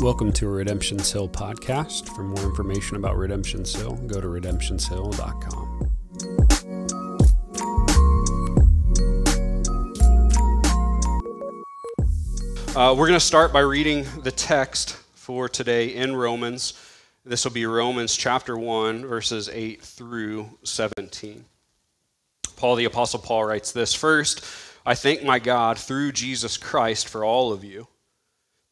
Welcome 0.00 0.30
to 0.34 0.46
a 0.46 0.50
Redemption's 0.50 1.10
Hill 1.10 1.26
podcast. 1.26 2.14
For 2.14 2.22
more 2.22 2.44
information 2.44 2.98
about 2.98 3.16
Redemption's 3.16 3.74
Hill, 3.74 3.94
go 4.06 4.20
to 4.20 4.26
redemptionshill.com. 4.26 5.90
Uh, 12.76 12.94
we're 12.94 13.06
going 13.06 13.18
to 13.18 13.20
start 13.20 13.54
by 13.54 13.60
reading 13.60 14.06
the 14.22 14.30
text 14.30 14.96
for 15.14 15.48
today 15.48 15.94
in 15.94 16.14
Romans. 16.14 16.74
This 17.24 17.44
will 17.44 17.52
be 17.52 17.64
Romans 17.64 18.14
chapter 18.14 18.54
1, 18.58 19.06
verses 19.06 19.48
8 19.48 19.80
through 19.80 20.58
17. 20.62 21.46
Paul, 22.56 22.76
the 22.76 22.84
Apostle 22.84 23.20
Paul, 23.20 23.46
writes 23.46 23.72
this 23.72 23.94
First, 23.94 24.44
I 24.84 24.94
thank 24.94 25.24
my 25.24 25.38
God 25.38 25.78
through 25.78 26.12
Jesus 26.12 26.58
Christ 26.58 27.08
for 27.08 27.24
all 27.24 27.50
of 27.50 27.64
you, 27.64 27.88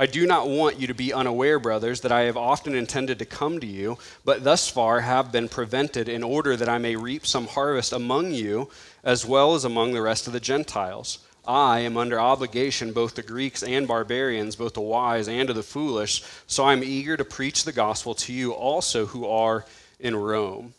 I 0.00 0.06
do 0.06 0.28
not 0.28 0.48
want 0.48 0.78
you 0.78 0.86
to 0.86 0.94
be 0.94 1.12
unaware, 1.12 1.58
brothers, 1.58 2.02
that 2.02 2.12
I 2.12 2.20
have 2.22 2.36
often 2.36 2.76
intended 2.76 3.18
to 3.18 3.24
come 3.24 3.58
to 3.58 3.66
you, 3.66 3.98
but 4.24 4.44
thus 4.44 4.68
far 4.68 5.00
have 5.00 5.32
been 5.32 5.48
prevented 5.48 6.08
in 6.08 6.22
order 6.22 6.56
that 6.56 6.68
I 6.68 6.78
may 6.78 6.94
reap 6.94 7.26
some 7.26 7.48
harvest 7.48 7.92
among 7.92 8.30
you 8.30 8.70
as 9.02 9.26
well 9.26 9.56
as 9.56 9.64
among 9.64 9.92
the 9.92 10.00
rest 10.00 10.28
of 10.28 10.32
the 10.32 10.38
Gentiles. 10.38 11.18
I 11.44 11.80
am 11.80 11.96
under 11.96 12.20
obligation 12.20 12.92
both 12.92 13.16
to 13.16 13.22
Greeks 13.22 13.64
and 13.64 13.88
barbarians, 13.88 14.54
both 14.54 14.74
the 14.74 14.80
wise 14.82 15.26
and 15.26 15.48
to 15.48 15.54
the 15.54 15.64
foolish, 15.64 16.22
so 16.46 16.62
I 16.62 16.74
am 16.74 16.84
eager 16.84 17.16
to 17.16 17.24
preach 17.24 17.64
the 17.64 17.72
gospel 17.72 18.14
to 18.14 18.32
you 18.32 18.52
also 18.52 19.06
who 19.06 19.26
are 19.26 19.64
in 19.98 20.14
Rome. 20.14 20.74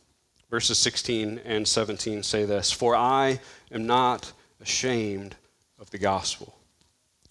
Verses 0.50 0.80
16 0.80 1.42
and 1.44 1.68
17 1.68 2.24
say 2.24 2.46
this 2.46 2.72
For 2.72 2.96
I 2.96 3.42
am 3.70 3.86
not 3.86 4.32
ashamed 4.62 5.36
of 5.78 5.90
the 5.90 5.98
gospel. 5.98 6.59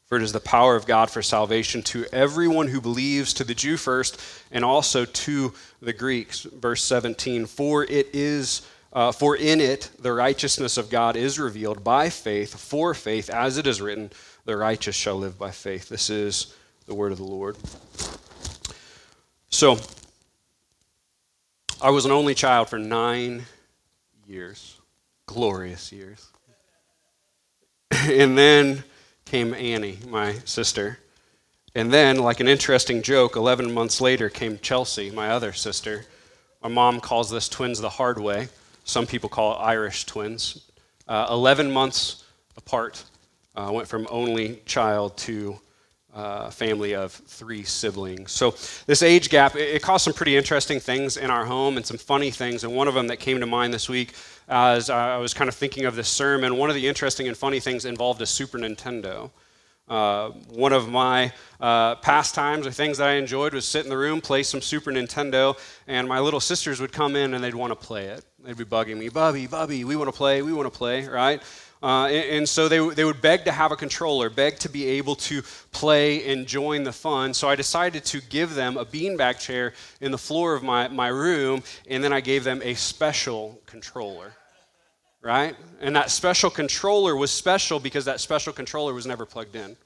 For 0.08 0.16
it 0.16 0.22
is 0.22 0.32
the 0.32 0.40
power 0.40 0.74
of 0.74 0.86
God 0.86 1.10
for 1.10 1.20
salvation 1.20 1.82
to 1.82 2.06
everyone 2.12 2.68
who 2.68 2.80
believes, 2.80 3.34
to 3.34 3.44
the 3.44 3.54
Jew 3.54 3.76
first, 3.76 4.18
and 4.50 4.64
also 4.64 5.04
to 5.04 5.52
the 5.82 5.92
Greeks. 5.92 6.42
Verse 6.42 6.82
17 6.82 7.46
For 7.46 7.84
it 7.84 8.08
is. 8.14 8.62
Uh, 8.90 9.12
for 9.12 9.36
in 9.36 9.60
it 9.60 9.90
the 9.98 10.10
righteousness 10.14 10.78
of 10.78 10.88
God 10.88 11.14
is 11.14 11.38
revealed 11.38 11.84
by 11.84 12.08
faith, 12.08 12.58
for 12.58 12.94
faith, 12.94 13.28
as 13.28 13.58
it 13.58 13.66
is 13.66 13.82
written, 13.82 14.10
the 14.46 14.56
righteous 14.56 14.96
shall 14.96 15.16
live 15.16 15.38
by 15.38 15.50
faith. 15.50 15.90
This 15.90 16.08
is 16.08 16.54
the 16.86 16.94
word 16.94 17.12
of 17.12 17.18
the 17.18 17.24
Lord. 17.24 17.58
So, 19.50 19.78
I 21.82 21.90
was 21.90 22.06
an 22.06 22.12
only 22.12 22.34
child 22.34 22.70
for 22.70 22.78
nine 22.78 23.44
years, 24.26 24.78
glorious 25.26 25.92
years. 25.92 26.26
and 27.90 28.38
then 28.38 28.82
came 29.28 29.52
Annie, 29.52 29.98
my 30.08 30.32
sister. 30.46 30.98
And 31.74 31.92
then, 31.92 32.16
like 32.16 32.40
an 32.40 32.48
interesting 32.48 33.02
joke, 33.02 33.36
11 33.36 33.72
months 33.72 34.00
later 34.00 34.30
came 34.30 34.58
Chelsea, 34.58 35.10
my 35.10 35.28
other 35.28 35.52
sister. 35.52 36.06
My 36.62 36.70
mom 36.70 36.98
calls 36.98 37.30
this 37.30 37.46
twins 37.46 37.78
the 37.78 37.90
hard 37.90 38.18
way. 38.18 38.48
Some 38.84 39.06
people 39.06 39.28
call 39.28 39.52
it 39.52 39.62
Irish 39.62 40.06
twins. 40.06 40.70
Uh, 41.06 41.26
11 41.30 41.70
months 41.70 42.24
apart. 42.56 43.04
Uh, 43.54 43.70
went 43.70 43.86
from 43.86 44.06
only 44.10 44.62
child 44.64 45.16
to 45.18 45.60
uh, 46.14 46.48
family 46.48 46.94
of 46.94 47.12
three 47.12 47.64
siblings. 47.64 48.32
So 48.32 48.52
this 48.86 49.02
age 49.02 49.28
gap, 49.28 49.56
it, 49.56 49.74
it, 49.74 49.82
caused 49.82 50.04
some 50.04 50.14
pretty 50.14 50.36
interesting 50.36 50.80
things 50.80 51.18
in 51.18 51.30
our 51.30 51.44
home 51.44 51.76
and 51.76 51.84
some 51.84 51.98
funny 51.98 52.30
things. 52.30 52.64
And 52.64 52.74
one 52.74 52.88
of 52.88 52.94
them 52.94 53.08
that 53.08 53.18
came 53.18 53.40
to 53.40 53.46
mind 53.46 53.74
this 53.74 53.90
week 53.90 54.14
as 54.48 54.90
I 54.90 55.18
was 55.18 55.34
kind 55.34 55.48
of 55.48 55.54
thinking 55.54 55.84
of 55.84 55.94
this 55.94 56.08
sermon, 56.08 56.56
one 56.56 56.70
of 56.70 56.74
the 56.74 56.88
interesting 56.88 57.28
and 57.28 57.36
funny 57.36 57.60
things 57.60 57.84
involved 57.84 58.20
a 58.22 58.26
Super 58.26 58.58
Nintendo. 58.58 59.30
Uh, 59.88 60.30
one 60.50 60.72
of 60.72 60.88
my 60.88 61.32
uh, 61.60 61.94
pastimes 61.96 62.66
or 62.66 62.70
things 62.70 62.98
that 62.98 63.08
I 63.08 63.14
enjoyed 63.14 63.54
was 63.54 63.64
sit 63.64 63.84
in 63.84 63.90
the 63.90 63.96
room, 63.96 64.20
play 64.20 64.42
some 64.42 64.60
Super 64.60 64.90
Nintendo, 64.90 65.58
and 65.86 66.06
my 66.06 66.20
little 66.20 66.40
sisters 66.40 66.80
would 66.80 66.92
come 66.92 67.16
in 67.16 67.32
and 67.34 67.42
they'd 67.42 67.54
want 67.54 67.70
to 67.70 67.86
play 67.86 68.06
it. 68.06 68.24
They'd 68.42 68.56
be 68.56 68.64
bugging 68.64 68.98
me, 68.98 69.08
Bubby, 69.08 69.46
Bubby, 69.46 69.84
we 69.84 69.96
want 69.96 70.08
to 70.08 70.16
play, 70.16 70.42
we 70.42 70.52
want 70.52 70.70
to 70.70 70.76
play, 70.76 71.06
right? 71.06 71.42
Uh, 71.82 72.06
and, 72.06 72.30
and, 72.38 72.48
so 72.48 72.68
they, 72.68 72.86
they 72.94 73.04
would 73.04 73.20
beg 73.20 73.44
to 73.44 73.52
have 73.52 73.70
a 73.70 73.76
controller, 73.76 74.28
beg 74.28 74.58
to 74.58 74.68
be 74.68 74.84
able 74.86 75.14
to 75.14 75.42
play 75.70 76.32
and 76.32 76.46
join 76.46 76.82
the 76.82 76.92
fun. 76.92 77.32
So 77.32 77.48
I 77.48 77.54
decided 77.54 78.04
to 78.06 78.20
give 78.20 78.54
them 78.54 78.76
a 78.76 78.84
beanbag 78.84 79.38
chair 79.38 79.74
in 80.00 80.10
the 80.10 80.18
floor 80.18 80.54
of 80.54 80.62
my, 80.62 80.88
my 80.88 81.08
room, 81.08 81.62
and 81.88 82.02
then 82.02 82.12
I 82.12 82.20
gave 82.20 82.42
them 82.42 82.60
a 82.64 82.74
special 82.74 83.60
controller, 83.64 84.34
right? 85.22 85.56
And 85.80 85.94
that 85.96 86.10
special 86.10 86.50
controller 86.50 87.16
was 87.16 87.30
special 87.30 87.80
because 87.80 88.04
that 88.04 88.20
special 88.20 88.52
controller 88.52 88.94
was 88.94 89.06
never 89.06 89.26
plugged 89.26 89.56
in 89.56 89.76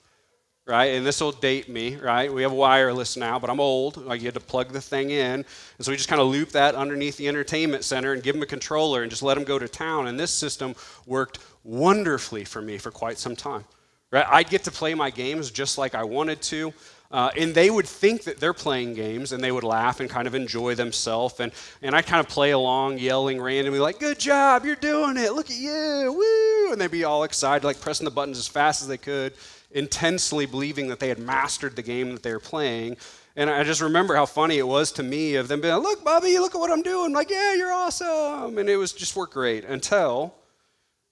right? 0.67 0.95
And 0.95 1.05
this 1.05 1.21
will 1.21 1.33
date 1.33 1.69
me, 1.69 1.97
right? 1.97 2.33
We 2.33 2.43
have 2.43 2.53
wireless 2.53 3.17
now, 3.17 3.39
but 3.39 3.51
I'm 3.51 3.61
old. 3.61 3.97
Like 3.97 4.21
you 4.21 4.27
had 4.27 4.35
to 4.35 4.41
plug 4.41 4.69
the 4.69 4.81
thing 4.81 5.11
in. 5.11 5.45
And 5.45 5.47
so 5.81 5.91
we 5.91 5.97
just 5.97 6.09
kind 6.09 6.21
of 6.21 6.29
loop 6.29 6.51
that 6.51 6.75
underneath 6.75 7.17
the 7.17 7.29
entertainment 7.29 7.85
center 7.85 8.13
and 8.13 8.23
give 8.23 8.35
them 8.35 8.43
a 8.43 8.47
controller 8.47 9.03
and 9.03 9.11
just 9.11 9.23
let 9.23 9.35
them 9.35 9.45
go 9.45 9.59
to 9.59 9.69
town. 9.69 10.07
And 10.07 10.19
this 10.19 10.31
system 10.31 10.75
worked 11.07 11.41
wonderfully 11.65 12.45
for 12.45 12.63
me 12.63 12.79
for 12.79 12.91
quite 12.91 13.19
some 13.19 13.35
time. 13.35 13.65
Right? 14.11 14.27
I'd 14.29 14.51
get 14.51 14.65
to 14.65 14.71
play 14.71 14.95
my 14.95 15.11
games 15.11 15.51
just 15.51 15.79
like 15.79 15.95
I 15.95 16.05
wanted 16.05 16.43
to. 16.43 16.73
Uh, 17.13 17.31
and 17.37 17.55
they 17.55 17.69
would 17.69 17.87
think 17.87 18.25
that 18.25 18.41
they're 18.41 18.55
playing 18.55 18.95
games 18.95 19.33
and 19.33 19.45
they 19.45 19.53
would 19.53 19.65
laugh 19.65 20.01
and 20.01 20.09
kind 20.09 20.27
of 20.27 20.35
enjoy 20.35 20.75
themselves. 20.75 21.39
And, 21.41 21.53
and 21.83 21.95
I'd 21.95 22.07
kind 22.07 22.21
of 22.21 22.29
play 22.29 22.53
along, 22.53 22.99
yelling 22.99 23.41
randomly, 23.41 23.79
like, 23.79 24.01
Good 24.01 24.19
job, 24.19 24.65
you're 24.65 24.77
doing 24.77 25.19
it, 25.19 25.35
look 25.35 25.51
at 25.51 25.57
you, 25.57 26.15
woo! 26.17 26.73
And 26.73 26.81
they'd 26.81 26.91
be 26.91 27.05
all 27.05 27.25
excited, 27.25 27.65
like 27.65 27.81
pressing 27.81 28.07
the 28.07 28.11
buttons 28.11 28.39
as 28.39 28.49
fast 28.49 28.81
as 28.81 28.89
they 28.89 28.97
could 28.97 29.35
intensely 29.75 30.47
believing 30.47 30.89
that 30.89 31.01
they 31.01 31.09
had 31.09 31.19
mastered 31.19 31.77
the 31.77 31.83
game 31.83 32.13
that 32.13 32.23
they 32.23 32.33
were 32.33 32.41
playing. 32.41 32.97
And 33.37 33.49
I 33.49 33.65
just 33.65 33.81
remember 33.81 34.15
how 34.15 34.27
funny 34.27 34.59
it 34.59 34.67
was 34.67 34.93
to 34.93 35.03
me 35.03 35.37
of 35.37 35.49
them 35.49 35.61
being 35.61 35.75
like, 35.75 35.83
look, 35.83 36.05
Bobby, 36.05 36.39
look 36.39 36.55
at 36.55 36.59
what 36.59 36.71
I'm 36.71 36.83
doing. 36.83 37.13
Like, 37.13 37.31
yeah, 37.31 37.55
you're 37.55 37.73
awesome. 37.73 38.59
And 38.59 38.69
it 38.69 38.77
was 38.77 38.93
just 38.93 39.17
worked 39.17 39.33
great 39.33 39.65
until 39.65 40.35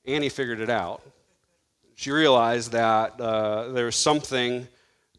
Annie 0.04 0.28
figured 0.28 0.60
it 0.60 0.70
out. 0.70 1.02
She 1.94 2.10
realized 2.10 2.72
that 2.72 3.20
uh, 3.20 3.72
there 3.72 3.86
was 3.86 3.96
something 3.96 4.68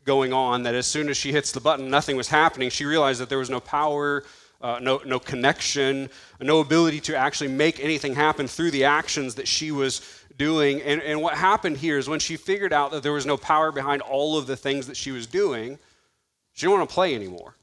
going 0.05 0.33
on, 0.33 0.63
that 0.63 0.75
as 0.75 0.87
soon 0.87 1.09
as 1.09 1.17
she 1.17 1.31
hits 1.31 1.51
the 1.51 1.59
button, 1.59 1.89
nothing 1.89 2.15
was 2.15 2.27
happening. 2.27 2.69
She 2.69 2.85
realized 2.85 3.21
that 3.21 3.29
there 3.29 3.37
was 3.37 3.49
no 3.49 3.59
power, 3.59 4.23
uh, 4.61 4.79
no, 4.81 5.01
no 5.05 5.19
connection, 5.19 6.09
no 6.39 6.59
ability 6.59 6.99
to 7.01 7.15
actually 7.15 7.49
make 7.49 7.79
anything 7.79 8.15
happen 8.15 8.47
through 8.47 8.71
the 8.71 8.85
actions 8.85 9.35
that 9.35 9.47
she 9.47 9.71
was 9.71 10.01
doing. 10.37 10.81
And, 10.81 11.01
and 11.01 11.21
what 11.21 11.35
happened 11.35 11.77
here 11.77 11.97
is 11.97 12.09
when 12.09 12.19
she 12.19 12.35
figured 12.35 12.73
out 12.73 12.91
that 12.91 13.03
there 13.03 13.11
was 13.11 13.25
no 13.25 13.37
power 13.37 13.71
behind 13.71 14.01
all 14.01 14.37
of 14.37 14.47
the 14.47 14.57
things 14.57 14.87
that 14.87 14.97
she 14.97 15.11
was 15.11 15.27
doing, 15.27 15.77
she 16.53 16.65
didn't 16.65 16.79
want 16.79 16.89
to 16.89 16.93
play 16.93 17.15
anymore. 17.15 17.55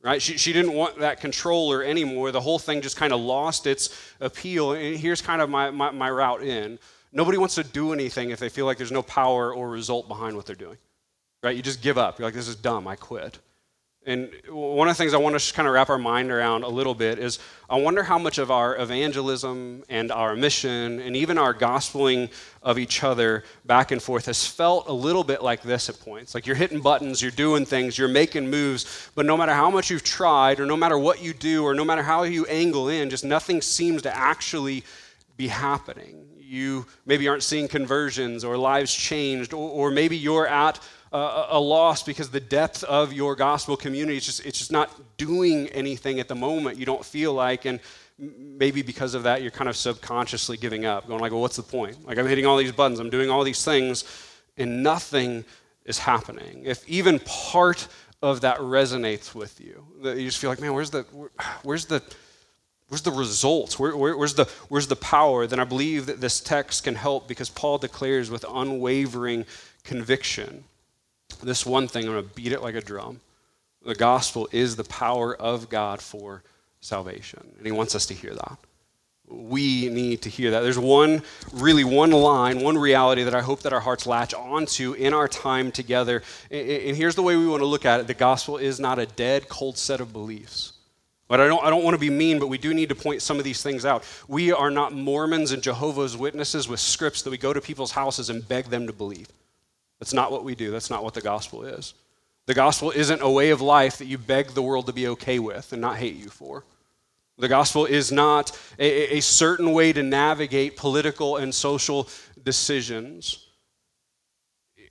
Right? 0.00 0.20
She, 0.20 0.36
she 0.36 0.52
didn't 0.52 0.74
want 0.74 0.98
that 0.98 1.18
controller 1.20 1.82
anymore. 1.82 2.30
The 2.30 2.40
whole 2.40 2.58
thing 2.58 2.82
just 2.82 2.96
kind 2.96 3.12
of 3.12 3.20
lost 3.20 3.66
its 3.66 3.88
appeal. 4.20 4.72
And 4.72 4.98
here's 4.98 5.22
kind 5.22 5.40
of 5.40 5.48
my, 5.48 5.70
my, 5.70 5.90
my 5.92 6.10
route 6.10 6.42
in. 6.42 6.78
Nobody 7.10 7.38
wants 7.38 7.54
to 7.54 7.64
do 7.64 7.92
anything 7.94 8.30
if 8.30 8.38
they 8.38 8.50
feel 8.50 8.66
like 8.66 8.76
there's 8.76 8.92
no 8.92 9.02
power 9.02 9.54
or 9.54 9.70
result 9.70 10.06
behind 10.06 10.36
what 10.36 10.44
they're 10.44 10.56
doing. 10.56 10.76
Right? 11.44 11.54
You 11.54 11.62
just 11.62 11.82
give 11.82 11.98
up. 11.98 12.18
You're 12.18 12.26
like, 12.26 12.34
this 12.34 12.48
is 12.48 12.56
dumb. 12.56 12.88
I 12.88 12.96
quit. 12.96 13.38
And 14.06 14.30
one 14.50 14.88
of 14.88 14.96
the 14.96 15.02
things 15.02 15.14
I 15.14 15.18
want 15.18 15.38
to 15.38 15.54
kind 15.54 15.66
of 15.66 15.72
wrap 15.72 15.88
our 15.88 15.98
mind 15.98 16.30
around 16.30 16.62
a 16.62 16.68
little 16.68 16.94
bit 16.94 17.18
is 17.18 17.38
I 17.70 17.78
wonder 17.78 18.02
how 18.02 18.18
much 18.18 18.36
of 18.36 18.50
our 18.50 18.76
evangelism 18.76 19.82
and 19.88 20.12
our 20.12 20.36
mission 20.36 21.00
and 21.00 21.16
even 21.16 21.38
our 21.38 21.54
gospeling 21.54 22.30
of 22.62 22.78
each 22.78 23.02
other 23.02 23.44
back 23.64 23.92
and 23.92 24.02
forth 24.02 24.26
has 24.26 24.46
felt 24.46 24.88
a 24.88 24.92
little 24.92 25.24
bit 25.24 25.42
like 25.42 25.62
this 25.62 25.88
at 25.88 25.98
points. 26.00 26.34
Like 26.34 26.46
you're 26.46 26.56
hitting 26.56 26.80
buttons, 26.80 27.22
you're 27.22 27.30
doing 27.30 27.64
things, 27.64 27.96
you're 27.96 28.08
making 28.08 28.50
moves, 28.50 29.10
but 29.14 29.24
no 29.24 29.38
matter 29.38 29.54
how 29.54 29.70
much 29.70 29.90
you've 29.90 30.04
tried, 30.04 30.60
or 30.60 30.66
no 30.66 30.76
matter 30.76 30.98
what 30.98 31.22
you 31.22 31.32
do, 31.32 31.64
or 31.64 31.74
no 31.74 31.84
matter 31.84 32.02
how 32.02 32.24
you 32.24 32.44
angle 32.46 32.88
in, 32.88 33.08
just 33.08 33.24
nothing 33.24 33.62
seems 33.62 34.02
to 34.02 34.14
actually 34.14 34.84
be 35.38 35.48
happening. 35.48 36.26
You 36.38 36.84
maybe 37.06 37.26
aren't 37.26 37.42
seeing 37.42 37.68
conversions 37.68 38.44
or 38.44 38.58
lives 38.58 38.94
changed, 38.94 39.54
or, 39.54 39.70
or 39.70 39.90
maybe 39.90 40.16
you're 40.16 40.46
at 40.46 40.78
a, 41.18 41.60
loss 41.60 42.02
because 42.02 42.30
the 42.30 42.40
depth 42.40 42.82
of 42.84 43.12
your 43.12 43.36
gospel 43.36 43.76
community 43.76 44.16
is 44.16 44.26
just 44.26 44.44
it's 44.44 44.58
just 44.58 44.72
not 44.72 44.90
doing 45.16 45.68
anything 45.68 46.20
at 46.20 46.28
the 46.28 46.34
moment. 46.34 46.78
You 46.78 46.86
don't 46.86 47.04
feel 47.04 47.32
like 47.32 47.64
and 47.64 47.80
maybe 48.18 48.82
because 48.82 49.14
of 49.14 49.24
that 49.24 49.42
you're 49.42 49.50
kind 49.50 49.68
of 49.68 49.76
subconsciously 49.76 50.56
giving 50.56 50.84
up 50.84 51.08
going 51.08 51.20
like 51.20 51.32
well 51.32 51.40
what's 51.40 51.56
the 51.56 51.62
point 51.64 52.06
like 52.06 52.16
i'm 52.16 52.28
hitting 52.28 52.46
all 52.46 52.56
these 52.56 52.70
buttons 52.70 53.00
i'm 53.00 53.10
doing 53.10 53.28
all 53.28 53.42
these 53.42 53.64
things 53.64 54.04
and 54.56 54.84
nothing 54.84 55.44
is 55.84 55.98
happening 55.98 56.62
if 56.64 56.88
even 56.88 57.18
part 57.18 57.88
of 58.24 58.40
that 58.40 58.58
resonates 58.58 59.34
with 59.34 59.60
you? 59.60 59.84
That 60.02 60.16
you 60.16 60.24
just 60.24 60.38
feel 60.38 60.48
like, 60.48 60.60
man, 60.60 60.72
where's 60.72 60.90
the, 60.90 61.02
where's 61.62 61.84
the, 61.84 62.02
where's 62.88 63.02
the 63.02 63.10
results? 63.10 63.78
Where, 63.78 63.94
where, 63.94 64.16
where's, 64.16 64.34
the, 64.34 64.46
where's 64.68 64.86
the 64.86 64.96
power? 64.96 65.46
Then 65.46 65.60
I 65.60 65.64
believe 65.64 66.06
that 66.06 66.22
this 66.22 66.40
text 66.40 66.84
can 66.84 66.94
help 66.94 67.28
because 67.28 67.50
Paul 67.50 67.76
declares 67.76 68.30
with 68.30 68.44
unwavering 68.48 69.44
conviction 69.84 70.64
this 71.34 71.66
one 71.66 71.88
thing, 71.88 72.06
I'm 72.06 72.12
going 72.12 72.24
to 72.24 72.34
beat 72.34 72.52
it 72.52 72.62
like 72.62 72.74
a 72.74 72.80
drum. 72.80 73.20
The 73.84 73.94
gospel 73.94 74.48
is 74.50 74.76
the 74.76 74.84
power 74.84 75.36
of 75.36 75.68
God 75.68 76.00
for 76.00 76.42
salvation. 76.80 77.46
And 77.56 77.66
he 77.66 77.72
wants 77.72 77.94
us 77.94 78.06
to 78.06 78.14
hear 78.14 78.34
that. 78.34 78.58
We 79.26 79.88
need 79.88 80.22
to 80.22 80.28
hear 80.28 80.50
that. 80.50 80.60
There's 80.60 80.78
one, 80.78 81.22
really 81.52 81.84
one 81.84 82.10
line, 82.10 82.60
one 82.60 82.76
reality 82.76 83.22
that 83.22 83.34
I 83.34 83.40
hope 83.40 83.62
that 83.62 83.72
our 83.72 83.80
hearts 83.80 84.06
latch 84.06 84.34
onto 84.34 84.92
in 84.92 85.14
our 85.14 85.28
time 85.28 85.72
together. 85.72 86.22
And 86.50 86.96
here's 86.96 87.14
the 87.14 87.22
way 87.22 87.36
we 87.36 87.46
want 87.46 87.60
to 87.60 87.66
look 87.66 87.86
at 87.86 88.00
it 88.00 88.06
the 88.06 88.14
gospel 88.14 88.58
is 88.58 88.78
not 88.78 88.98
a 88.98 89.06
dead, 89.06 89.48
cold 89.48 89.78
set 89.78 90.00
of 90.00 90.12
beliefs. 90.12 90.74
But 91.26 91.40
I 91.40 91.46
don't, 91.46 91.64
I 91.64 91.70
don't 91.70 91.82
want 91.82 91.94
to 91.94 92.00
be 92.00 92.10
mean, 92.10 92.38
but 92.38 92.48
we 92.48 92.58
do 92.58 92.74
need 92.74 92.90
to 92.90 92.94
point 92.94 93.22
some 93.22 93.38
of 93.38 93.44
these 93.44 93.62
things 93.62 93.86
out. 93.86 94.04
We 94.28 94.52
are 94.52 94.70
not 94.70 94.92
Mormons 94.92 95.52
and 95.52 95.62
Jehovah's 95.62 96.16
Witnesses 96.16 96.68
with 96.68 96.80
scripts 96.80 97.22
that 97.22 97.30
we 97.30 97.38
go 97.38 97.54
to 97.54 97.62
people's 97.62 97.92
houses 97.92 98.28
and 98.28 98.46
beg 98.46 98.66
them 98.66 98.86
to 98.86 98.92
believe. 98.92 99.28
That's 100.04 100.12
not 100.12 100.30
what 100.30 100.44
we 100.44 100.54
do. 100.54 100.70
That's 100.70 100.90
not 100.90 101.02
what 101.02 101.14
the 101.14 101.22
gospel 101.22 101.64
is. 101.64 101.94
The 102.44 102.52
gospel 102.52 102.90
isn't 102.90 103.22
a 103.22 103.30
way 103.30 103.48
of 103.48 103.62
life 103.62 103.96
that 103.96 104.04
you 104.04 104.18
beg 104.18 104.48
the 104.48 104.60
world 104.60 104.84
to 104.86 104.92
be 104.92 105.08
okay 105.08 105.38
with 105.38 105.72
and 105.72 105.80
not 105.80 105.96
hate 105.96 106.16
you 106.16 106.28
for. 106.28 106.62
The 107.38 107.48
gospel 107.48 107.86
is 107.86 108.12
not 108.12 108.52
a, 108.78 109.16
a 109.16 109.20
certain 109.20 109.72
way 109.72 109.94
to 109.94 110.02
navigate 110.02 110.76
political 110.76 111.38
and 111.38 111.54
social 111.54 112.06
decisions. 112.42 113.46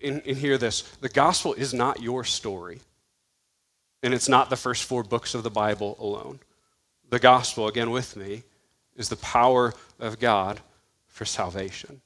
And, 0.04 0.24
and 0.26 0.36
hear 0.36 0.58
this 0.58 0.82
the 1.00 1.10
gospel 1.10 1.54
is 1.54 1.76
not 1.76 2.02
your 2.02 2.24
story, 2.24 2.80
and 4.02 4.16
it's 4.16 4.28
not 4.28 4.50
the 4.50 4.58
first 4.58 4.84
four 4.86 5.04
books 5.04 5.36
of 5.36 5.44
the 5.44 5.52
Bible 5.52 5.96
alone. 6.00 6.40
The 7.12 7.20
gospel, 7.20 7.68
again 7.68 7.92
with 7.92 8.16
me, 8.16 8.42
is 8.96 9.10
the 9.10 9.18
power 9.18 9.76
of 10.00 10.20
God 10.20 10.60
for 11.06 11.24
salvation. 11.24 12.02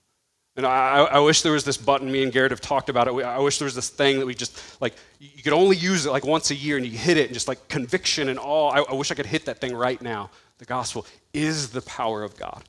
And 0.58 0.66
I, 0.66 1.04
I, 1.04 1.20
wish 1.20 1.44
there 1.44 1.52
was 1.52 1.64
this 1.64 1.78
button, 1.78 2.12
me 2.12 2.24
and 2.24 2.34
Garrett 2.34 2.50
have 2.50 2.62
talked 2.62 2.90
about 2.90 3.08
it. 3.08 3.12
I 3.24 3.38
wish 3.38 3.60
there 3.60 3.68
was 3.68 3.76
this 3.76 3.90
thing 3.90 4.18
that 4.18 4.26
we 4.26 4.34
just, 4.34 4.82
like, 4.82 4.96
you 5.20 5.44
could 5.44 5.54
only 5.54 5.78
use 5.78 6.08
it 6.08 6.12
like 6.12 6.26
once 6.26 6.50
a 6.50 6.56
year 6.56 6.78
and 6.78 6.86
you 6.86 6.98
hit 6.98 7.16
it 7.16 7.26
and 7.26 7.34
just 7.34 7.48
like 7.48 7.68
conviction 7.68 8.28
and 8.28 8.40
all. 8.40 8.72
I, 8.72 8.80
I 8.80 8.96
wish 8.96 9.12
I 9.12 9.14
could 9.14 9.28
hit 9.28 9.46
that 9.46 9.62
thing 9.62 9.76
right 9.76 10.02
now. 10.02 10.32
The 10.58 10.66
gospel 10.66 11.06
is 11.32 11.70
the 11.70 11.84
power 11.84 12.24
of 12.24 12.36
God 12.38 12.64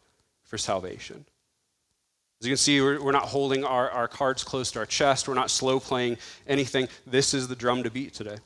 for 0.45 0.59
salvation. 0.59 1.25
As 2.43 2.47
you 2.47 2.53
can 2.53 2.59
see, 2.59 2.79
we're, 2.83 3.03
we're 3.03 3.11
not 3.11 3.25
holding 3.25 3.65
our, 3.65 3.91
our 3.91 4.07
cards 4.07 4.45
close 4.45 4.71
to 4.73 4.81
our 4.81 4.87
chest, 4.87 5.27
we're 5.27 5.33
not 5.33 5.51
slow 5.51 5.81
playing 5.81 6.19
anything. 6.47 6.89
This 7.07 7.33
is 7.33 7.49
the 7.49 7.57
drum 7.57 7.85
to 7.85 7.91
beat 7.91 8.13
today. 8.13 8.37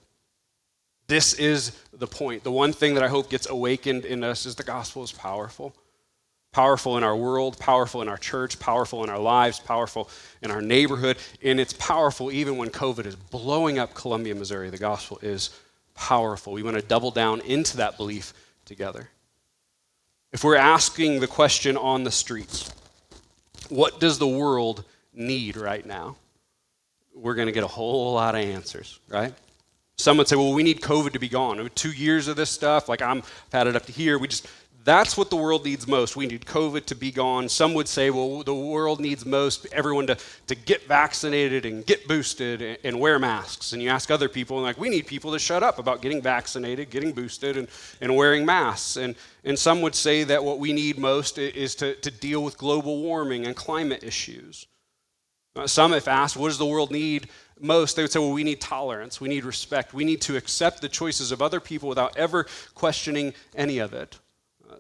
This 1.09 1.35
is 1.35 1.77
the 1.93 2.07
point. 2.07 2.45
The 2.45 2.53
one 2.53 2.73
thing 2.73 2.95
that 2.95 3.03
I 3.03 3.09
hope 3.09 3.29
gets 3.29 3.51
awakened 3.51 4.05
in 4.05 4.23
us 4.23 4.47
is 4.47 4.55
the 4.55 4.63
gospel 4.63 5.03
is 5.03 5.11
powerful 5.11 5.75
powerful 6.53 6.99
in 6.99 7.03
our 7.03 7.17
world, 7.17 7.59
powerful 7.59 8.03
in 8.03 8.09
our 8.09 8.19
church, 8.19 8.59
powerful 8.59 9.03
in 9.03 9.11
our 9.11 9.19
lives, 9.19 9.59
powerful 9.59 10.09
in 10.43 10.51
our 10.51 10.61
neighborhood, 10.61 11.17
and 11.43 11.59
it's 11.59 11.73
powerful 11.73 12.31
even 12.31 12.59
when 12.59 12.69
COVID 12.69 13.07
is 13.07 13.17
blowing 13.17 13.79
up 13.79 13.95
Columbia, 13.95 14.35
Missouri. 14.35 14.69
The 14.69 14.79
gospel 14.79 15.19
is 15.23 15.51
powerful. 15.95 16.53
We 16.53 16.63
want 16.63 16.77
to 16.77 16.83
double 16.83 17.11
down 17.11 17.41
into 17.41 17.79
that 17.79 17.97
belief 17.97 18.35
together. 18.67 19.09
If 20.33 20.45
we're 20.45 20.57
asking 20.57 21.21
the 21.21 21.27
question 21.27 21.77
on 21.77 22.05
the 22.05 22.11
streets, 22.11 22.73
what 23.69 24.01
does 24.01 24.19
the 24.19 24.29
world 24.29 24.85
need 25.15 25.57
right 25.57 25.85
now? 25.85 26.17
We're 27.15 27.35
going 27.35 27.47
to 27.47 27.53
get 27.53 27.65
a 27.65 27.69
whole 27.69 28.15
lot 28.15 28.35
of 28.35 28.41
answers, 28.43 28.99
right? 29.09 29.35
Some 29.99 30.17
would 30.17 30.29
say, 30.29 30.37
well, 30.37 30.53
we 30.53 30.63
need 30.63 30.81
COVID 30.81 31.13
to 31.13 31.19
be 31.19 31.29
gone. 31.29 31.71
Two 31.75 31.93
years 31.93 32.29
of 32.29 32.37
this 32.37 32.51
stuff, 32.51 32.89
like 32.89 33.03
I'm 33.03 33.23
had 33.53 33.67
it 33.67 33.77
up 33.77 33.85
to 33.87 33.93
here. 33.93 34.19
We 34.19 34.27
just 34.27 34.49
that's 34.85 35.17
what 35.17 35.31
the 35.31 35.37
world 35.37 35.65
needs 35.65 35.87
most. 35.87 36.17
We 36.17 36.27
need 36.27 36.45
COVID 36.45 36.87
to 36.87 36.95
be 36.95 37.13
gone. 37.13 37.49
Some 37.49 37.75
would 37.75 37.87
say, 37.87 38.11
well, 38.11 38.43
the 38.43 38.55
world 38.55 39.01
needs 39.01 39.25
most 39.25 39.67
everyone 39.73 40.07
to, 40.09 40.17
to 40.49 40.55
get 40.55 40.87
vaccinated 40.87 41.65
and 41.65 41.87
get 41.87 42.09
boosted 42.09 42.63
and, 42.63 42.79
and 42.83 42.99
wear 42.99 43.19
masks. 43.19 43.73
And 43.73 43.83
you 43.83 43.89
ask 43.89 44.11
other 44.11 44.29
people, 44.29 44.57
and 44.57 44.65
like, 44.65 44.79
we 44.79 44.89
need 44.89 45.07
people 45.07 45.33
to 45.33 45.39
shut 45.39 45.63
up 45.63 45.79
about 45.79 46.03
getting 46.03 46.21
vaccinated, 46.21 46.91
getting 46.91 47.13
boosted, 47.13 47.57
and, 47.57 47.69
and 48.01 48.17
wearing 48.17 48.45
masks. 48.45 48.97
And, 48.97 49.15
and 49.45 49.59
some 49.59 49.83
would 49.83 49.95
say 49.95 50.25
that 50.25 50.43
what 50.43 50.59
we 50.59 50.73
need 50.73 50.99
most 50.99 51.39
is 51.39 51.75
to, 51.77 51.95
to 51.97 52.11
deal 52.11 52.43
with 52.43 52.59
global 52.59 53.03
warming 53.03 53.47
and 53.47 53.55
climate 53.55 54.03
issues. 54.03 54.67
Uh, 55.55 55.67
some, 55.67 55.93
if 55.93 56.09
asked, 56.09 56.37
what 56.37 56.49
does 56.49 56.59
the 56.59 56.67
world 56.67 56.91
need 56.91 57.29
most, 57.61 57.95
they 57.95 58.03
would 58.03 58.11
say, 58.11 58.19
well, 58.19 58.33
we 58.33 58.43
need 58.43 58.61
tolerance, 58.61 59.21
we 59.21 59.29
need 59.29 59.45
respect, 59.45 59.95
we 59.95 60.03
need 60.03 60.21
to 60.23 60.37
accept 60.37 60.81
the 60.81 60.89
choices 60.89 61.31
of 61.31 61.41
other 61.41 61.61
people 61.61 61.89
without 61.89 62.17
ever 62.17 62.47
questioning 62.75 63.33
any 63.55 63.79
of 63.79 63.93
it 63.93 64.19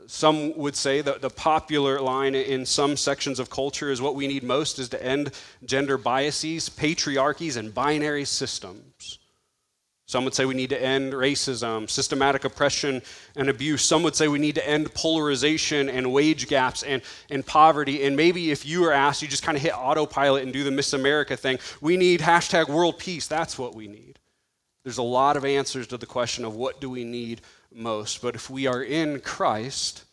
some 0.06 0.56
would 0.56 0.76
say 0.76 1.00
that 1.00 1.20
the 1.20 1.31
popular 1.31 2.00
line 2.00 2.34
in 2.34 2.66
some 2.66 2.96
sections 2.96 3.38
of 3.38 3.50
culture 3.50 3.90
is 3.90 4.00
what 4.00 4.14
we 4.14 4.26
need 4.26 4.43
most 4.43 4.78
is 4.78 4.88
to 4.90 5.04
end 5.04 5.31
gender 5.64 5.99
biases, 5.99 6.69
patriarchies, 6.69 7.56
and 7.56 7.75
binary 7.75 8.25
systems. 8.25 9.19
Some 10.06 10.25
would 10.25 10.34
say 10.34 10.44
we 10.44 10.54
need 10.54 10.69
to 10.70 10.82
end 10.82 11.14
racism, 11.14 11.88
systematic 11.88 12.44
oppression, 12.44 13.00
and 13.34 13.49
abuse. 13.49 13.82
Some 13.82 14.02
would 14.02 14.14
say 14.14 14.28
we 14.28 14.38
need 14.38 14.56
to 14.56 14.69
end 14.69 14.93
polarization 14.93 15.88
and 15.88 16.12
wage 16.12 16.48
gaps 16.48 16.82
and, 16.82 17.00
and 17.31 17.46
poverty. 17.46 18.05
And 18.05 18.14
maybe 18.14 18.50
if 18.50 18.66
you 18.66 18.84
are 18.84 18.93
asked, 18.93 19.22
you 19.22 19.28
just 19.28 19.43
kind 19.43 19.56
of 19.56 19.62
hit 19.62 19.72
autopilot 19.72 20.43
and 20.43 20.52
do 20.52 20.64
the 20.64 20.70
Miss 20.70 20.93
America 20.93 21.34
thing. 21.34 21.58
We 21.81 21.96
need 21.96 22.20
hashtag 22.20 22.69
world 22.69 22.98
peace. 22.98 23.26
That's 23.26 23.58
what 23.58 23.75
we 23.75 23.88
need. 23.88 24.19
There's 24.84 24.98
a 24.98 25.02
lot 25.02 25.37
of 25.37 25.44
answers 25.44 25.87
to 25.87 25.96
the 25.96 26.06
question 26.06 26.44
of 26.44 26.56
what 26.56 26.81
do 26.81 26.90
we 26.90 27.05
need 27.05 27.40
most. 27.76 28.22
But 28.22 28.34
if 28.34 28.50
we 28.50 28.66
are 28.66 28.82
in 28.82 29.20
Christ, 29.20 30.04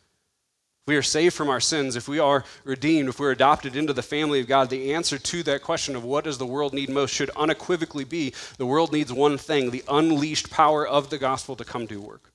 we 0.90 0.96
are 0.96 1.04
saved 1.04 1.36
from 1.36 1.50
our 1.50 1.60
sins, 1.60 1.96
if 1.96 2.08
we 2.08 2.18
are 2.18 2.44
redeemed, 2.64 3.10
if 3.10 3.20
we're 3.20 3.30
adopted 3.30 3.76
into 3.76 3.94
the 3.94 4.02
family 4.02 4.40
of 4.40 4.48
God, 4.48 4.72
the 4.72 4.94
answer 4.96 5.20
to 5.20 5.44
that 5.44 5.62
question 5.62 5.96
of 5.96 6.04
what 6.04 6.24
does 6.24 6.40
the 6.40 6.48
world 6.48 6.74
need 6.74 6.90
most 6.90 7.14
should 7.14 7.30
unequivocally 7.32 8.06
be 8.06 8.34
the 8.58 8.66
world 8.66 8.92
needs 8.92 9.14
one 9.14 9.38
thing 9.38 9.70
the 9.70 9.84
unleashed 9.88 10.50
power 10.50 10.88
of 10.88 11.12
the 11.12 11.20
gospel 11.20 11.56
to 11.58 11.64
come 11.64 11.86
do 11.86 12.02
work. 12.02 12.32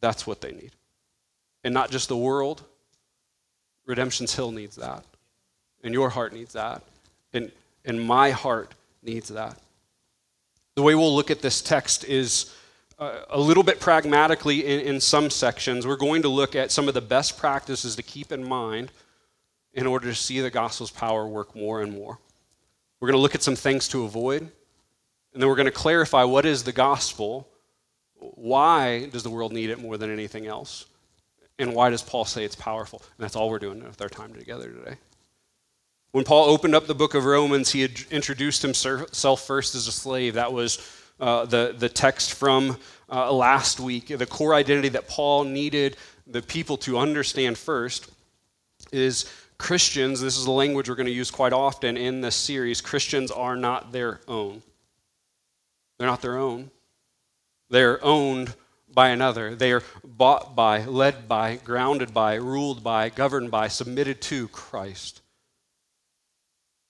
That's 0.00 0.28
what 0.28 0.40
they 0.40 0.52
need. 0.52 0.70
And 1.64 1.74
not 1.74 1.90
just 1.90 2.08
the 2.08 2.16
world, 2.16 2.62
Redemption's 3.84 4.34
Hill 4.34 4.52
needs 4.52 4.76
that. 4.76 5.04
And 5.82 5.92
your 5.92 6.10
heart 6.10 6.32
needs 6.32 6.52
that. 6.52 6.82
And, 7.32 7.50
and 7.84 8.00
my 8.00 8.30
heart 8.30 8.74
needs 9.02 9.28
that. 9.30 9.58
The 10.76 10.82
way 10.82 10.94
we'll 10.94 11.14
look 11.14 11.32
at 11.32 11.42
this 11.42 11.60
text 11.60 12.04
is 12.04 12.54
Uh, 13.02 13.24
a 13.30 13.40
little 13.40 13.64
bit 13.64 13.80
pragmatically 13.80 14.64
in, 14.64 14.78
in 14.78 15.00
some 15.00 15.28
sections. 15.28 15.84
We're 15.84 15.96
going 15.96 16.22
to 16.22 16.28
look 16.28 16.54
at 16.54 16.70
some 16.70 16.86
of 16.86 16.94
the 16.94 17.00
best 17.00 17.36
practices 17.36 17.96
to 17.96 18.02
keep 18.04 18.30
in 18.30 18.44
mind 18.44 18.92
in 19.72 19.88
order 19.88 20.06
to 20.06 20.14
see 20.14 20.38
the 20.38 20.52
gospel's 20.52 20.92
power 20.92 21.26
work 21.26 21.56
more 21.56 21.82
and 21.82 21.92
more. 21.92 22.20
We're 23.00 23.08
going 23.08 23.18
to 23.18 23.20
look 23.20 23.34
at 23.34 23.42
some 23.42 23.56
things 23.56 23.88
to 23.88 24.04
avoid, 24.04 24.42
and 24.42 25.42
then 25.42 25.48
we're 25.48 25.56
going 25.56 25.66
to 25.66 25.72
clarify 25.72 26.22
what 26.22 26.46
is 26.46 26.62
the 26.62 26.70
gospel, 26.70 27.48
why 28.20 29.06
does 29.06 29.24
the 29.24 29.30
world 29.30 29.52
need 29.52 29.70
it 29.70 29.80
more 29.80 29.98
than 29.98 30.12
anything 30.12 30.46
else, 30.46 30.86
and 31.58 31.74
why 31.74 31.90
does 31.90 32.02
Paul 32.02 32.24
say 32.24 32.44
it's 32.44 32.54
powerful? 32.54 33.02
And 33.18 33.24
that's 33.24 33.34
all 33.34 33.50
we're 33.50 33.58
doing 33.58 33.82
with 33.82 34.00
our 34.00 34.08
time 34.08 34.32
together 34.32 34.70
today. 34.70 34.96
When 36.12 36.22
Paul 36.22 36.48
opened 36.48 36.76
up 36.76 36.86
the 36.86 36.94
book 36.94 37.14
of 37.14 37.24
Romans, 37.24 37.72
he 37.72 37.80
had 37.80 37.98
introduced 38.12 38.62
himself 38.62 39.44
first 39.44 39.74
as 39.74 39.88
a 39.88 39.92
slave. 39.92 40.34
That 40.34 40.52
was 40.52 41.01
uh, 41.22 41.46
the, 41.46 41.72
the 41.78 41.88
text 41.88 42.34
from 42.34 42.76
uh, 43.08 43.32
last 43.32 43.78
week. 43.78 44.08
The 44.08 44.26
core 44.26 44.54
identity 44.54 44.88
that 44.90 45.06
Paul 45.06 45.44
needed 45.44 45.96
the 46.26 46.42
people 46.42 46.76
to 46.78 46.98
understand 46.98 47.56
first 47.56 48.10
is 48.90 49.32
Christians, 49.56 50.20
this 50.20 50.36
is 50.36 50.46
a 50.46 50.50
language 50.50 50.88
we're 50.88 50.96
going 50.96 51.06
to 51.06 51.12
use 51.12 51.30
quite 51.30 51.52
often 51.52 51.96
in 51.96 52.20
this 52.20 52.34
series, 52.34 52.80
Christians 52.80 53.30
are 53.30 53.54
not 53.54 53.92
their 53.92 54.20
own. 54.26 54.62
They're 55.96 56.08
not 56.08 56.22
their 56.22 56.38
own. 56.38 56.72
They're 57.70 58.04
owned 58.04 58.56
by 58.92 59.10
another. 59.10 59.54
They 59.54 59.70
are 59.70 59.84
bought 60.02 60.56
by, 60.56 60.84
led 60.84 61.28
by, 61.28 61.56
grounded 61.56 62.12
by, 62.12 62.34
ruled 62.34 62.82
by, 62.82 63.10
governed 63.10 63.52
by, 63.52 63.68
submitted 63.68 64.20
to 64.22 64.48
Christ. 64.48 65.20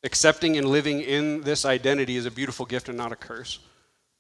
Accepting 0.03 0.57
and 0.57 0.67
living 0.67 1.03
in 1.03 1.43
this 1.43 1.67
identity 1.67 2.17
is 2.17 2.25
a 2.25 2.31
beautiful 2.31 2.65
gift 2.65 2.89
and 2.89 2.97
not 2.97 3.13
a 3.13 3.17
curse. 3.17 3.59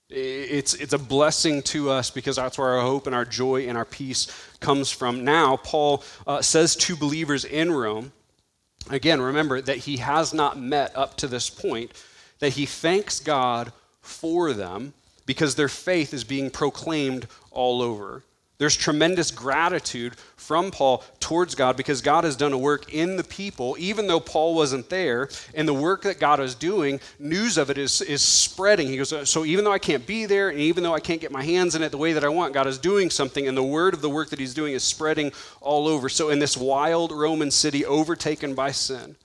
It's, 0.09 0.75
it's 0.75 0.93
a 0.93 0.99
blessing 0.99 1.63
to 1.63 1.91
us 1.91 2.11
because 2.11 2.37
that's 2.37 2.59
where 2.59 2.69
our 2.69 2.83
hope 2.83 3.07
and 3.07 3.15
our 3.15 3.25
joy 3.25 3.67
and 3.69 3.79
our 3.79 3.85
peace 3.85 4.27
comes 4.61 4.91
from. 4.91 5.25
Now, 5.25 5.57
Paul 5.57 6.05
uh, 6.27 6.43
says 6.43 6.77
to 6.77 6.97
believers 6.97 7.45
in 7.45 7.73
Rome, 7.73 8.13
again, 8.91 9.21
remember 9.21 9.61
that 9.61 9.79
he 9.79 9.97
has 9.99 10.35
not 10.35 10.59
met 10.59 10.95
up 10.97 11.17
to 11.19 11.29
this 11.29 11.49
point, 11.49 11.93
that 12.41 12.53
he 12.55 12.67
thanks 12.67 13.21
God 13.21 13.73
for 14.01 14.53
them 14.53 14.93
because 15.25 15.55
their 15.55 15.69
faith 15.69 16.13
is 16.13 16.25
being 16.25 16.51
proclaimed 16.51 17.27
all 17.51 17.81
over. 17.81 18.23
There's 18.59 18.77
tremendous 18.77 19.31
gratitude 19.31 20.15
from 20.37 20.71
Paul 20.71 21.03
towards 21.19 21.55
God 21.55 21.77
because 21.77 22.01
God 22.01 22.25
has 22.25 22.37
done 22.37 22.53
a 22.53 22.59
work 22.59 22.93
in 22.93 23.17
the 23.17 23.25
people, 23.25 23.75
even 23.79 24.07
though 24.07 24.21
Paul 24.21 24.55
wasn't 24.55 24.89
there. 24.89 25.29
And 25.55 25.67
the 25.67 25.75
work 25.75 26.03
that 26.03 26.21
God 26.21 26.39
is 26.39 26.55
doing, 26.55 27.01
news 27.19 27.59
of 27.59 27.71
it 27.71 27.79
is, 27.79 28.01
is 28.03 28.23
spreading. 28.23 28.89
He 28.89 28.97
goes, 28.97 29.29
So 29.29 29.45
even 29.45 29.65
though 29.65 29.73
I 29.73 29.79
can't 29.79 30.07
be 30.07 30.27
there, 30.27 30.51
and 30.51 30.61
even 30.61 30.83
though 30.83 30.95
I 30.95 31.01
can't 31.01 31.21
get 31.21 31.33
my 31.33 31.43
hands 31.43 31.75
in 31.75 31.83
it 31.83 31.91
the 31.91 31.99
way 31.99 32.13
that 32.13 32.25
I 32.25 32.29
want, 32.29 32.55
God 32.55 32.67
is 32.67 32.79
doing 32.79 33.11
something. 33.11 33.49
And 33.49 33.57
the 33.57 33.63
word 33.63 33.95
of 33.95 34.03
the 34.03 34.11
work 34.11 34.31
that 34.31 34.39
He's 34.39 34.55
doing 34.55 34.75
is 34.75 34.85
spreading 34.85 35.33
all 35.61 35.89
over. 35.89 36.09
So 36.09 36.29
in 36.29 36.39
this 36.39 36.57
wild 36.57 37.11
Roman 37.11 37.51
city 37.51 37.85
overtaken 37.85 38.55
by 38.55 38.71
sin, 38.71 39.17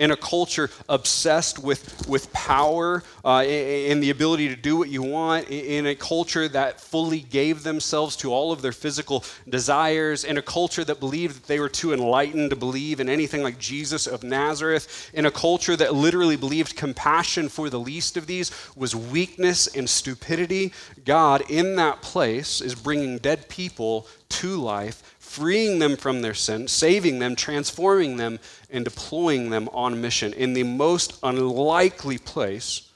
in 0.00 0.10
a 0.10 0.16
culture 0.16 0.70
obsessed 0.88 1.58
with, 1.58 2.08
with 2.08 2.32
power 2.32 3.04
uh, 3.24 3.40
and 3.40 4.02
the 4.02 4.10
ability 4.10 4.48
to 4.48 4.56
do 4.56 4.76
what 4.76 4.88
you 4.88 5.02
want, 5.02 5.48
in 5.50 5.86
a 5.86 5.94
culture 5.94 6.48
that 6.48 6.80
fully 6.80 7.20
gave 7.20 7.62
themselves 7.62 8.16
to 8.16 8.32
all 8.32 8.50
of 8.50 8.62
their 8.62 8.72
physical 8.72 9.22
desires, 9.48 10.24
in 10.24 10.38
a 10.38 10.42
culture 10.42 10.82
that 10.82 10.98
believed 10.98 11.36
that 11.36 11.46
they 11.46 11.60
were 11.60 11.68
too 11.68 11.92
enlightened 11.92 12.48
to 12.48 12.56
believe 12.56 12.98
in 12.98 13.08
anything 13.10 13.42
like 13.42 13.58
Jesus 13.58 14.06
of 14.06 14.24
Nazareth, 14.24 15.10
in 15.12 15.26
a 15.26 15.30
culture 15.30 15.76
that 15.76 15.94
literally 15.94 16.36
believed 16.36 16.74
compassion 16.74 17.50
for 17.50 17.68
the 17.68 17.78
least 17.78 18.16
of 18.16 18.26
these 18.26 18.50
was 18.74 18.96
weakness 18.96 19.66
and 19.66 19.88
stupidity, 19.88 20.72
God 21.04 21.42
in 21.50 21.76
that 21.76 22.00
place 22.00 22.62
is 22.62 22.74
bringing 22.74 23.18
dead 23.18 23.48
people 23.48 24.06
to 24.30 24.56
life 24.56 25.09
freeing 25.30 25.78
them 25.78 25.96
from 25.96 26.22
their 26.22 26.34
sin, 26.34 26.66
saving 26.66 27.20
them, 27.20 27.36
transforming 27.36 28.16
them, 28.16 28.40
and 28.68 28.84
deploying 28.84 29.50
them 29.50 29.68
on 29.72 30.00
mission. 30.00 30.32
In 30.32 30.54
the 30.54 30.64
most 30.64 31.20
unlikely 31.22 32.18
place, 32.18 32.90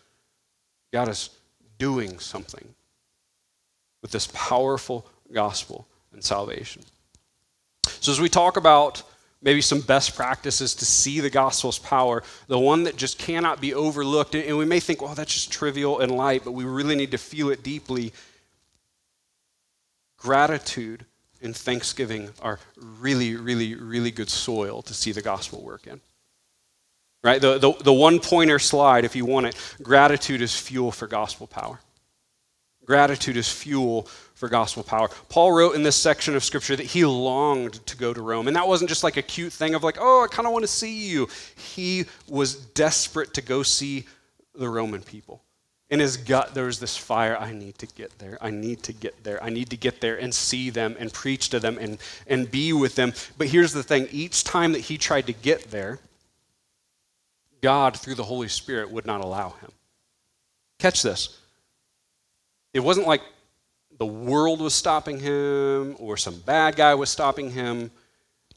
God 0.93 1.09
is 1.09 1.31
doing 1.79 2.19
something 2.19 2.75
with 4.03 4.11
this 4.11 4.29
powerful 4.33 5.07
gospel 5.33 5.87
and 6.13 6.25
salvation. 6.25 6.83
So, 8.01 8.11
as 8.11 8.21
we 8.21 8.29
talk 8.29 8.57
about 8.57 9.05
maybe 9.41 9.61
some 9.61 9.81
best 9.81 10.17
practices 10.17 10.75
to 10.75 10.85
see 10.85 11.21
the 11.21 11.31
gospel's 11.31 11.79
power, 11.79 12.25
the 12.49 12.59
one 12.59 12.83
that 12.83 12.97
just 12.97 13.17
cannot 13.17 13.61
be 13.61 13.75
overlooked, 13.75 14.35
and 14.35 14.59
we 14.59 14.65
may 14.65 14.81
think, 14.81 15.01
well, 15.01 15.15
that's 15.15 15.33
just 15.33 15.53
trivial 15.53 16.01
and 16.01 16.11
light, 16.11 16.43
but 16.45 16.51
we 16.51 16.65
really 16.65 16.97
need 16.97 17.13
to 17.13 17.19
feel 17.19 17.51
it 17.51 17.63
deeply. 17.63 18.13
Gratitude 20.17 21.07
and 21.45 21.55
thanksgiving 21.55 22.31
are 22.43 22.59
really, 22.77 23.37
really, 23.37 23.75
really 23.75 24.11
good 24.11 24.31
soil 24.31 24.83
to 24.83 24.95
see 24.95 25.13
the 25.13 25.23
gospel 25.23 25.63
work 25.63 25.87
in. 25.87 26.01
Right? 27.23 27.41
The, 27.41 27.59
the, 27.59 27.73
the 27.73 27.93
one 27.93 28.19
pointer 28.19 28.59
slide, 28.59 29.05
if 29.05 29.17
you 29.17 29.25
want 29.25 29.47
it, 29.47 29.77
gratitude 29.83 30.43
is 30.43 30.59
fuel 30.59 30.91
for 30.91 31.07
gospel 31.07 31.47
power. 31.47 31.81
Gratitude 32.85 33.39
is 33.39 33.51
fuel 33.51 34.03
for 34.35 34.49
gospel 34.49 34.83
power. 34.83 35.09
Paul 35.31 35.53
wrote 35.53 35.75
in 35.75 35.83
this 35.83 35.97
section 35.97 36.37
of 36.37 36.45
scripture 36.45 36.77
that 36.77 36.85
he 36.85 37.05
longed 37.07 37.85
to 37.87 37.97
go 37.97 38.13
to 38.13 38.21
Rome. 38.21 38.47
And 38.47 38.57
that 38.57 38.69
wasn't 38.69 38.91
just 38.91 39.05
like 39.05 39.17
a 39.17 39.23
cute 39.23 39.55
thing 39.55 39.75
of 39.75 39.83
like, 39.83 39.97
oh, 39.99 40.25
I 40.25 40.35
kind 40.35 40.47
of 40.47 40.53
want 40.53 40.65
to 40.65 40.69
see 40.69 41.09
you. 41.09 41.29
He 41.57 42.05
was 42.29 42.57
desperate 42.57 43.33
to 43.35 43.43
go 43.43 43.63
see 43.63 44.05
the 44.55 44.69
Roman 44.69 45.03
people 45.03 45.44
in 45.91 46.01
his 46.01 46.17
gut 46.17 46.55
there 46.55 46.65
was 46.65 46.81
this 46.81 46.97
fire 46.97 47.37
i 47.39 47.53
need 47.53 47.77
to 47.79 47.87
get 47.87 48.19
there. 48.19 48.39
I 48.41 48.51
need 48.51 48.83
to 48.85 48.93
get 48.93 49.23
there. 49.25 49.43
I 49.43 49.51
need 49.51 49.71
to 49.71 49.77
get 49.77 50.01
there 50.01 50.17
and 50.17 50.35
see 50.35 50.71
them 50.71 50.97
and 50.99 51.13
preach 51.13 51.51
to 51.51 51.61
them 51.61 51.79
and, 51.79 51.99
and 52.27 52.51
be 52.51 52.73
with 52.73 52.95
them. 52.95 53.13
But 53.39 53.49
here's 53.49 53.73
the 53.73 53.83
thing 53.83 54.09
each 54.11 54.45
time 54.45 54.73
that 54.73 54.81
he 54.81 54.99
tried 54.99 55.27
to 55.27 55.33
get 55.33 55.71
there 55.71 55.99
god 57.63 57.99
through 57.99 58.15
the 58.15 58.25
holy 58.25 58.49
spirit 58.49 58.91
would 58.91 59.07
not 59.07 59.23
allow 59.23 59.51
him. 59.51 59.71
Catch 60.79 61.03
this. 61.03 61.39
It 62.75 62.81
wasn't 62.81 63.07
like 63.07 63.23
the 63.97 64.07
world 64.07 64.61
was 64.61 64.75
stopping 64.75 65.19
him 65.19 65.97
or 65.99 66.17
some 66.17 66.39
bad 66.41 66.77
guy 66.77 66.95
was 66.95 67.09
stopping 67.09 67.51
him. 67.51 67.91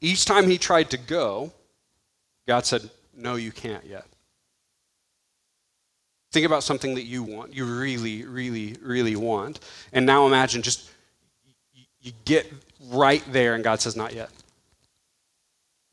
Each 0.00 0.24
time 0.24 0.46
he 0.46 0.58
tried 0.58 0.90
to 0.90 0.98
go 0.98 1.52
god 2.46 2.64
said 2.64 2.88
no 3.14 3.34
you 3.36 3.52
can't 3.52 3.84
yet 3.84 4.06
Think 6.30 6.44
about 6.44 6.62
something 6.62 6.94
that 6.94 7.04
you 7.04 7.22
want, 7.22 7.54
you 7.54 7.64
really, 7.64 8.24
really, 8.24 8.76
really 8.82 9.16
want. 9.16 9.60
And 9.92 10.04
now 10.04 10.26
imagine 10.26 10.62
just 10.62 10.90
you 12.00 12.12
get 12.24 12.52
right 12.90 13.22
there, 13.32 13.54
and 13.54 13.64
God 13.64 13.80
says, 13.80 13.96
Not 13.96 14.14
yet. 14.14 14.30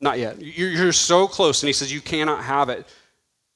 Not 0.00 0.18
yet. 0.18 0.40
You're 0.40 0.92
so 0.92 1.26
close, 1.26 1.62
and 1.62 1.68
He 1.68 1.72
says, 1.72 1.92
You 1.92 2.00
cannot 2.00 2.44
have 2.44 2.68
it. 2.68 2.86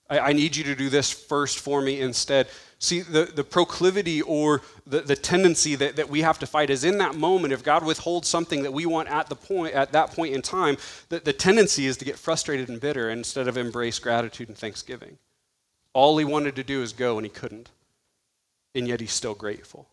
I, 0.08 0.32
need 0.32 0.56
you 0.56 0.64
to 0.64 0.74
do 0.74 0.88
this 0.88 1.08
first 1.12 1.60
for 1.60 1.80
me 1.80 2.00
instead. 2.00 2.48
See, 2.80 3.00
the, 3.00 3.26
the 3.26 3.44
proclivity 3.44 4.22
or 4.22 4.62
the, 4.84 5.02
the 5.02 5.14
tendency 5.14 5.76
that, 5.76 5.94
that 5.96 6.08
we 6.08 6.22
have 6.22 6.40
to 6.40 6.46
fight 6.46 6.68
is 6.68 6.82
in 6.82 6.98
that 6.98 7.14
moment, 7.14 7.52
if 7.52 7.62
God 7.62 7.84
withholds 7.84 8.26
something 8.26 8.64
that 8.64 8.72
we 8.72 8.86
want 8.86 9.08
at 9.08 9.28
the 9.28 9.36
point 9.36 9.72
at 9.72 9.92
that 9.92 10.10
point 10.10 10.34
in 10.34 10.42
time, 10.42 10.78
the, 11.10 11.20
the 11.20 11.32
tendency 11.32 11.86
is 11.86 11.96
to 11.98 12.04
get 12.04 12.18
frustrated 12.18 12.68
and 12.68 12.80
bitter 12.80 13.10
instead 13.10 13.46
of 13.46 13.56
embrace 13.56 14.00
gratitude 14.00 14.48
and 14.48 14.58
thanksgiving. 14.58 15.18
All 15.92 16.16
he 16.18 16.24
wanted 16.24 16.56
to 16.56 16.64
do 16.64 16.82
is 16.82 16.92
go, 16.92 17.18
and 17.18 17.24
he 17.24 17.30
couldn't. 17.30 17.70
And 18.74 18.86
yet 18.86 19.00
he's 19.00 19.12
still 19.12 19.34
grateful. 19.34 19.88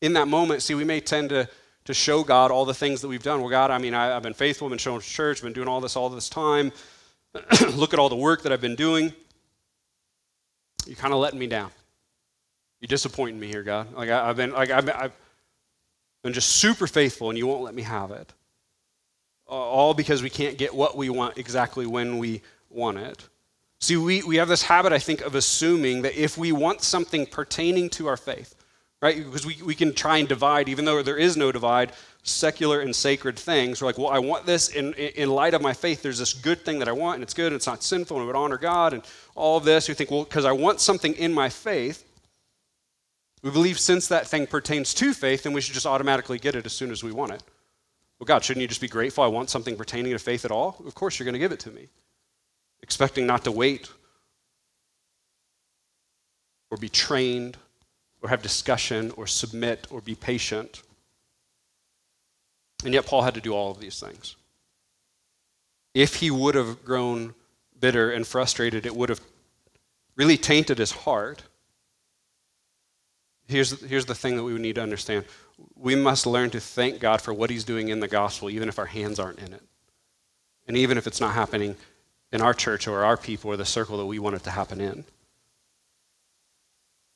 In 0.00 0.14
that 0.14 0.28
moment, 0.28 0.62
see, 0.62 0.74
we 0.74 0.84
may 0.84 1.00
tend 1.00 1.30
to, 1.30 1.48
to 1.84 1.94
show 1.94 2.24
God 2.24 2.50
all 2.50 2.64
the 2.64 2.74
things 2.74 3.00
that 3.02 3.08
we've 3.08 3.22
done. 3.22 3.40
Well, 3.40 3.50
God, 3.50 3.70
I 3.70 3.78
mean, 3.78 3.94
I, 3.94 4.06
have 4.06 4.22
been 4.22 4.34
faithful, 4.34 4.66
I've 4.66 4.70
been 4.70 4.78
showing 4.78 5.00
church, 5.00 5.38
I've 5.38 5.44
been 5.44 5.52
doing 5.52 5.68
all 5.68 5.80
this 5.80 5.96
all 5.96 6.08
this 6.08 6.28
time. 6.28 6.72
Look 7.74 7.92
at 7.92 7.98
all 7.98 8.08
the 8.08 8.16
work 8.16 8.42
that 8.42 8.52
I've 8.52 8.60
been 8.60 8.76
doing. 8.76 9.12
You're 10.86 10.96
kind 10.96 11.12
of 11.12 11.20
letting 11.20 11.38
me 11.38 11.46
down. 11.46 11.70
You're 12.80 12.88
disappointing 12.88 13.40
me 13.40 13.48
here, 13.48 13.62
God. 13.62 13.94
Like 13.94 14.10
I, 14.10 14.26
have 14.26 14.36
been, 14.36 14.52
like 14.52 14.70
I've 14.70 14.86
been, 14.86 14.96
I've 14.96 15.12
been 16.22 16.32
just 16.32 16.50
super 16.50 16.86
faithful, 16.86 17.30
and 17.30 17.38
you 17.38 17.46
won't 17.46 17.62
let 17.62 17.74
me 17.74 17.82
have 17.82 18.10
it. 18.10 18.32
All 19.46 19.94
because 19.94 20.22
we 20.22 20.30
can't 20.30 20.56
get 20.56 20.74
what 20.74 20.96
we 20.96 21.10
want 21.10 21.38
exactly 21.38 21.86
when 21.86 22.18
we 22.18 22.42
want 22.74 22.98
it. 22.98 23.28
See, 23.80 23.96
we, 23.96 24.22
we 24.22 24.36
have 24.36 24.48
this 24.48 24.62
habit, 24.62 24.92
I 24.92 24.98
think, 24.98 25.20
of 25.20 25.34
assuming 25.34 26.02
that 26.02 26.16
if 26.16 26.38
we 26.38 26.52
want 26.52 26.80
something 26.80 27.26
pertaining 27.26 27.90
to 27.90 28.06
our 28.06 28.16
faith, 28.16 28.54
right? 29.02 29.22
Because 29.22 29.44
we, 29.44 29.58
we 29.62 29.74
can 29.74 29.92
try 29.92 30.16
and 30.16 30.26
divide, 30.26 30.70
even 30.70 30.86
though 30.86 31.02
there 31.02 31.18
is 31.18 31.36
no 31.36 31.52
divide, 31.52 31.92
secular 32.22 32.80
and 32.80 32.96
sacred 32.96 33.38
things. 33.38 33.82
We're 33.82 33.88
like, 33.88 33.98
well, 33.98 34.08
I 34.08 34.18
want 34.18 34.46
this 34.46 34.70
in, 34.70 34.94
in 34.94 35.28
light 35.28 35.52
of 35.52 35.60
my 35.60 35.74
faith. 35.74 36.00
There's 36.00 36.18
this 36.18 36.32
good 36.32 36.64
thing 36.64 36.78
that 36.78 36.88
I 36.88 36.92
want, 36.92 37.16
and 37.16 37.22
it's 37.22 37.34
good, 37.34 37.48
and 37.48 37.56
it's 37.56 37.66
not 37.66 37.82
sinful, 37.82 38.16
and 38.16 38.24
it 38.24 38.26
would 38.26 38.36
honor 38.36 38.56
God, 38.56 38.94
and 38.94 39.02
all 39.34 39.58
of 39.58 39.64
this. 39.64 39.86
We 39.86 39.94
think, 39.94 40.10
well, 40.10 40.24
because 40.24 40.46
I 40.46 40.52
want 40.52 40.80
something 40.80 41.12
in 41.16 41.34
my 41.34 41.50
faith, 41.50 42.10
we 43.42 43.50
believe 43.50 43.78
since 43.78 44.08
that 44.08 44.26
thing 44.26 44.46
pertains 44.46 44.94
to 44.94 45.12
faith, 45.12 45.42
then 45.42 45.52
we 45.52 45.60
should 45.60 45.74
just 45.74 45.84
automatically 45.84 46.38
get 46.38 46.54
it 46.54 46.64
as 46.64 46.72
soon 46.72 46.90
as 46.90 47.04
we 47.04 47.12
want 47.12 47.32
it. 47.32 47.42
Well, 48.18 48.24
God, 48.24 48.42
shouldn't 48.42 48.62
you 48.62 48.68
just 48.68 48.80
be 48.80 48.88
grateful 48.88 49.22
I 49.22 49.26
want 49.26 49.50
something 49.50 49.76
pertaining 49.76 50.12
to 50.12 50.18
faith 50.18 50.46
at 50.46 50.50
all? 50.50 50.82
Of 50.86 50.94
course, 50.94 51.18
you're 51.18 51.24
going 51.24 51.34
to 51.34 51.38
give 51.38 51.52
it 51.52 51.60
to 51.60 51.70
me 51.70 51.88
expecting 52.84 53.26
not 53.26 53.42
to 53.44 53.50
wait 53.50 53.88
or 56.70 56.76
be 56.76 56.90
trained 56.90 57.56
or 58.20 58.28
have 58.28 58.42
discussion 58.42 59.10
or 59.16 59.26
submit 59.26 59.86
or 59.90 60.02
be 60.02 60.14
patient. 60.14 60.82
And 62.84 62.92
yet, 62.92 63.06
Paul 63.06 63.22
had 63.22 63.32
to 63.36 63.40
do 63.40 63.54
all 63.54 63.70
of 63.70 63.80
these 63.80 63.98
things. 63.98 64.36
If 65.94 66.16
he 66.16 66.30
would 66.30 66.54
have 66.56 66.84
grown 66.84 67.34
bitter 67.80 68.10
and 68.12 68.26
frustrated, 68.26 68.84
it 68.84 68.94
would 68.94 69.08
have 69.08 69.22
really 70.14 70.36
tainted 70.36 70.76
his 70.76 70.92
heart. 70.92 71.42
Here's, 73.48 73.80
here's 73.80 74.04
the 74.04 74.14
thing 74.14 74.36
that 74.36 74.44
we 74.44 74.52
need 74.58 74.74
to 74.74 74.82
understand 74.82 75.24
we 75.74 75.94
must 75.94 76.26
learn 76.26 76.50
to 76.50 76.60
thank 76.60 77.00
God 77.00 77.22
for 77.22 77.32
what 77.32 77.48
he's 77.48 77.64
doing 77.64 77.88
in 77.88 78.00
the 78.00 78.08
gospel, 78.08 78.50
even 78.50 78.68
if 78.68 78.78
our 78.78 78.86
hands 78.86 79.18
aren't 79.18 79.38
in 79.38 79.54
it. 79.54 79.62
And 80.68 80.76
even 80.76 80.98
if 80.98 81.06
it's 81.06 81.20
not 81.20 81.32
happening 81.32 81.76
in 82.34 82.42
our 82.42 82.52
church 82.52 82.88
or 82.88 83.04
our 83.04 83.16
people 83.16 83.52
or 83.52 83.56
the 83.56 83.64
circle 83.64 83.96
that 83.96 84.06
we 84.06 84.18
want 84.18 84.34
it 84.34 84.42
to 84.42 84.50
happen 84.50 84.80
in. 84.80 85.04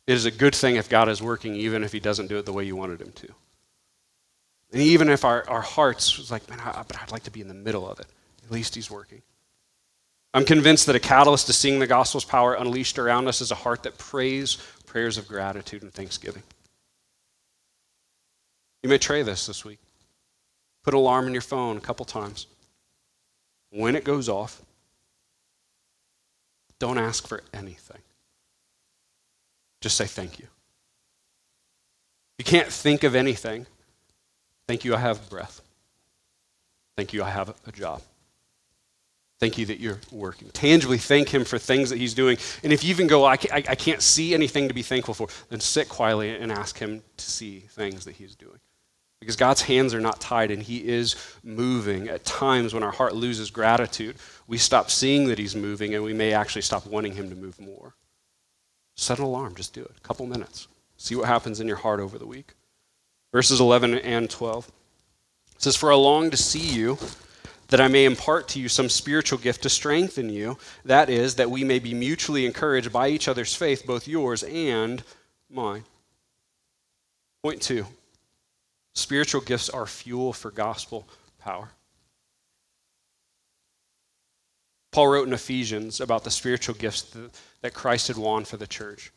It 0.06 0.12
is 0.12 0.24
a 0.24 0.30
good 0.30 0.54
thing 0.54 0.76
if 0.76 0.88
God 0.88 1.08
is 1.08 1.20
working, 1.20 1.56
even 1.56 1.82
if 1.82 1.90
He 1.90 1.98
doesn't 1.98 2.28
do 2.28 2.38
it 2.38 2.46
the 2.46 2.52
way 2.52 2.64
you 2.64 2.76
wanted 2.76 3.02
Him 3.02 3.10
to. 3.10 3.28
And 4.72 4.80
even 4.80 5.08
if 5.08 5.24
our, 5.24 5.44
our 5.48 5.60
hearts 5.60 6.16
was 6.16 6.30
like, 6.30 6.48
man, 6.48 6.60
I, 6.60 6.84
but 6.86 7.02
I'd 7.02 7.10
like 7.10 7.24
to 7.24 7.32
be 7.32 7.40
in 7.40 7.48
the 7.48 7.54
middle 7.54 7.90
of 7.90 7.98
it, 7.98 8.06
at 8.44 8.52
least 8.52 8.76
He's 8.76 8.92
working. 8.92 9.20
I'm 10.34 10.44
convinced 10.44 10.86
that 10.86 10.94
a 10.94 11.00
catalyst 11.00 11.46
to 11.46 11.52
seeing 11.52 11.80
the 11.80 11.86
gospel's 11.88 12.24
power 12.24 12.54
unleashed 12.54 12.98
around 12.98 13.26
us 13.26 13.40
is 13.40 13.50
a 13.50 13.56
heart 13.56 13.82
that 13.82 13.98
prays 13.98 14.56
prayers 14.86 15.18
of 15.18 15.26
gratitude 15.26 15.82
and 15.82 15.92
thanksgiving. 15.92 16.44
You 18.84 18.88
may 18.88 18.98
try 18.98 19.24
this 19.24 19.46
this 19.46 19.64
week. 19.64 19.80
Put 20.84 20.94
an 20.94 21.00
alarm 21.00 21.26
in 21.26 21.32
your 21.32 21.42
phone 21.42 21.76
a 21.76 21.80
couple 21.80 22.06
times. 22.06 22.46
When 23.70 23.96
it 23.96 24.04
goes 24.04 24.28
off, 24.28 24.62
don't 26.78 26.98
ask 26.98 27.26
for 27.26 27.42
anything. 27.52 28.00
Just 29.80 29.96
say 29.96 30.06
thank 30.06 30.38
you. 30.38 30.46
You 32.38 32.44
can't 32.44 32.68
think 32.68 33.04
of 33.04 33.14
anything. 33.14 33.66
Thank 34.66 34.84
you, 34.84 34.94
I 34.94 34.98
have 34.98 35.28
breath. 35.30 35.60
Thank 36.96 37.12
you, 37.12 37.22
I 37.22 37.30
have 37.30 37.54
a 37.66 37.72
job. 37.72 38.02
Thank 39.40 39.56
you 39.56 39.66
that 39.66 39.78
you're 39.78 40.00
working. 40.10 40.48
Tangibly 40.50 40.98
thank 40.98 41.28
Him 41.28 41.44
for 41.44 41.58
things 41.58 41.90
that 41.90 41.98
He's 41.98 42.12
doing. 42.14 42.38
And 42.64 42.72
if 42.72 42.82
you 42.82 42.90
even 42.90 43.06
go, 43.06 43.24
I 43.24 43.36
can't 43.36 44.02
see 44.02 44.34
anything 44.34 44.66
to 44.66 44.74
be 44.74 44.82
thankful 44.82 45.14
for, 45.14 45.28
then 45.48 45.60
sit 45.60 45.88
quietly 45.88 46.30
and 46.36 46.50
ask 46.50 46.78
Him 46.78 47.02
to 47.16 47.24
see 47.24 47.60
things 47.70 48.04
that 48.04 48.16
He's 48.16 48.34
doing. 48.34 48.58
Because 49.20 49.36
God's 49.36 49.62
hands 49.62 49.94
are 49.94 50.00
not 50.00 50.20
tied 50.20 50.50
and 50.50 50.62
He 50.62 50.86
is 50.86 51.16
moving. 51.42 52.08
At 52.08 52.24
times, 52.24 52.72
when 52.72 52.82
our 52.82 52.92
heart 52.92 53.14
loses 53.14 53.50
gratitude, 53.50 54.16
we 54.46 54.58
stop 54.58 54.90
seeing 54.90 55.28
that 55.28 55.38
He's 55.38 55.56
moving 55.56 55.94
and 55.94 56.04
we 56.04 56.12
may 56.12 56.32
actually 56.32 56.62
stop 56.62 56.86
wanting 56.86 57.14
Him 57.14 57.28
to 57.30 57.36
move 57.36 57.60
more. 57.60 57.94
Set 58.94 59.18
an 59.18 59.24
alarm, 59.24 59.54
just 59.54 59.74
do 59.74 59.82
it. 59.82 59.92
A 59.96 60.00
couple 60.00 60.26
minutes. 60.26 60.68
See 60.96 61.14
what 61.14 61.26
happens 61.26 61.60
in 61.60 61.68
your 61.68 61.76
heart 61.76 62.00
over 62.00 62.18
the 62.18 62.26
week. 62.26 62.54
Verses 63.32 63.60
11 63.60 63.94
and 63.94 64.28
12. 64.30 64.66
It 64.66 65.62
says, 65.62 65.76
For 65.76 65.92
I 65.92 65.96
long 65.96 66.30
to 66.30 66.36
see 66.36 66.60
you, 66.60 66.98
that 67.68 67.80
I 67.80 67.88
may 67.88 68.04
impart 68.04 68.48
to 68.48 68.60
you 68.60 68.68
some 68.68 68.88
spiritual 68.88 69.38
gift 69.38 69.62
to 69.62 69.68
strengthen 69.68 70.30
you. 70.30 70.58
That 70.84 71.10
is, 71.10 71.34
that 71.36 71.50
we 71.50 71.64
may 71.64 71.78
be 71.78 71.94
mutually 71.94 72.46
encouraged 72.46 72.92
by 72.92 73.08
each 73.08 73.28
other's 73.28 73.54
faith, 73.54 73.86
both 73.86 74.08
yours 74.08 74.42
and 74.42 75.02
mine. 75.50 75.84
Point 77.42 77.62
two 77.62 77.86
spiritual 78.98 79.40
gifts 79.40 79.68
are 79.68 79.86
fuel 79.86 80.32
for 80.32 80.50
gospel 80.50 81.08
power. 81.38 81.70
Paul 84.90 85.08
wrote 85.08 85.28
in 85.28 85.34
Ephesians 85.34 86.00
about 86.00 86.24
the 86.24 86.30
spiritual 86.30 86.74
gifts 86.74 87.16
that 87.60 87.74
Christ 87.74 88.08
had 88.08 88.16
won 88.16 88.44
for 88.44 88.56
the 88.56 88.66
church, 88.66 89.12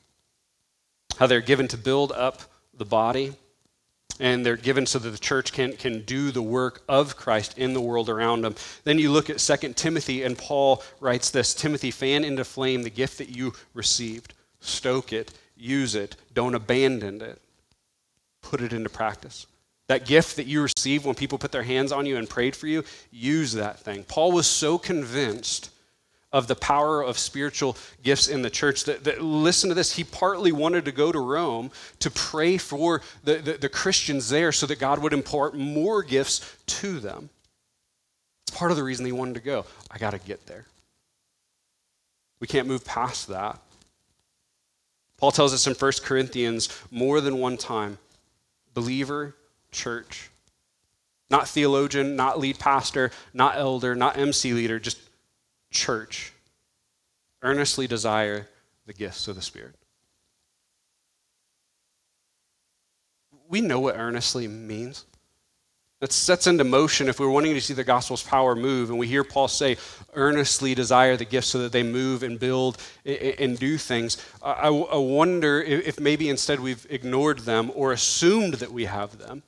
how 1.18 1.28
they're 1.28 1.42
given 1.42 1.68
to 1.70 1.78
build 1.78 2.12
up 2.12 2.42
the 2.74 2.86
body 2.86 3.34
and 4.20 4.46
they're 4.46 4.56
given 4.56 4.86
so 4.86 5.00
that 5.00 5.10
the 5.10 5.18
church 5.18 5.52
can, 5.52 5.74
can 5.74 6.02
do 6.02 6.32
the 6.32 6.42
work 6.42 6.84
of 6.88 7.18
Christ 7.18 7.58
in 7.58 7.74
the 7.74 7.82
world 7.82 8.08
around 8.08 8.44
them. 8.44 8.56
Then 8.84 9.00
you 9.00 9.12
look 9.12 9.30
at 9.30 9.40
2 9.40 9.74
Timothy, 9.74 10.24
and 10.24 10.38
Paul 10.38 10.84
writes 11.00 11.32
this 11.32 11.56
Timothy, 11.56 11.90
fan 11.90 12.24
into 12.24 12.44
flame 12.44 12.84
the 12.84 12.92
gift 12.92 13.18
that 13.18 13.30
you 13.30 13.54
received. 13.74 14.36
Stoke 14.60 15.12
it, 15.12 15.32
use 15.58 15.96
it, 15.96 16.18
don't 16.36 16.54
abandon 16.54 17.22
it, 17.22 17.42
put 18.44 18.62
it 18.62 18.74
into 18.74 18.90
practice. 18.90 19.48
That 19.88 20.06
gift 20.06 20.38
that 20.38 20.48
you 20.48 20.62
received 20.62 21.06
when 21.06 21.16
people 21.16 21.38
put 21.38 21.52
their 21.52 21.64
hands 21.64 21.92
on 21.92 22.06
you 22.06 22.18
and 22.18 22.30
prayed 22.30 22.56
for 22.56 22.68
you, 22.68 22.84
use 23.12 23.54
that 23.54 23.80
thing. 23.80 24.04
Paul 24.04 24.32
was 24.32 24.48
so 24.48 24.78
convinced 24.78 25.70
of 26.32 26.48
the 26.48 26.56
power 26.56 27.02
of 27.02 27.18
spiritual 27.18 27.76
gifts 28.04 28.28
in 28.28 28.42
the 28.42 28.50
church. 28.50 28.86
That, 28.86 29.04
that, 29.04 29.22
listen 29.22 29.70
to 29.70 29.76
this. 29.76 29.94
He 29.94 30.04
partly 30.04 30.52
wanted 30.52 30.86
to 30.86 30.92
go 30.92 31.12
to 31.12 31.20
Rome 31.20 31.72
to 32.00 32.10
pray 32.10 32.58
for 32.58 33.02
the, 33.24 33.36
the, 33.36 33.54
the 33.54 33.70
Christians 33.70 34.30
there 34.30 34.52
so 34.52 34.66
that 34.68 34.80
God 34.80 35.00
would 35.00 35.14
impart 35.14 35.56
more 35.56 36.04
gifts 36.04 36.58
to 36.68 37.00
them. 37.00 37.30
It's 38.48 38.58
part 38.58 38.72
of 38.72 38.78
the 38.78 38.84
reason 38.84 39.06
he 39.06 39.12
wanted 39.12 39.36
to 39.36 39.42
go. 39.42 39.66
I 39.90 39.98
got 39.98 40.12
to 40.12 40.20
get 40.20 40.46
there. 40.48 40.66
We 42.40 42.48
can't 42.48 42.68
move 42.68 42.86
past 42.86 43.28
that. 43.28 43.60
Paul 45.18 45.32
tells 45.32 45.54
us 45.54 45.68
in 45.68 45.74
1 45.74 45.92
Corinthians 46.04 46.70
more 46.90 47.22
than 47.22 47.38
one 47.38 47.58
time 47.58 47.98
believer, 48.74 49.36
church. 49.72 50.30
Not 51.30 51.48
theologian, 51.48 52.16
not 52.16 52.40
lead 52.40 52.60
pastor, 52.60 53.12
not 53.34 53.56
elder, 53.56 53.96
not 53.96 54.18
MC 54.18 54.54
leader, 54.54 54.80
just 54.80 55.00
church, 55.72 56.34
earnestly 57.42 57.88
desire 57.88 58.48
the 58.86 58.94
gifts 58.94 59.28
of 59.28 59.36
the 59.36 59.42
Spirit. 59.42 59.76
We 63.48 63.62
know 63.62 63.80
what 63.80 63.96
earnestly 63.98 64.48
means. 64.48 65.06
That 66.02 66.12
sets 66.12 66.48
into 66.48 66.64
motion 66.64 67.08
if 67.10 67.20
we're 67.20 67.30
wanting 67.30 67.54
to 67.54 67.62
see 67.62 67.76
the 67.76 67.84
gospel's 67.84 68.24
power 68.24 68.56
move, 68.56 68.90
and 68.90 68.98
we 68.98 69.08
hear 69.08 69.24
Paul 69.24 69.48
say, 69.48 69.78
earnestly 70.16 70.74
desire 70.74 71.16
the 71.16 71.26
gifts 71.26 71.48
so 71.50 71.60
that 71.60 71.72
they 71.72 71.84
move 71.84 72.24
and 72.24 72.40
build 72.40 72.78
and 73.06 73.60
do 73.60 73.78
things. 73.78 74.18
I 74.42 74.70
wonder 74.70 75.62
if 75.62 76.00
maybe 76.00 76.28
instead 76.28 76.60
we've 76.60 76.88
ignored 76.90 77.40
them 77.40 77.72
or 77.76 77.92
assumed 77.92 78.56
that 78.56 78.72
we 78.72 78.86
have 78.86 79.20
them, 79.20 79.44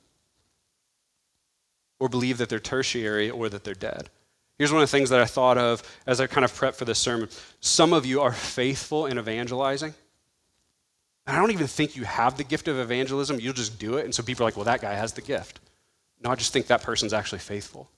or 1.98 2.08
believe 2.08 2.38
that 2.38 2.48
they're 2.48 2.58
tertiary 2.58 3.30
or 3.30 3.48
that 3.48 3.64
they're 3.64 3.74
dead. 3.74 4.10
Here's 4.58 4.72
one 4.72 4.82
of 4.82 4.88
the 4.88 4.96
things 4.96 5.10
that 5.10 5.20
I 5.20 5.24
thought 5.24 5.58
of 5.58 5.82
as 6.06 6.20
I 6.20 6.26
kind 6.26 6.44
of 6.44 6.52
prepped 6.52 6.76
for 6.76 6.84
this 6.84 6.98
sermon. 6.98 7.28
Some 7.60 7.92
of 7.92 8.06
you 8.06 8.20
are 8.20 8.32
faithful 8.32 9.06
in 9.06 9.18
evangelizing. 9.18 9.94
And 11.26 11.36
I 11.36 11.40
don't 11.40 11.50
even 11.50 11.66
think 11.66 11.96
you 11.96 12.04
have 12.04 12.36
the 12.36 12.44
gift 12.44 12.68
of 12.68 12.78
evangelism. 12.78 13.40
You'll 13.40 13.54
just 13.54 13.78
do 13.78 13.96
it. 13.96 14.04
And 14.04 14.14
so 14.14 14.22
people 14.22 14.44
are 14.44 14.48
like, 14.48 14.56
well, 14.56 14.66
that 14.66 14.80
guy 14.80 14.94
has 14.94 15.12
the 15.12 15.22
gift. 15.22 15.60
No, 16.22 16.30
I 16.30 16.34
just 16.34 16.52
think 16.52 16.66
that 16.68 16.82
person's 16.82 17.12
actually 17.12 17.38
faithful. 17.40 17.88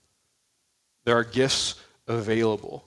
There 1.05 1.17
are 1.17 1.25
gifts 1.25 1.77
available 2.07 2.85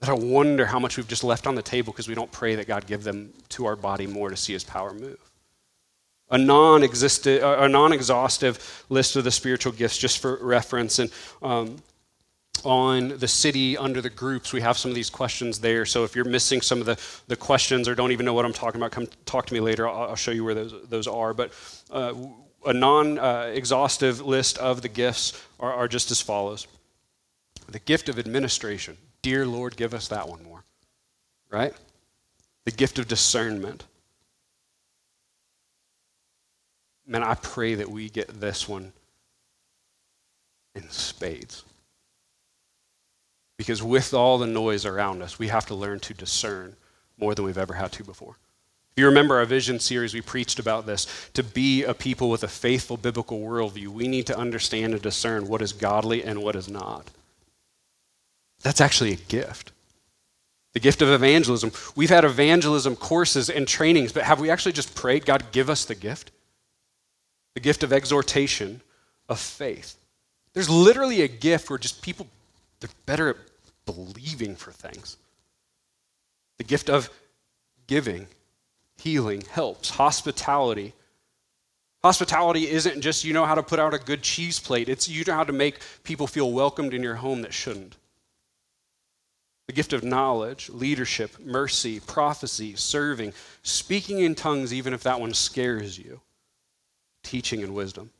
that 0.00 0.10
I 0.10 0.14
wonder 0.14 0.66
how 0.66 0.78
much 0.78 0.96
we've 0.96 1.08
just 1.08 1.24
left 1.24 1.46
on 1.46 1.54
the 1.54 1.62
table 1.62 1.92
because 1.92 2.08
we 2.08 2.14
don't 2.14 2.30
pray 2.30 2.54
that 2.54 2.66
God 2.66 2.86
give 2.86 3.04
them 3.04 3.32
to 3.50 3.66
our 3.66 3.76
body 3.76 4.06
more 4.06 4.30
to 4.30 4.36
see 4.36 4.52
his 4.52 4.64
power 4.64 4.92
move. 4.92 5.18
A 6.30 6.38
non-existent, 6.38 7.42
a 7.42 7.68
non-exhaustive 7.68 8.84
list 8.88 9.16
of 9.16 9.24
the 9.24 9.30
spiritual 9.30 9.72
gifts, 9.72 9.96
just 9.96 10.18
for 10.18 10.38
reference. 10.42 10.98
And 10.98 11.10
um, 11.42 11.76
on 12.64 13.16
the 13.18 13.28
city 13.28 13.76
under 13.76 14.00
the 14.00 14.10
groups. 14.10 14.52
We 14.52 14.60
have 14.60 14.76
some 14.78 14.90
of 14.90 14.94
these 14.94 15.10
questions 15.10 15.60
there. 15.60 15.84
So 15.86 16.04
if 16.04 16.14
you're 16.14 16.24
missing 16.24 16.60
some 16.60 16.80
of 16.80 16.86
the, 16.86 16.98
the 17.28 17.36
questions 17.36 17.88
or 17.88 17.94
don't 17.94 18.12
even 18.12 18.26
know 18.26 18.34
what 18.34 18.44
I'm 18.44 18.52
talking 18.52 18.80
about, 18.80 18.90
come 18.90 19.06
talk 19.26 19.46
to 19.46 19.54
me 19.54 19.60
later. 19.60 19.88
I'll, 19.88 20.10
I'll 20.10 20.16
show 20.16 20.30
you 20.30 20.44
where 20.44 20.54
those, 20.54 20.74
those 20.88 21.06
are. 21.06 21.34
But 21.34 21.52
uh, 21.90 22.14
a 22.66 22.72
non 22.72 23.18
uh, 23.18 23.54
list 23.54 24.58
of 24.58 24.82
the 24.82 24.88
gifts 24.88 25.40
are, 25.60 25.72
are 25.72 25.88
just 25.88 26.10
as 26.10 26.20
follows 26.20 26.66
the 27.70 27.78
gift 27.78 28.08
of 28.08 28.18
administration. 28.18 28.96
Dear 29.20 29.46
Lord, 29.46 29.76
give 29.76 29.92
us 29.92 30.08
that 30.08 30.28
one 30.28 30.42
more. 30.42 30.64
Right? 31.50 31.74
The 32.64 32.70
gift 32.70 32.98
of 32.98 33.08
discernment. 33.08 33.84
Man, 37.08 37.24
I 37.24 37.34
pray 37.34 37.74
that 37.74 37.90
we 37.90 38.10
get 38.10 38.38
this 38.38 38.68
one 38.68 38.92
in 40.74 40.88
spades. 40.90 41.64
Because 43.56 43.82
with 43.82 44.12
all 44.12 44.36
the 44.36 44.46
noise 44.46 44.84
around 44.84 45.22
us, 45.22 45.38
we 45.38 45.48
have 45.48 45.66
to 45.66 45.74
learn 45.74 46.00
to 46.00 46.14
discern 46.14 46.76
more 47.18 47.34
than 47.34 47.46
we've 47.46 47.58
ever 47.58 47.74
had 47.74 47.92
to 47.92 48.04
before. 48.04 48.36
If 48.92 49.00
you 49.00 49.06
remember 49.06 49.38
our 49.38 49.44
vision 49.46 49.80
series, 49.80 50.12
we 50.12 50.20
preached 50.20 50.58
about 50.58 50.84
this. 50.84 51.06
To 51.32 51.42
be 51.42 51.82
a 51.82 51.94
people 51.94 52.28
with 52.30 52.44
a 52.44 52.48
faithful 52.48 52.96
biblical 52.98 53.40
worldview, 53.40 53.88
we 53.88 54.06
need 54.06 54.26
to 54.26 54.36
understand 54.36 54.92
and 54.92 55.02
discern 55.02 55.48
what 55.48 55.62
is 55.62 55.72
godly 55.72 56.22
and 56.22 56.42
what 56.42 56.56
is 56.56 56.68
not. 56.68 57.10
That's 58.62 58.80
actually 58.80 59.12
a 59.12 59.16
gift. 59.16 59.72
The 60.74 60.80
gift 60.80 61.00
of 61.00 61.08
evangelism. 61.08 61.72
We've 61.96 62.10
had 62.10 62.24
evangelism 62.24 62.96
courses 62.96 63.48
and 63.48 63.66
trainings, 63.66 64.12
but 64.12 64.24
have 64.24 64.40
we 64.40 64.50
actually 64.50 64.72
just 64.72 64.94
prayed, 64.94 65.24
God, 65.24 65.52
give 65.52 65.70
us 65.70 65.86
the 65.86 65.94
gift? 65.94 66.32
The 67.58 67.64
gift 67.64 67.82
of 67.82 67.92
exhortation, 67.92 68.82
of 69.28 69.40
faith. 69.40 69.96
There's 70.52 70.70
literally 70.70 71.22
a 71.22 71.26
gift 71.26 71.68
where 71.68 71.76
just 71.76 72.02
people, 72.02 72.28
they're 72.78 72.88
better 73.04 73.30
at 73.30 73.36
believing 73.84 74.54
for 74.54 74.70
things. 74.70 75.16
The 76.58 76.62
gift 76.62 76.88
of 76.88 77.10
giving, 77.88 78.28
healing, 78.96 79.40
helps, 79.50 79.90
hospitality. 79.90 80.92
Hospitality 82.04 82.70
isn't 82.70 83.00
just 83.00 83.24
you 83.24 83.32
know 83.32 83.44
how 83.44 83.56
to 83.56 83.62
put 83.64 83.80
out 83.80 83.92
a 83.92 83.98
good 83.98 84.22
cheese 84.22 84.60
plate, 84.60 84.88
it's 84.88 85.08
you 85.08 85.24
know 85.24 85.34
how 85.34 85.42
to 85.42 85.52
make 85.52 85.80
people 86.04 86.28
feel 86.28 86.52
welcomed 86.52 86.94
in 86.94 87.02
your 87.02 87.16
home 87.16 87.42
that 87.42 87.52
shouldn't. 87.52 87.96
The 89.66 89.72
gift 89.72 89.92
of 89.92 90.04
knowledge, 90.04 90.70
leadership, 90.70 91.40
mercy, 91.40 91.98
prophecy, 91.98 92.76
serving, 92.76 93.32
speaking 93.64 94.20
in 94.20 94.36
tongues, 94.36 94.72
even 94.72 94.94
if 94.94 95.02
that 95.02 95.20
one 95.20 95.34
scares 95.34 95.98
you, 95.98 96.20
teaching 97.28 97.62
and 97.62 97.74
wisdom. 97.74 98.10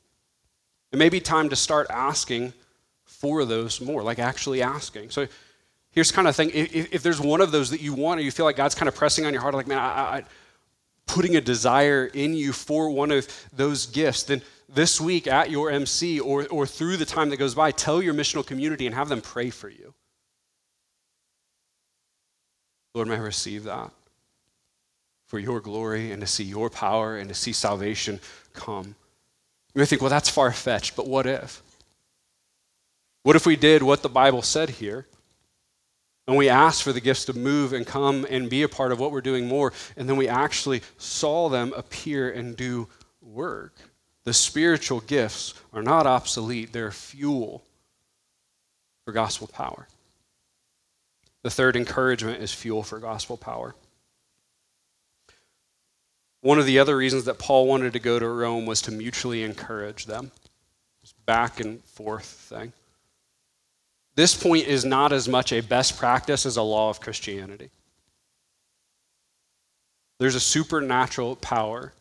It 0.92 0.98
may 0.98 1.08
be 1.08 1.18
time 1.18 1.48
to 1.48 1.56
start 1.56 1.86
asking 1.88 2.52
for 3.04 3.46
those 3.46 3.80
more, 3.80 4.02
like 4.02 4.18
actually 4.18 4.60
asking. 4.62 5.10
So 5.10 5.26
here's 5.92 6.12
kind 6.12 6.28
of 6.28 6.36
thing 6.36 6.50
if, 6.52 6.92
if, 6.92 7.02
there's 7.02 7.20
one 7.20 7.40
of 7.40 7.50
those 7.50 7.70
that 7.70 7.80
you 7.80 7.94
want 7.94 8.20
or 8.20 8.22
you 8.22 8.30
feel 8.30 8.44
like 8.44 8.56
God's 8.56 8.74
kind 8.74 8.88
of 8.88 8.94
pressing 8.94 9.24
on 9.24 9.32
your 9.32 9.40
heart, 9.40 9.54
like, 9.54 9.66
man, 9.66 9.78
I, 9.78 10.18
I, 10.18 10.24
putting 11.06 11.36
a 11.36 11.40
desire 11.40 12.10
in 12.12 12.34
you 12.34 12.52
for 12.52 12.90
one 12.90 13.10
of 13.10 13.26
those 13.50 13.86
gifts, 13.86 14.24
then 14.24 14.42
this 14.68 15.00
week 15.00 15.26
at 15.26 15.50
your 15.50 15.70
MC 15.70 16.20
or, 16.20 16.46
or 16.48 16.66
through 16.66 16.98
the 16.98 17.06
time 17.06 17.30
that 17.30 17.38
goes 17.38 17.54
by, 17.54 17.70
tell 17.70 18.02
your 18.02 18.12
missional 18.12 18.46
community 18.46 18.84
and 18.84 18.94
have 18.94 19.08
them 19.08 19.22
pray 19.22 19.48
for 19.48 19.70
you. 19.70 19.94
Lord, 22.94 23.08
may 23.08 23.14
I 23.14 23.20
receive 23.20 23.64
that 23.64 23.90
for 25.24 25.38
your 25.38 25.60
glory 25.60 26.12
and 26.12 26.20
to 26.20 26.26
see 26.26 26.44
your 26.44 26.68
power 26.68 27.16
and 27.16 27.28
to 27.28 27.34
see 27.34 27.52
salvation 27.52 28.20
come. 28.52 28.94
May 29.78 29.86
think, 29.86 30.02
well, 30.02 30.10
that's 30.10 30.28
far 30.28 30.50
fetched, 30.50 30.96
but 30.96 31.06
what 31.06 31.24
if? 31.24 31.62
What 33.22 33.36
if 33.36 33.46
we 33.46 33.54
did 33.54 33.80
what 33.80 34.02
the 34.02 34.08
Bible 34.08 34.42
said 34.42 34.70
here? 34.70 35.06
And 36.26 36.36
we 36.36 36.48
asked 36.48 36.82
for 36.82 36.92
the 36.92 37.00
gifts 37.00 37.26
to 37.26 37.32
move 37.32 37.72
and 37.72 37.86
come 37.86 38.26
and 38.28 38.50
be 38.50 38.64
a 38.64 38.68
part 38.68 38.90
of 38.90 38.98
what 38.98 39.12
we're 39.12 39.20
doing 39.20 39.46
more, 39.46 39.72
and 39.96 40.08
then 40.08 40.16
we 40.16 40.26
actually 40.26 40.82
saw 40.96 41.48
them 41.48 41.72
appear 41.76 42.28
and 42.28 42.56
do 42.56 42.88
work. 43.22 43.72
The 44.24 44.34
spiritual 44.34 44.98
gifts 45.00 45.54
are 45.72 45.82
not 45.82 46.08
obsolete, 46.08 46.72
they're 46.72 46.90
fuel 46.90 47.62
for 49.04 49.12
gospel 49.12 49.46
power. 49.46 49.86
The 51.44 51.50
third 51.50 51.76
encouragement 51.76 52.42
is 52.42 52.52
fuel 52.52 52.82
for 52.82 52.98
gospel 52.98 53.36
power. 53.36 53.76
One 56.40 56.58
of 56.58 56.66
the 56.66 56.78
other 56.78 56.96
reasons 56.96 57.24
that 57.24 57.38
Paul 57.38 57.66
wanted 57.66 57.92
to 57.94 57.98
go 57.98 58.18
to 58.18 58.28
Rome 58.28 58.66
was 58.66 58.80
to 58.82 58.92
mutually 58.92 59.42
encourage 59.42 60.06
them. 60.06 60.30
This 61.02 61.14
back 61.26 61.60
and 61.60 61.82
forth 61.84 62.24
thing. 62.24 62.72
This 64.14 64.40
point 64.40 64.66
is 64.66 64.84
not 64.84 65.12
as 65.12 65.28
much 65.28 65.52
a 65.52 65.60
best 65.60 65.98
practice 65.98 66.46
as 66.46 66.56
a 66.56 66.62
law 66.62 66.90
of 66.90 67.00
Christianity. 67.00 67.70
There's 70.18 70.34
a 70.34 70.40
supernatural 70.40 71.36
power 71.36 71.92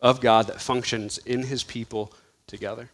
of 0.00 0.20
God 0.20 0.46
that 0.46 0.60
functions 0.60 1.18
in 1.18 1.44
his 1.44 1.62
people 1.62 2.12
together. 2.46 2.90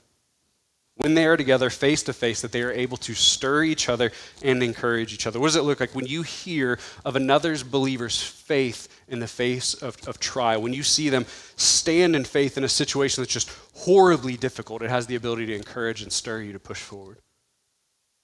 When 0.98 1.12
they 1.12 1.26
are 1.26 1.36
together 1.36 1.68
face 1.68 2.02
to 2.04 2.14
face, 2.14 2.40
that 2.40 2.52
they 2.52 2.62
are 2.62 2.72
able 2.72 2.96
to 2.98 3.14
stir 3.14 3.64
each 3.64 3.88
other 3.90 4.12
and 4.42 4.62
encourage 4.62 5.12
each 5.12 5.26
other. 5.26 5.38
What 5.38 5.48
does 5.48 5.56
it 5.56 5.62
look 5.62 5.78
like 5.78 5.94
when 5.94 6.06
you 6.06 6.22
hear 6.22 6.78
of 7.04 7.16
another's 7.16 7.62
believer's 7.62 8.22
faith 8.22 8.88
in 9.06 9.20
the 9.20 9.28
face 9.28 9.74
of, 9.74 9.96
of 10.08 10.18
trial? 10.18 10.62
When 10.62 10.72
you 10.72 10.82
see 10.82 11.10
them 11.10 11.26
stand 11.56 12.16
in 12.16 12.24
faith 12.24 12.56
in 12.56 12.64
a 12.64 12.68
situation 12.68 13.22
that's 13.22 13.32
just 13.32 13.50
horribly 13.74 14.38
difficult, 14.38 14.80
it 14.80 14.88
has 14.88 15.06
the 15.06 15.16
ability 15.16 15.46
to 15.46 15.54
encourage 15.54 16.00
and 16.00 16.10
stir 16.10 16.40
you 16.40 16.54
to 16.54 16.58
push 16.58 16.80
forward. 16.80 17.18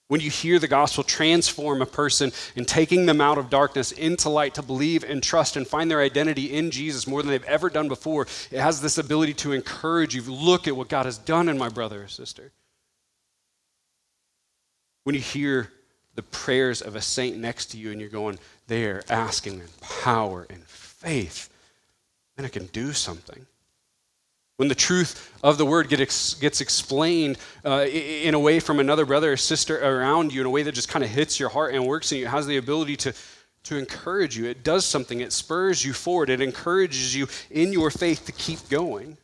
When 0.09 0.23
you 0.23 0.31
hear 0.31 0.59
the 0.59 0.69
gospel 0.69 1.05
transform 1.05 1.83
a 1.83 1.87
person 1.87 2.33
and 2.57 2.67
taking 2.67 3.05
them 3.05 3.21
out 3.21 3.39
of 3.39 3.51
darkness 3.51 3.93
into 3.93 4.31
light 4.31 4.55
to 4.55 4.63
believe 4.63 5.05
and 5.05 5.23
trust 5.23 5.57
and 5.57 5.67
find 5.69 5.91
their 5.91 6.01
identity 6.01 6.53
in 6.53 6.71
Jesus 6.71 7.07
more 7.07 7.23
than 7.23 7.31
they've 7.31 7.45
ever 7.45 7.71
done 7.71 7.89
before, 7.89 8.27
it 8.51 8.61
has 8.61 8.81
this 8.81 8.99
ability 8.99 9.35
to 9.35 9.53
encourage 9.53 10.15
you. 10.15 10.23
Look 10.23 10.67
at 10.69 10.77
what 10.77 10.89
God 10.89 11.05
has 11.05 11.19
done 11.19 11.49
in 11.49 11.59
my 11.59 11.69
brother 11.69 12.03
or 12.03 12.09
sister. 12.09 12.53
When 15.05 15.15
you 15.15 15.21
hear 15.21 15.71
the 16.15 16.23
prayers 16.23 16.83
of 16.83 16.95
a 16.95 17.01
saint 17.01 17.39
next 17.39 17.67
to 17.67 17.79
you 17.79 17.91
and 17.91 18.01
you're 18.01 18.11
going, 18.11 18.39
there 18.67 19.03
asking 19.09 19.55
in 19.55 19.69
power 19.81 20.47
and 20.49 20.63
faith, 20.65 21.49
then 22.37 22.45
it 22.45 22.53
can 22.53 22.67
do 22.67 22.93
something. 22.93 23.47
When 24.57 24.69
the 24.69 24.75
truth 24.75 25.33
of 25.43 25.59
the 25.59 25.67
word 25.67 25.89
get 25.89 25.99
gets 26.41 26.61
explained 26.61 27.39
uh, 27.65 27.87
in 27.87 28.35
a 28.35 28.39
way 28.39 28.61
from 28.61 28.79
another 28.79 29.05
brother 29.05 29.33
or 29.33 29.37
sister 29.37 29.79
around 29.79 30.33
you, 30.33 30.41
in 30.41 30.47
a 30.47 30.51
way 30.51 30.63
that 30.63 30.73
just 30.73 30.89
kind 30.89 31.05
of 31.05 31.11
hits 31.11 31.41
your 31.41 31.49
heart 31.49 31.75
and 31.75 31.87
works 31.87 32.13
in 32.13 32.19
you, 32.19 32.27
has 32.27 32.47
the 32.47 32.59
ability 32.59 32.97
to, 32.97 33.15
to 33.65 33.77
encourage 33.77 34.37
you. 34.37 34.45
It 34.45 34.63
does 34.63 34.85
something, 34.85 35.21
it 35.21 35.33
spurs 35.33 35.85
you 35.85 35.93
forward, 35.93 36.31
it 36.31 36.41
encourages 36.41 37.17
you 37.17 37.27
in 37.51 37.73
your 37.73 37.91
faith 37.91 38.27
to 38.27 38.33
keep 38.33 38.69
going. 38.69 39.17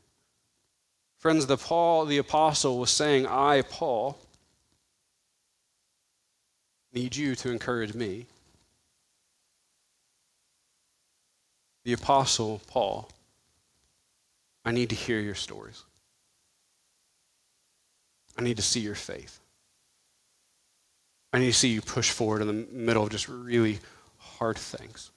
Friends, 1.18 1.46
the 1.46 1.56
Paul, 1.56 2.06
the 2.06 2.18
apostle, 2.18 2.78
was 2.78 2.90
saying, 2.90 3.26
I, 3.26 3.62
Paul, 3.62 4.18
need 6.98 7.14
you 7.14 7.34
to 7.36 7.50
encourage 7.50 7.94
me. 7.94 8.26
The 11.84 11.92
apostle 11.92 12.60
Paul 12.66 13.08
I 14.64 14.72
need 14.72 14.90
to 14.90 14.94
hear 14.94 15.18
your 15.18 15.34
stories. 15.34 15.84
I 18.36 18.42
need 18.42 18.56
to 18.58 18.62
see 18.62 18.80
your 18.80 18.94
faith. 18.94 19.40
I 21.32 21.38
need 21.38 21.46
to 21.46 21.58
see 21.58 21.68
you 21.68 21.80
push 21.80 22.10
forward 22.10 22.42
in 22.42 22.48
the 22.48 22.66
middle 22.70 23.04
of 23.04 23.10
just 23.10 23.28
really 23.28 23.78
hard 24.18 24.58
things 24.58 25.10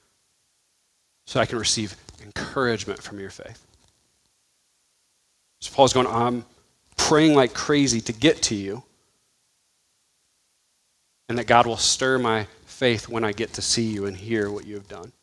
so 1.25 1.41
I 1.41 1.45
can 1.45 1.59
receive 1.59 1.97
encouragement 2.23 3.01
from 3.03 3.19
your 3.19 3.29
faith. 3.29 3.65
So 5.59 5.73
Paul's 5.75 5.91
going, 5.91 6.07
I'm 6.07 6.45
praying 6.95 7.35
like 7.35 7.53
crazy 7.53 7.99
to 8.01 8.13
get 8.13 8.41
to 8.43 8.55
you, 8.55 8.83
and 11.31 11.39
that 11.39 11.47
God 11.47 11.65
will 11.65 11.77
stir 11.77 12.19
my 12.19 12.45
faith 12.65 13.07
when 13.07 13.23
I 13.23 13.31
get 13.31 13.53
to 13.53 13.61
see 13.61 13.85
you 13.85 14.05
and 14.05 14.17
hear 14.17 14.51
what 14.51 14.65
you 14.65 14.75
have 14.75 14.89
done. 14.89 15.13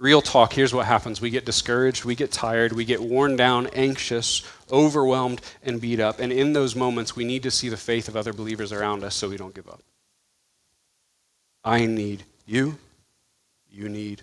Real 0.00 0.22
talk, 0.22 0.54
here's 0.54 0.72
what 0.72 0.86
happens. 0.86 1.20
We 1.20 1.28
get 1.28 1.44
discouraged, 1.44 2.06
we 2.06 2.14
get 2.14 2.32
tired, 2.32 2.72
we 2.72 2.86
get 2.86 3.02
worn 3.02 3.36
down, 3.36 3.66
anxious, 3.74 4.42
overwhelmed, 4.72 5.42
and 5.62 5.82
beat 5.82 6.00
up. 6.00 6.18
And 6.18 6.32
in 6.32 6.54
those 6.54 6.74
moments, 6.74 7.14
we 7.14 7.26
need 7.26 7.42
to 7.42 7.50
see 7.50 7.68
the 7.68 7.76
faith 7.76 8.08
of 8.08 8.16
other 8.16 8.32
believers 8.32 8.72
around 8.72 9.04
us 9.04 9.14
so 9.14 9.28
we 9.28 9.36
don't 9.36 9.54
give 9.54 9.68
up. 9.68 9.82
I 11.62 11.84
need 11.84 12.22
you, 12.46 12.78
you 13.70 13.90
need 13.90 14.22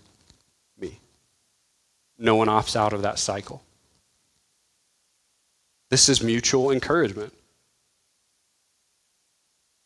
me. 0.75 0.97
No 2.17 2.35
one 2.35 2.47
opts 2.47 2.75
out 2.75 2.93
of 2.93 3.03
that 3.03 3.19
cycle. 3.19 3.61
This 5.91 6.09
is 6.09 6.23
mutual 6.23 6.71
encouragement. 6.71 7.31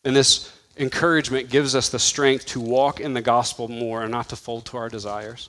And 0.04 0.16
this 0.16 0.52
encouragement 0.76 1.50
gives 1.50 1.74
us 1.74 1.88
the 1.88 1.98
strength 1.98 2.46
to 2.46 2.60
walk 2.60 3.00
in 3.00 3.12
the 3.12 3.20
gospel 3.20 3.68
more 3.68 4.02
and 4.02 4.10
not 4.10 4.28
to 4.30 4.36
fold 4.36 4.66
to 4.66 4.76
our 4.76 4.88
desires 4.88 5.48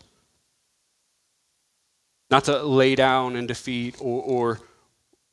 not 2.32 2.46
to 2.46 2.64
lay 2.64 2.96
down 2.96 3.36
in 3.36 3.46
defeat 3.46 3.98
or, 4.00 4.24
or, 4.24 4.60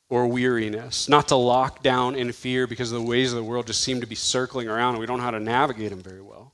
or 0.09 0.27
weariness, 0.27 1.07
not 1.07 1.29
to 1.29 1.35
lock 1.35 1.81
down 1.81 2.13
in 2.13 2.31
fear 2.33 2.67
because 2.67 2.91
the 2.91 3.01
ways 3.01 3.31
of 3.31 3.37
the 3.37 3.43
world 3.43 3.65
just 3.65 3.81
seem 3.81 4.01
to 4.01 4.07
be 4.07 4.15
circling 4.15 4.67
around 4.67 4.91
and 4.91 4.99
we 4.99 5.05
don't 5.05 5.17
know 5.17 5.23
how 5.23 5.31
to 5.31 5.39
navigate 5.39 5.91
them 5.91 6.01
very 6.01 6.21
well. 6.21 6.53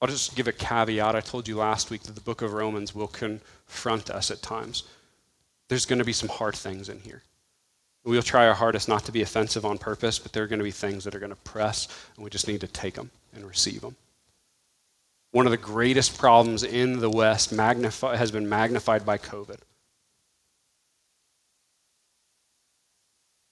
I'll 0.00 0.08
just 0.08 0.34
give 0.34 0.48
a 0.48 0.52
caveat. 0.52 1.14
I 1.14 1.20
told 1.20 1.46
you 1.46 1.56
last 1.56 1.90
week 1.90 2.04
that 2.04 2.14
the 2.14 2.22
book 2.22 2.40
of 2.40 2.54
Romans 2.54 2.94
will 2.94 3.08
confront 3.08 4.08
us 4.08 4.30
at 4.30 4.40
times. 4.40 4.84
There's 5.70 5.86
going 5.86 6.00
to 6.00 6.04
be 6.04 6.12
some 6.12 6.28
hard 6.28 6.56
things 6.56 6.88
in 6.88 6.98
here. 6.98 7.22
We'll 8.02 8.22
try 8.22 8.48
our 8.48 8.54
hardest 8.54 8.88
not 8.88 9.04
to 9.04 9.12
be 9.12 9.22
offensive 9.22 9.64
on 9.64 9.78
purpose, 9.78 10.18
but 10.18 10.32
there 10.32 10.42
are 10.42 10.48
going 10.48 10.58
to 10.58 10.64
be 10.64 10.72
things 10.72 11.04
that 11.04 11.14
are 11.14 11.20
going 11.20 11.30
to 11.30 11.36
press, 11.36 11.86
and 12.16 12.24
we 12.24 12.28
just 12.28 12.48
need 12.48 12.60
to 12.62 12.66
take 12.66 12.94
them 12.94 13.12
and 13.36 13.46
receive 13.46 13.80
them. 13.80 13.94
One 15.30 15.46
of 15.46 15.52
the 15.52 15.56
greatest 15.56 16.18
problems 16.18 16.64
in 16.64 16.98
the 16.98 17.08
West 17.08 17.52
magnify, 17.52 18.16
has 18.16 18.32
been 18.32 18.48
magnified 18.48 19.06
by 19.06 19.18
COVID. 19.18 19.58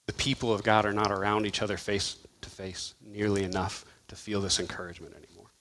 The 0.08 0.12
people 0.14 0.52
of 0.52 0.64
God 0.64 0.86
are 0.86 0.92
not 0.92 1.12
around 1.12 1.46
each 1.46 1.62
other 1.62 1.76
face 1.76 2.16
to 2.40 2.50
face 2.50 2.94
nearly 3.00 3.44
enough 3.44 3.84
to 4.08 4.16
feel 4.16 4.40
this 4.40 4.58
encouragement 4.58 5.14
anymore. 5.14 5.52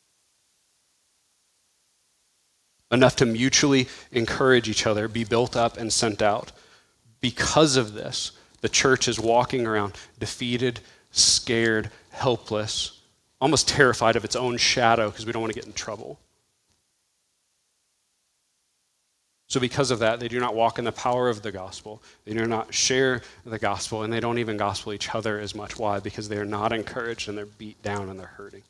Enough 2.91 3.17
to 3.17 3.26
mutually 3.26 3.88
encourage 4.12 4.69
each 4.69 4.88
other, 4.88 5.08
be 5.08 5.23
built 5.23 5.56
up, 5.58 5.78
and 5.78 5.91
sent 5.91 6.21
out. 6.21 6.52
Because 7.19 7.76
of 7.76 7.93
this, 7.93 8.32
the 8.62 8.69
church 8.69 9.08
is 9.08 9.19
walking 9.19 9.67
around 9.67 9.93
defeated, 10.19 10.80
scared, 11.12 11.91
helpless, 12.12 13.02
almost 13.41 13.67
terrified 13.67 14.15
of 14.15 14.23
its 14.23 14.36
own 14.36 14.58
shadow 14.58 15.10
because 15.10 15.26
we 15.26 15.32
don't 15.32 15.41
want 15.41 15.54
to 15.54 15.60
get 15.60 15.67
in 15.67 15.73
trouble. 15.73 16.19
So, 19.50 19.62
because 19.62 19.91
of 19.91 20.00
that, 20.00 20.19
they 20.19 20.28
do 20.28 20.41
not 20.41 20.56
walk 20.56 20.78
in 20.78 20.84
the 20.84 20.91
power 20.91 21.30
of 21.30 21.41
the 21.41 21.54
gospel. 21.54 22.02
They 22.26 22.34
do 22.34 22.45
not 22.45 22.73
share 22.73 23.21
the 23.45 23.58
gospel, 23.58 24.04
and 24.04 24.12
they 24.12 24.19
don't 24.19 24.39
even 24.39 24.58
gospel 24.58 24.91
each 24.91 25.15
other 25.15 25.39
as 25.39 25.56
much. 25.56 25.80
Why? 25.80 26.00
Because 26.00 26.28
they 26.28 26.38
are 26.38 26.45
not 26.45 26.73
encouraged 26.73 27.30
and 27.30 27.38
they're 27.38 27.45
beat 27.45 27.82
down 27.82 28.10
and 28.10 28.19
they're 28.19 28.28
hurting. 28.28 28.63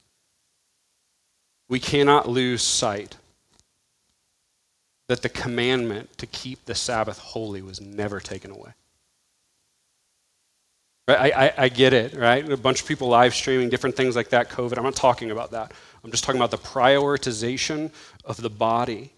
We 1.67 1.79
cannot 1.79 2.29
lose 2.29 2.61
sight 2.61 3.17
that 5.07 5.21
the 5.21 5.29
commandment 5.29 6.17
to 6.17 6.25
keep 6.25 6.65
the 6.65 6.75
Sabbath 6.75 7.17
holy 7.17 7.61
was 7.61 7.79
never 7.79 8.19
taken 8.19 8.51
away. 8.51 8.71
Right? 11.07 11.33
I, 11.33 11.45
I, 11.45 11.53
I, 11.57 11.69
get 11.69 11.93
it, 11.93 12.13
right? 12.13 12.47
A 12.49 12.57
bunch 12.57 12.81
of 12.81 12.87
people 12.87 13.07
live 13.07 13.33
streaming, 13.33 13.69
different 13.69 13.95
things 13.95 14.15
like 14.15 14.29
that, 14.29 14.49
COVID. 14.49 14.77
I'm 14.77 14.83
not 14.83 14.95
talking 14.97 15.31
about 15.31 15.51
that. 15.51 15.71
I'm 16.03 16.11
just 16.11 16.25
talking 16.25 16.39
about 16.39 16.51
the 16.51 16.57
prioritization 16.57 17.91
of 18.25 18.41
the 18.41 18.49
body 18.49 19.13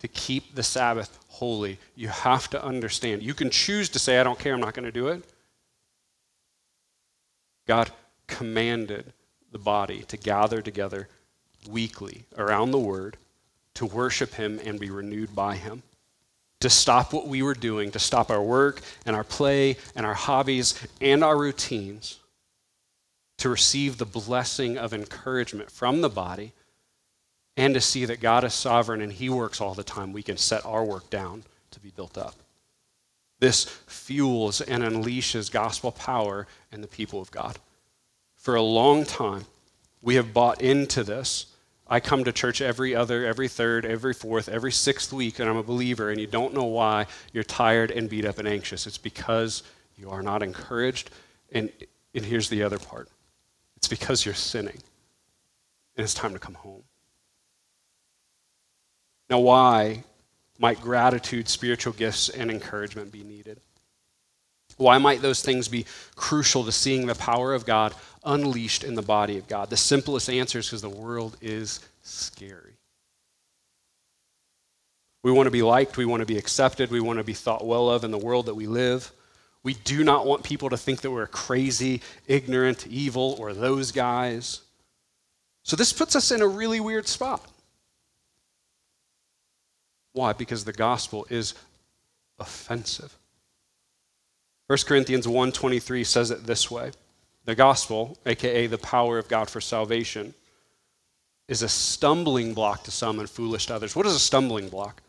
to 0.00 0.08
keep 0.08 0.54
the 0.54 0.62
Sabbath 0.62 1.18
holy. 1.28 1.78
You 1.96 2.08
have 2.08 2.50
to 2.50 2.62
understand. 2.62 3.22
You 3.22 3.32
can 3.32 3.48
choose 3.48 3.88
to 3.90 3.98
say, 3.98 4.18
I 4.18 4.24
don't 4.24 4.38
care, 4.38 4.52
I'm 4.52 4.60
not 4.60 4.74
going 4.74 4.84
to 4.84 4.92
do 4.92 5.08
it. 5.08 5.24
God 7.66 7.90
commanded 8.26 9.14
the 9.52 9.58
body 9.58 10.02
to 10.08 10.18
gather 10.18 10.60
together 10.60 11.08
weekly 11.70 12.26
around 12.36 12.72
the 12.72 12.78
Word 12.78 13.16
to 13.74 13.86
worship 13.86 14.34
Him 14.34 14.60
and 14.64 14.78
be 14.78 14.90
renewed 14.90 15.34
by 15.34 15.56
Him 15.56 15.82
to 16.64 16.70
stop 16.70 17.12
what 17.12 17.28
we 17.28 17.42
were 17.42 17.52
doing, 17.52 17.90
to 17.90 17.98
stop 17.98 18.30
our 18.30 18.42
work 18.42 18.80
and 19.04 19.14
our 19.14 19.22
play 19.22 19.76
and 19.94 20.06
our 20.06 20.14
hobbies 20.14 20.74
and 20.98 21.22
our 21.22 21.36
routines, 21.36 22.20
to 23.36 23.50
receive 23.50 23.98
the 23.98 24.06
blessing 24.06 24.78
of 24.78 24.94
encouragement 24.94 25.70
from 25.70 26.00
the 26.00 26.08
body, 26.08 26.52
and 27.54 27.74
to 27.74 27.82
see 27.82 28.06
that 28.06 28.18
God 28.18 28.44
is 28.44 28.54
sovereign 28.54 29.02
and 29.02 29.12
He 29.12 29.28
works 29.28 29.60
all 29.60 29.74
the 29.74 29.82
time. 29.82 30.14
We 30.14 30.22
can 30.22 30.38
set 30.38 30.64
our 30.64 30.82
work 30.82 31.10
down 31.10 31.42
to 31.72 31.80
be 31.80 31.90
built 31.90 32.16
up. 32.16 32.34
This 33.40 33.64
fuels 33.86 34.62
and 34.62 34.82
unleashes 34.82 35.52
gospel 35.52 35.92
power 35.92 36.46
in 36.72 36.80
the 36.80 36.86
people 36.86 37.20
of 37.20 37.30
God. 37.30 37.58
For 38.36 38.54
a 38.54 38.62
long 38.62 39.04
time, 39.04 39.44
we 40.00 40.14
have 40.14 40.32
bought 40.32 40.62
into 40.62 41.04
this 41.04 41.44
I 41.86 42.00
come 42.00 42.24
to 42.24 42.32
church 42.32 42.62
every 42.62 42.94
other, 42.94 43.26
every 43.26 43.48
third, 43.48 43.84
every 43.84 44.14
fourth, 44.14 44.48
every 44.48 44.72
sixth 44.72 45.12
week, 45.12 45.38
and 45.38 45.48
I'm 45.48 45.56
a 45.56 45.62
believer, 45.62 46.10
and 46.10 46.18
you 46.18 46.26
don't 46.26 46.54
know 46.54 46.64
why 46.64 47.06
you're 47.32 47.44
tired 47.44 47.90
and 47.90 48.08
beat 48.08 48.24
up 48.24 48.38
and 48.38 48.48
anxious. 48.48 48.86
It's 48.86 48.98
because 48.98 49.62
you 49.96 50.10
are 50.10 50.22
not 50.22 50.42
encouraged. 50.42 51.10
And, 51.52 51.70
and 52.14 52.24
here's 52.24 52.48
the 52.48 52.62
other 52.62 52.78
part 52.78 53.08
it's 53.76 53.88
because 53.88 54.24
you're 54.24 54.34
sinning. 54.34 54.80
and 55.96 56.04
it's 56.04 56.14
time 56.14 56.32
to 56.32 56.38
come 56.38 56.54
home. 56.54 56.82
Now, 59.28 59.40
why 59.40 60.04
might 60.58 60.80
gratitude, 60.80 61.48
spiritual 61.48 61.92
gifts, 61.92 62.28
and 62.28 62.50
encouragement 62.50 63.12
be 63.12 63.22
needed? 63.22 63.60
Why 64.76 64.98
might 64.98 65.22
those 65.22 65.42
things 65.42 65.68
be 65.68 65.86
crucial 66.16 66.64
to 66.64 66.72
seeing 66.72 67.06
the 67.06 67.14
power 67.14 67.54
of 67.54 67.64
God 67.66 67.94
unleashed 68.24 68.84
in 68.84 68.94
the 68.94 69.02
body 69.02 69.38
of 69.38 69.46
God? 69.46 69.70
The 69.70 69.76
simplest 69.76 70.28
answer 70.28 70.58
is 70.58 70.66
because 70.66 70.82
the 70.82 70.88
world 70.88 71.36
is 71.40 71.80
scary. 72.02 72.74
We 75.22 75.32
want 75.32 75.46
to 75.46 75.50
be 75.50 75.62
liked, 75.62 75.96
we 75.96 76.04
want 76.04 76.20
to 76.20 76.26
be 76.26 76.36
accepted, 76.36 76.90
we 76.90 77.00
want 77.00 77.18
to 77.18 77.24
be 77.24 77.32
thought 77.32 77.66
well 77.66 77.88
of 77.88 78.04
in 78.04 78.10
the 78.10 78.18
world 78.18 78.46
that 78.46 78.54
we 78.54 78.66
live. 78.66 79.10
We 79.62 79.72
do 79.72 80.04
not 80.04 80.26
want 80.26 80.42
people 80.42 80.68
to 80.68 80.76
think 80.76 81.00
that 81.00 81.10
we're 81.10 81.26
crazy, 81.26 82.02
ignorant, 82.26 82.86
evil, 82.86 83.34
or 83.38 83.54
those 83.54 83.90
guys. 83.90 84.60
So 85.62 85.76
this 85.76 85.94
puts 85.94 86.14
us 86.14 86.30
in 86.30 86.42
a 86.42 86.46
really 86.46 86.78
weird 86.80 87.08
spot. 87.08 87.42
Why? 90.12 90.34
Because 90.34 90.64
the 90.64 90.74
gospel 90.74 91.26
is 91.30 91.54
offensive. 92.38 93.16
1 94.66 94.78
Corinthians 94.86 95.26
1:23 95.26 96.04
says 96.04 96.30
it 96.30 96.46
this 96.46 96.70
way. 96.70 96.92
The 97.44 97.54
gospel, 97.54 98.16
aka 98.24 98.66
the 98.66 98.78
power 98.78 99.18
of 99.18 99.28
God 99.28 99.50
for 99.50 99.60
salvation, 99.60 100.34
is 101.46 101.62
a 101.62 101.68
stumbling 101.68 102.54
block 102.54 102.84
to 102.84 102.90
some 102.90 103.18
and 103.18 103.28
foolish 103.28 103.66
to 103.66 103.74
others. 103.74 103.94
What 103.94 104.06
is 104.06 104.14
a 104.14 104.18
stumbling 104.18 104.68
block? 104.68 105.02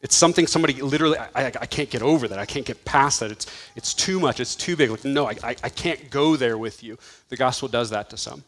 It's 0.00 0.14
something 0.14 0.46
somebody 0.46 0.74
literally, 0.74 1.18
I, 1.18 1.28
I, 1.34 1.46
I, 1.46 1.66
can't 1.66 1.90
get 1.90 2.02
over 2.02 2.28
that. 2.28 2.38
I 2.38 2.44
can't 2.44 2.66
get 2.66 2.84
past 2.84 3.20
that. 3.20 3.32
It's, 3.32 3.46
it's 3.74 3.94
too 3.94 4.20
much. 4.20 4.38
It's 4.40 4.54
too 4.54 4.76
big. 4.76 4.90
Like, 4.90 5.04
no, 5.04 5.26
I, 5.26 5.34
I, 5.42 5.56
I 5.64 5.68
can't 5.68 6.10
go 6.10 6.36
there 6.36 6.58
with 6.58 6.84
you. 6.84 6.98
The 7.30 7.36
gospel 7.36 7.66
does 7.66 7.90
that 7.90 8.10
to 8.10 8.16
some. 8.16 8.44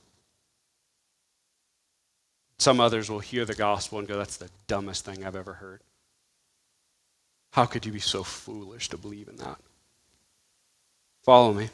Some 2.59 2.81
others 2.81 3.11
will 3.11 3.21
hear 3.21 3.45
the 3.45 3.55
gospel 3.55 3.99
and 3.99 4.07
go, 4.07 4.19
that's 4.19 4.37
the 4.37 4.51
dumbest 4.67 5.05
thing 5.05 5.25
I've 5.25 5.37
ever 5.37 5.55
heard. 5.55 5.81
How 7.53 7.65
could 7.65 7.87
you 7.87 7.93
be 7.93 8.01
so 8.01 8.23
foolish 8.23 8.89
to 8.91 8.99
believe 8.99 9.29
in 9.29 9.37
that? 9.37 9.57
Follow 11.25 11.53
me, 11.53 11.71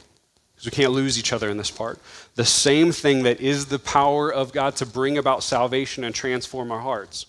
because 0.55 0.65
we 0.65 0.71
can't 0.71 0.93
lose 0.93 1.19
each 1.19 1.33
other 1.33 1.49
in 1.49 1.57
this 1.57 1.71
part. 1.71 1.99
The 2.35 2.45
same 2.45 2.91
thing 2.91 3.23
that 3.23 3.41
is 3.41 3.65
the 3.65 3.79
power 3.79 4.31
of 4.31 4.53
God 4.53 4.75
to 4.77 4.85
bring 4.85 5.17
about 5.17 5.43
salvation 5.43 6.03
and 6.03 6.15
transform 6.15 6.71
our 6.71 6.79
hearts 6.79 7.25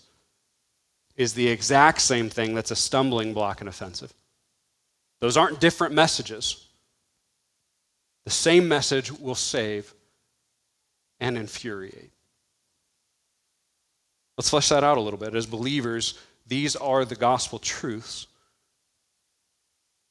is 1.16 1.34
the 1.34 1.48
exact 1.48 2.00
same 2.00 2.30
thing 2.30 2.54
that's 2.54 2.70
a 2.70 2.76
stumbling 2.76 3.34
block 3.34 3.60
and 3.60 3.68
offensive. 3.68 4.12
Those 5.20 5.36
aren't 5.36 5.60
different 5.60 5.94
messages. 5.94 6.66
The 8.24 8.30
same 8.30 8.68
message 8.68 9.10
will 9.10 9.34
save 9.34 9.92
and 11.18 11.36
infuriate. 11.36 12.10
Let's 14.36 14.50
flesh 14.50 14.68
that 14.68 14.84
out 14.84 14.98
a 14.98 15.00
little 15.00 15.18
bit. 15.18 15.34
As 15.34 15.46
believers, 15.46 16.18
these 16.46 16.76
are 16.76 17.04
the 17.04 17.16
gospel 17.16 17.58
truths 17.58 18.26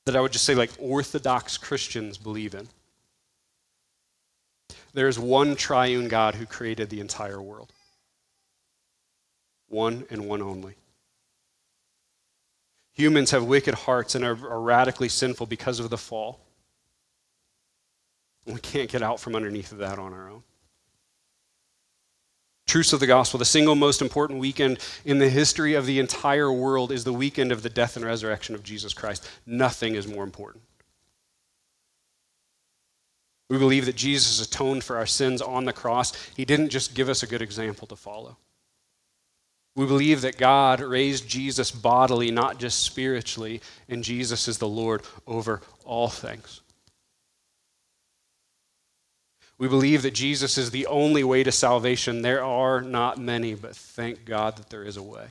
that 0.05 0.15
I 0.15 0.21
would 0.21 0.31
just 0.31 0.45
say, 0.45 0.55
like, 0.55 0.71
Orthodox 0.79 1.57
Christians 1.57 2.17
believe 2.17 2.55
in. 2.55 2.67
There 4.95 5.09
is 5.09 5.19
one 5.19 5.57
triune 5.57 6.07
God 6.07 6.35
who 6.35 6.45
created 6.45 6.89
the 6.89 7.01
entire 7.01 7.41
world. 7.41 7.73
One 9.67 10.05
and 10.09 10.25
one 10.25 10.41
only. 10.41 10.75
Humans 12.93 13.31
have 13.31 13.43
wicked 13.43 13.73
hearts 13.73 14.15
and 14.15 14.23
are, 14.23 14.37
are 14.49 14.61
radically 14.61 15.09
sinful 15.09 15.47
because 15.47 15.81
of 15.81 15.89
the 15.89 15.97
fall. 15.97 16.39
We 18.45 18.57
can't 18.61 18.89
get 18.89 19.01
out 19.01 19.19
from 19.19 19.35
underneath 19.35 19.73
of 19.73 19.79
that 19.79 19.99
on 19.99 20.13
our 20.13 20.29
own. 20.29 20.43
Truths 22.65 22.93
of 22.93 23.01
the 23.01 23.07
gospel. 23.07 23.37
The 23.37 23.43
single 23.43 23.75
most 23.75 24.01
important 24.01 24.39
weekend 24.39 24.79
in 25.03 25.19
the 25.19 25.29
history 25.29 25.73
of 25.73 25.85
the 25.85 25.99
entire 25.99 26.53
world 26.53 26.93
is 26.93 27.03
the 27.03 27.11
weekend 27.11 27.51
of 27.51 27.63
the 27.63 27.69
death 27.69 27.97
and 27.97 28.05
resurrection 28.05 28.55
of 28.55 28.63
Jesus 28.63 28.93
Christ. 28.93 29.27
Nothing 29.45 29.95
is 29.95 30.07
more 30.07 30.23
important. 30.23 30.63
We 33.49 33.57
believe 33.57 33.85
that 33.85 33.95
Jesus 33.95 34.45
atoned 34.45 34.83
for 34.83 34.97
our 34.97 35.05
sins 35.05 35.41
on 35.41 35.65
the 35.65 35.73
cross. 35.73 36.13
He 36.35 36.45
didn't 36.45 36.69
just 36.69 36.95
give 36.95 37.09
us 37.09 37.21
a 37.21 37.27
good 37.27 37.41
example 37.41 37.87
to 37.87 37.95
follow. 37.95 38.37
We 39.75 39.85
believe 39.85 40.21
that 40.21 40.37
God 40.37 40.79
raised 40.79 41.27
Jesus 41.27 41.69
bodily, 41.69 42.31
not 42.31 42.59
just 42.59 42.81
spiritually, 42.81 43.61
and 43.89 44.03
Jesus 44.03 44.47
is 44.47 44.57
the 44.57 44.67
Lord 44.67 45.03
over 45.27 45.61
all 45.83 46.07
things. 46.07 46.61
We 49.57 49.67
believe 49.67 50.01
that 50.01 50.13
Jesus 50.13 50.57
is 50.57 50.71
the 50.71 50.87
only 50.87 51.23
way 51.23 51.43
to 51.43 51.51
salvation. 51.51 52.21
There 52.21 52.43
are 52.43 52.81
not 52.81 53.17
many, 53.17 53.53
but 53.53 53.75
thank 53.75 54.25
God 54.25 54.57
that 54.57 54.69
there 54.69 54.83
is 54.83 54.97
a 54.97 55.03
way. 55.03 55.27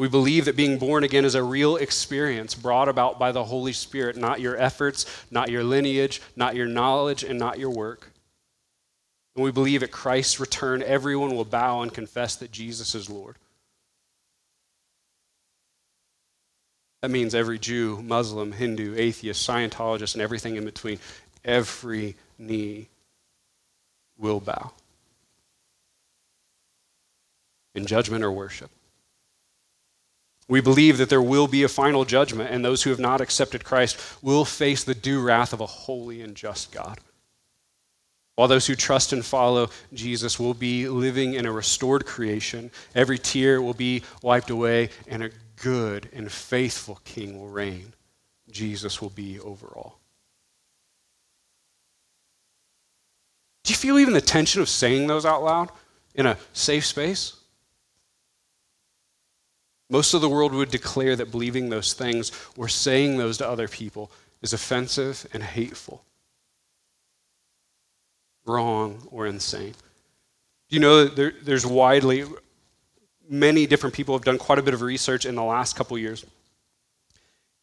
We 0.00 0.08
believe 0.08 0.46
that 0.46 0.56
being 0.56 0.78
born 0.78 1.04
again 1.04 1.26
is 1.26 1.34
a 1.34 1.42
real 1.42 1.76
experience 1.76 2.54
brought 2.54 2.88
about 2.88 3.18
by 3.18 3.32
the 3.32 3.44
Holy 3.44 3.74
Spirit, 3.74 4.16
not 4.16 4.40
your 4.40 4.56
efforts, 4.56 5.04
not 5.30 5.50
your 5.50 5.62
lineage, 5.62 6.22
not 6.34 6.56
your 6.56 6.64
knowledge, 6.64 7.22
and 7.22 7.38
not 7.38 7.58
your 7.58 7.68
work. 7.68 8.10
And 9.36 9.44
we 9.44 9.50
believe 9.52 9.82
at 9.82 9.90
Christ's 9.90 10.40
return, 10.40 10.82
everyone 10.82 11.36
will 11.36 11.44
bow 11.44 11.82
and 11.82 11.92
confess 11.92 12.34
that 12.36 12.50
Jesus 12.50 12.94
is 12.94 13.10
Lord. 13.10 13.36
That 17.02 17.10
means 17.10 17.34
every 17.34 17.58
Jew, 17.58 18.00
Muslim, 18.02 18.52
Hindu, 18.52 18.94
atheist, 18.96 19.46
Scientologist, 19.46 20.14
and 20.14 20.22
everything 20.22 20.56
in 20.56 20.64
between, 20.64 20.98
every 21.44 22.16
knee 22.38 22.88
will 24.16 24.40
bow 24.40 24.72
in 27.74 27.84
judgment 27.84 28.24
or 28.24 28.32
worship. 28.32 28.70
We 30.50 30.60
believe 30.60 30.98
that 30.98 31.08
there 31.08 31.22
will 31.22 31.46
be 31.46 31.62
a 31.62 31.68
final 31.68 32.04
judgment, 32.04 32.50
and 32.50 32.64
those 32.64 32.82
who 32.82 32.90
have 32.90 32.98
not 32.98 33.20
accepted 33.20 33.62
Christ 33.62 33.96
will 34.20 34.44
face 34.44 34.82
the 34.82 34.96
due 34.96 35.22
wrath 35.22 35.52
of 35.52 35.60
a 35.60 35.66
holy 35.66 36.22
and 36.22 36.34
just 36.34 36.72
God. 36.72 36.98
While 38.34 38.48
those 38.48 38.66
who 38.66 38.74
trust 38.74 39.12
and 39.12 39.24
follow 39.24 39.70
Jesus 39.94 40.40
will 40.40 40.54
be 40.54 40.88
living 40.88 41.34
in 41.34 41.46
a 41.46 41.52
restored 41.52 42.04
creation, 42.04 42.72
every 42.96 43.16
tear 43.16 43.62
will 43.62 43.74
be 43.74 44.02
wiped 44.22 44.50
away, 44.50 44.90
and 45.06 45.22
a 45.22 45.30
good 45.54 46.08
and 46.12 46.32
faithful 46.32 46.98
king 47.04 47.38
will 47.38 47.48
reign. 47.48 47.94
Jesus 48.50 49.00
will 49.00 49.10
be 49.10 49.38
over 49.38 49.68
all. 49.68 50.00
Do 53.62 53.72
you 53.72 53.76
feel 53.76 54.00
even 54.00 54.14
the 54.14 54.20
tension 54.20 54.60
of 54.60 54.68
saying 54.68 55.06
those 55.06 55.24
out 55.24 55.44
loud 55.44 55.70
in 56.16 56.26
a 56.26 56.38
safe 56.52 56.86
space? 56.86 57.39
Most 59.90 60.14
of 60.14 60.22
the 60.22 60.28
world 60.28 60.54
would 60.54 60.70
declare 60.70 61.16
that 61.16 61.30
believing 61.30 61.68
those 61.68 61.92
things 61.92 62.32
or 62.56 62.68
saying 62.68 63.18
those 63.18 63.36
to 63.38 63.48
other 63.48 63.68
people 63.68 64.10
is 64.40 64.54
offensive 64.54 65.26
and 65.34 65.42
hateful 65.42 66.04
wrong, 68.50 69.06
or 69.10 69.26
insane. 69.26 69.74
You 70.68 70.80
know, 70.80 71.04
there, 71.06 71.32
there's 71.42 71.66
widely, 71.66 72.24
many 73.28 73.66
different 73.66 73.94
people 73.94 74.14
have 74.14 74.24
done 74.24 74.38
quite 74.38 74.58
a 74.58 74.62
bit 74.62 74.74
of 74.74 74.82
research 74.82 75.24
in 75.24 75.34
the 75.34 75.42
last 75.42 75.76
couple 75.76 75.96
years. 75.98 76.24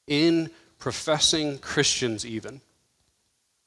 In 0.08 0.50
professing 0.80 1.60
Christians, 1.60 2.26
even, 2.26 2.62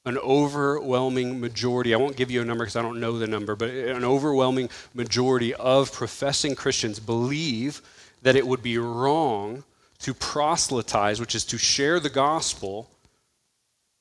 an 0.05 0.16
overwhelming 0.18 1.40
majority, 1.40 1.94
I 1.94 1.99
won't 1.99 2.16
give 2.16 2.31
you 2.31 2.40
a 2.40 2.44
number 2.44 2.64
because 2.64 2.77
I 2.77 2.83
don't 2.83 3.01
know 3.01 3.18
the 3.18 3.27
number, 3.27 3.55
but 3.55 3.70
an 3.70 4.05
overwhelming 4.05 4.70
majority 4.94 5.55
of 5.55 5.92
professing 5.92 6.55
Christians 6.55 6.99
believe 6.99 7.83
that 8.22 8.37
it 8.37 8.46
would 8.46 8.62
be 8.62 8.78
wrong 8.78 9.64
to 10.00 10.14
proselytize, 10.14 11.20
which 11.20 11.35
is 11.35 11.44
to 11.46 11.59
share 11.59 12.00
the 12.00 12.11
gospel 12.11 12.90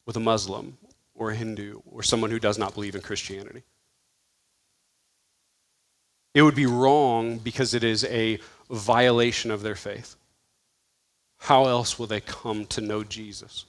with 0.06 0.16
a 0.16 0.20
Muslim 0.20 0.78
or 1.14 1.32
a 1.32 1.36
Hindu 1.36 1.82
or 1.86 2.04
someone 2.04 2.32
who 2.32 2.40
does 2.40 2.58
not 2.58 2.74
believe 2.74 2.96
in 2.96 3.02
Christianity. 3.02 3.64
It 6.34 6.42
would 6.42 6.56
be 6.56 6.66
wrong 6.66 7.38
because 7.40 7.74
it 7.74 7.84
is 7.84 8.06
a 8.06 8.40
violation 8.70 9.52
of 9.52 9.62
their 9.62 9.76
faith. 9.76 10.16
How 11.40 11.66
else 11.66 11.98
will 11.98 12.08
they 12.08 12.22
come 12.22 12.66
to 12.68 12.82
know 12.82 13.04
Jesus? 13.04 13.66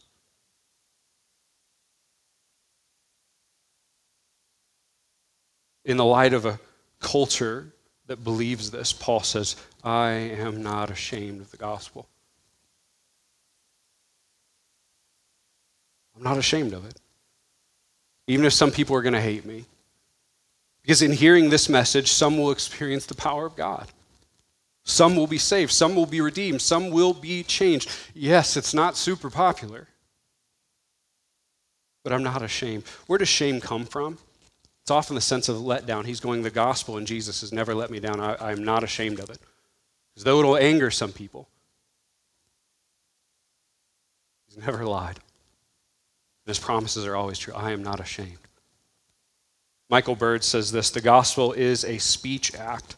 In 5.85 5.97
the 5.97 6.05
light 6.05 6.35
of 6.35 6.45
a 6.45 6.61
culture 7.01 7.73
that 8.11 8.23
believes 8.23 8.71
this, 8.71 8.93
Paul 8.93 9.21
says, 9.21 9.57
I 9.83 10.11
am 10.11 10.63
not 10.63 10.91
ashamed 10.91 11.41
of 11.41 11.51
the 11.51 11.57
gospel. 11.57 12.07
I'm 16.17 16.23
not 16.23 16.37
ashamed 16.37 16.75
of 16.75 16.85
it 16.85 17.01
even 18.31 18.47
if 18.47 18.53
some 18.53 18.71
people 18.71 18.95
are 18.95 19.03
going 19.03 19.13
to 19.13 19.21
hate 19.21 19.45
me. 19.45 19.65
Because 20.83 21.03
in 21.03 21.11
hearing 21.11 21.51
this 21.51 21.69
message, 21.69 22.13
some 22.13 22.39
will 22.39 22.53
experience 22.53 23.05
the 23.05 23.15
power 23.17 23.45
of 23.45 23.57
God. 23.57 23.89
Some 24.85 25.17
will 25.17 25.27
be 25.27 25.37
saved. 25.37 25.73
Some 25.73 25.97
will 25.97 26.07
be 26.07 26.21
redeemed. 26.21 26.63
Some 26.63 26.91
will 26.91 27.13
be 27.13 27.43
changed. 27.43 27.91
Yes, 28.15 28.57
it's 28.57 28.73
not 28.73 28.97
super 28.97 29.31
popular, 29.31 29.89
but 32.05 32.13
I'm 32.13 32.23
not 32.23 32.41
ashamed. 32.41 32.85
Where 33.09 33.19
does 33.19 33.29
shame 33.29 33.61
come 33.61 33.85
from? 33.85 34.17
It's 34.91 34.97
often 34.97 35.15
the 35.15 35.21
sense 35.21 35.49
of 35.49 35.59
letdown. 35.59 36.05
He's 36.05 36.19
going, 36.19 36.43
the 36.43 36.51
gospel 36.51 36.97
and 36.97 37.07
Jesus 37.07 37.43
has 37.43 37.53
never 37.53 37.77
let 37.77 37.93
me 37.93 38.01
down. 38.01 38.19
I, 38.19 38.51
am 38.51 38.65
not 38.65 38.83
ashamed 38.83 39.21
of 39.21 39.31
it. 39.31 39.39
As 40.17 40.25
though 40.25 40.41
it'll 40.41 40.57
anger 40.57 40.91
some 40.91 41.13
people, 41.13 41.49
he's 44.49 44.59
never 44.59 44.85
lied. 44.85 45.15
And 45.15 46.49
his 46.49 46.59
promises 46.59 47.07
are 47.07 47.15
always 47.15 47.39
true. 47.39 47.55
I 47.55 47.71
am 47.71 47.85
not 47.85 48.01
ashamed. 48.01 48.41
Michael 49.89 50.17
Bird 50.17 50.43
says 50.43 50.73
this 50.73 50.91
the 50.91 51.01
gospel 51.01 51.53
is 51.53 51.85
a 51.85 51.99
speech 51.99 52.53
act 52.57 52.97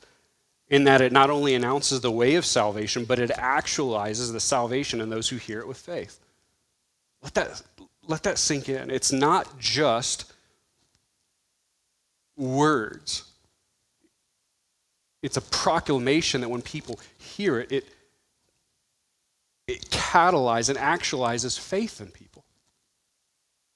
in 0.70 0.85
that 0.85 1.02
it 1.02 1.12
not 1.12 1.28
only 1.28 1.55
announces 1.55 2.00
the 2.00 2.11
way 2.11 2.37
of 2.37 2.46
salvation, 2.46 3.05
but 3.05 3.18
it 3.18 3.28
actualizes 3.33 4.33
the 4.33 4.40
salvation 4.40 5.02
in 5.02 5.11
those 5.11 5.28
who 5.28 5.37
hear 5.37 5.61
it 5.61 5.68
with 5.68 5.76
faith. 5.76 6.20
Let 7.22 7.35
that, 7.35 7.62
let 8.07 8.22
that 8.22 8.38
sink 8.38 8.70
in. 8.70 8.90
It's 8.90 9.12
not 9.12 9.59
just 9.59 10.31
words, 12.36 13.24
it's 15.22 15.36
a 15.36 15.42
proclamation 15.42 16.40
that 16.40 16.48
when 16.48 16.62
people 16.62 16.98
hear 17.18 17.60
it, 17.60 17.70
it, 17.70 17.84
it 19.68 19.90
catalyzes 19.90 20.70
and 20.70 20.78
actualizes 20.78 21.58
faith 21.58 22.00
in 22.00 22.08
people. 22.08 22.44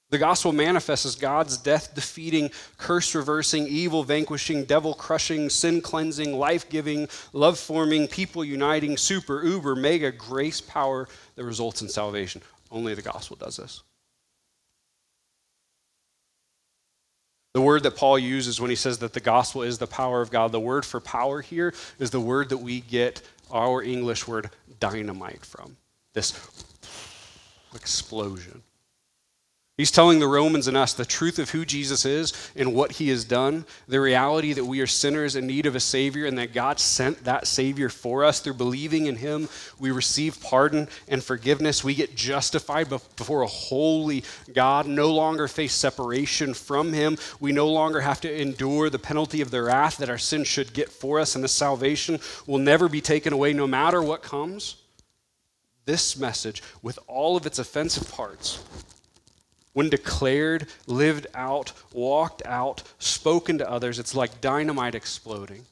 The 0.09 0.17
gospel 0.17 0.53
manifests 0.53 1.05
as 1.05 1.15
God's 1.15 1.57
death 1.57 1.93
defeating, 1.93 2.49
curse 2.77 3.13
reversing, 3.13 3.67
evil 3.67 4.03
vanquishing, 4.03 4.63
devil 4.63 4.93
crushing, 4.93 5.49
sin 5.49 5.81
cleansing, 5.81 6.37
life 6.37 6.69
giving, 6.69 7.09
love 7.33 7.59
forming, 7.59 8.07
people 8.07 8.45
uniting, 8.45 8.95
super, 8.95 9.43
uber, 9.43 9.75
mega 9.75 10.11
grace 10.11 10.61
power 10.61 11.09
that 11.35 11.43
results 11.43 11.81
in 11.81 11.89
salvation. 11.89 12.41
Only 12.71 12.93
the 12.93 13.01
gospel 13.01 13.35
does 13.35 13.57
this. 13.57 13.83
The 17.57 17.61
word 17.61 17.81
that 17.81 17.95
Paul 17.95 18.19
uses 18.19 18.61
when 18.61 18.69
he 18.69 18.75
says 18.75 18.99
that 18.99 19.13
the 19.13 19.19
gospel 19.19 19.63
is 19.63 19.79
the 19.79 19.87
power 19.87 20.21
of 20.21 20.29
God, 20.29 20.51
the 20.51 20.59
word 20.59 20.85
for 20.85 20.99
power 20.99 21.41
here 21.41 21.73
is 21.97 22.11
the 22.11 22.19
word 22.19 22.49
that 22.49 22.59
we 22.59 22.81
get 22.81 23.23
our 23.51 23.81
English 23.81 24.27
word 24.27 24.51
dynamite 24.79 25.43
from. 25.43 25.75
This 26.13 26.39
explosion. 27.73 28.61
He's 29.77 29.91
telling 29.91 30.17
the 30.19 30.27
Romans 30.27 30.67
and 30.67 30.75
us 30.75 30.95
the 30.95 31.05
truth 31.05 31.37
of 31.37 31.51
who 31.51 31.63
Jesus 31.63 32.03
is 32.03 32.33
and 32.55 32.73
what 32.73 32.93
he 32.93 33.09
has 33.09 33.23
done, 33.23 33.63
the 33.87 34.01
reality 34.01 34.51
that 34.53 34.65
we 34.65 34.81
are 34.81 34.87
sinners 34.87 35.35
in 35.35 35.45
need 35.45 35.67
of 35.67 35.75
a 35.75 35.79
Savior, 35.79 36.25
and 36.25 36.35
that 36.39 36.51
God 36.51 36.79
sent 36.79 37.25
that 37.25 37.45
Savior 37.45 37.87
for 37.89 38.23
us. 38.23 38.39
Through 38.39 38.55
believing 38.55 39.05
in 39.05 39.17
him, 39.17 39.47
we 39.77 39.91
receive 39.91 40.41
pardon 40.41 40.87
and 41.07 41.23
forgiveness. 41.23 41.83
We 41.83 41.93
get 41.93 42.15
justified 42.15 42.89
before 42.89 43.43
a 43.43 43.47
holy 43.47 44.23
God, 44.51 44.87
no 44.87 45.13
longer 45.13 45.47
face 45.47 45.75
separation 45.75 46.55
from 46.55 46.91
him. 46.91 47.15
We 47.39 47.51
no 47.51 47.67
longer 47.67 48.01
have 48.01 48.19
to 48.21 48.41
endure 48.41 48.89
the 48.89 48.97
penalty 48.97 49.41
of 49.41 49.51
the 49.51 49.61
wrath 49.61 49.97
that 49.97 50.09
our 50.09 50.17
sin 50.17 50.43
should 50.43 50.73
get 50.73 50.89
for 50.89 51.19
us, 51.19 51.35
and 51.35 51.43
the 51.43 51.47
salvation 51.47 52.19
will 52.47 52.57
never 52.57 52.89
be 52.89 52.99
taken 52.99 53.31
away 53.31 53.53
no 53.53 53.67
matter 53.67 54.01
what 54.01 54.23
comes. 54.23 54.77
This 55.85 56.17
message, 56.17 56.63
with 56.81 56.97
all 57.05 57.37
of 57.37 57.45
its 57.45 57.59
offensive 57.59 58.11
parts, 58.11 58.63
when 59.77 59.89
declared, 59.89 60.65
lived 60.87 61.27
out, 61.35 61.71
walked 61.93 62.43
out, 62.47 62.81
spoken 62.97 63.59
to 63.59 63.69
others, 63.69 63.99
it's 63.99 64.15
like 64.15 64.41
dynamite 64.41 64.95
exploding. 64.95 65.63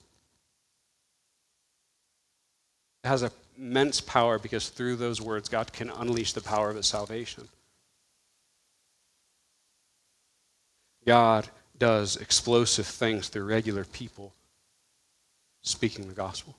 It 3.04 3.08
has 3.08 3.28
immense 3.58 4.02
power 4.02 4.38
because 4.38 4.70
through 4.70 4.98
those 4.98 5.20
words, 5.20 5.50
God 5.50 5.74
can 5.74 5.90
unleash 5.90 6.34
the 6.34 6.42
power 6.42 6.70
of 6.70 6.76
his 6.76 6.86
salvation. 6.86 7.48
God 11.08 11.48
does 11.80 12.16
explosive 12.16 12.86
things 12.86 13.30
through 13.30 13.46
regular 13.46 13.86
people 13.86 14.34
speaking 15.64 16.08
the 16.08 16.14
gospel. 16.14 16.56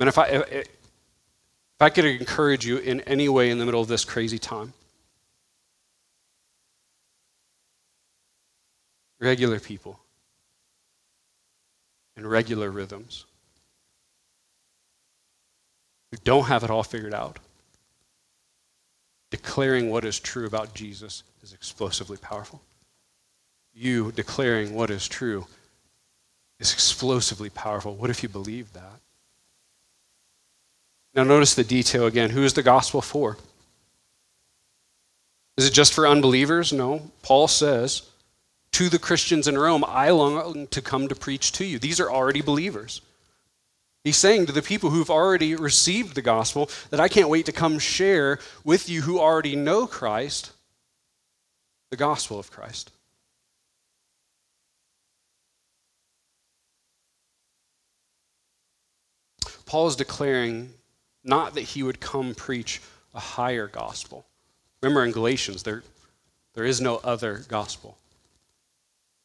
And 0.00 0.08
if 0.08 0.16
I, 0.16 0.24
if 0.28 0.68
I 1.80 1.90
could 1.90 2.06
encourage 2.06 2.64
you 2.64 2.78
in 2.78 3.02
any 3.02 3.28
way 3.28 3.50
in 3.50 3.58
the 3.58 3.66
middle 3.66 3.82
of 3.82 3.88
this 3.88 4.06
crazy 4.06 4.38
time, 4.38 4.72
regular 9.20 9.60
people 9.60 9.98
in 12.16 12.26
regular 12.26 12.70
rhythms 12.70 13.26
who 16.10 16.18
don't 16.24 16.46
have 16.46 16.64
it 16.64 16.70
all 16.70 16.82
figured 16.82 17.14
out. 17.14 17.38
Declaring 19.30 19.90
what 19.90 20.04
is 20.04 20.20
true 20.20 20.46
about 20.46 20.74
Jesus 20.74 21.22
is 21.42 21.52
explosively 21.52 22.16
powerful. 22.16 22.62
You 23.74 24.12
declaring 24.12 24.74
what 24.74 24.90
is 24.90 25.08
true 25.08 25.46
is 26.58 26.72
explosively 26.72 27.50
powerful. 27.50 27.94
What 27.94 28.10
if 28.10 28.22
you 28.22 28.28
believe 28.28 28.72
that? 28.72 29.00
Now, 31.14 31.24
notice 31.24 31.54
the 31.54 31.64
detail 31.64 32.06
again. 32.06 32.30
Who 32.30 32.44
is 32.44 32.52
the 32.52 32.62
gospel 32.62 33.00
for? 33.00 33.38
Is 35.56 35.66
it 35.66 35.72
just 35.72 35.94
for 35.94 36.06
unbelievers? 36.06 36.72
No. 36.72 37.10
Paul 37.22 37.48
says 37.48 38.02
to 38.76 38.90
the 38.90 38.98
Christians 38.98 39.48
in 39.48 39.56
Rome, 39.56 39.82
I 39.88 40.10
long 40.10 40.66
to 40.66 40.82
come 40.82 41.08
to 41.08 41.14
preach 41.14 41.50
to 41.52 41.64
you. 41.64 41.78
These 41.78 41.98
are 41.98 42.10
already 42.10 42.42
believers. 42.42 43.00
He's 44.04 44.18
saying 44.18 44.44
to 44.44 44.52
the 44.52 44.60
people 44.60 44.90
who've 44.90 45.08
already 45.08 45.54
received 45.54 46.14
the 46.14 46.20
gospel 46.20 46.68
that 46.90 47.00
I 47.00 47.08
can't 47.08 47.30
wait 47.30 47.46
to 47.46 47.52
come 47.52 47.78
share 47.78 48.38
with 48.64 48.90
you 48.90 49.00
who 49.00 49.18
already 49.18 49.56
know 49.56 49.86
Christ 49.86 50.52
the 51.88 51.96
gospel 51.96 52.38
of 52.38 52.50
Christ. 52.50 52.90
Paul 59.64 59.86
is 59.86 59.96
declaring 59.96 60.74
not 61.24 61.54
that 61.54 61.62
he 61.62 61.82
would 61.82 61.98
come 61.98 62.34
preach 62.34 62.82
a 63.14 63.20
higher 63.20 63.68
gospel. 63.68 64.26
Remember 64.82 65.02
in 65.02 65.12
Galatians, 65.12 65.62
there, 65.62 65.82
there 66.52 66.66
is 66.66 66.78
no 66.78 66.96
other 66.96 67.42
gospel. 67.48 67.96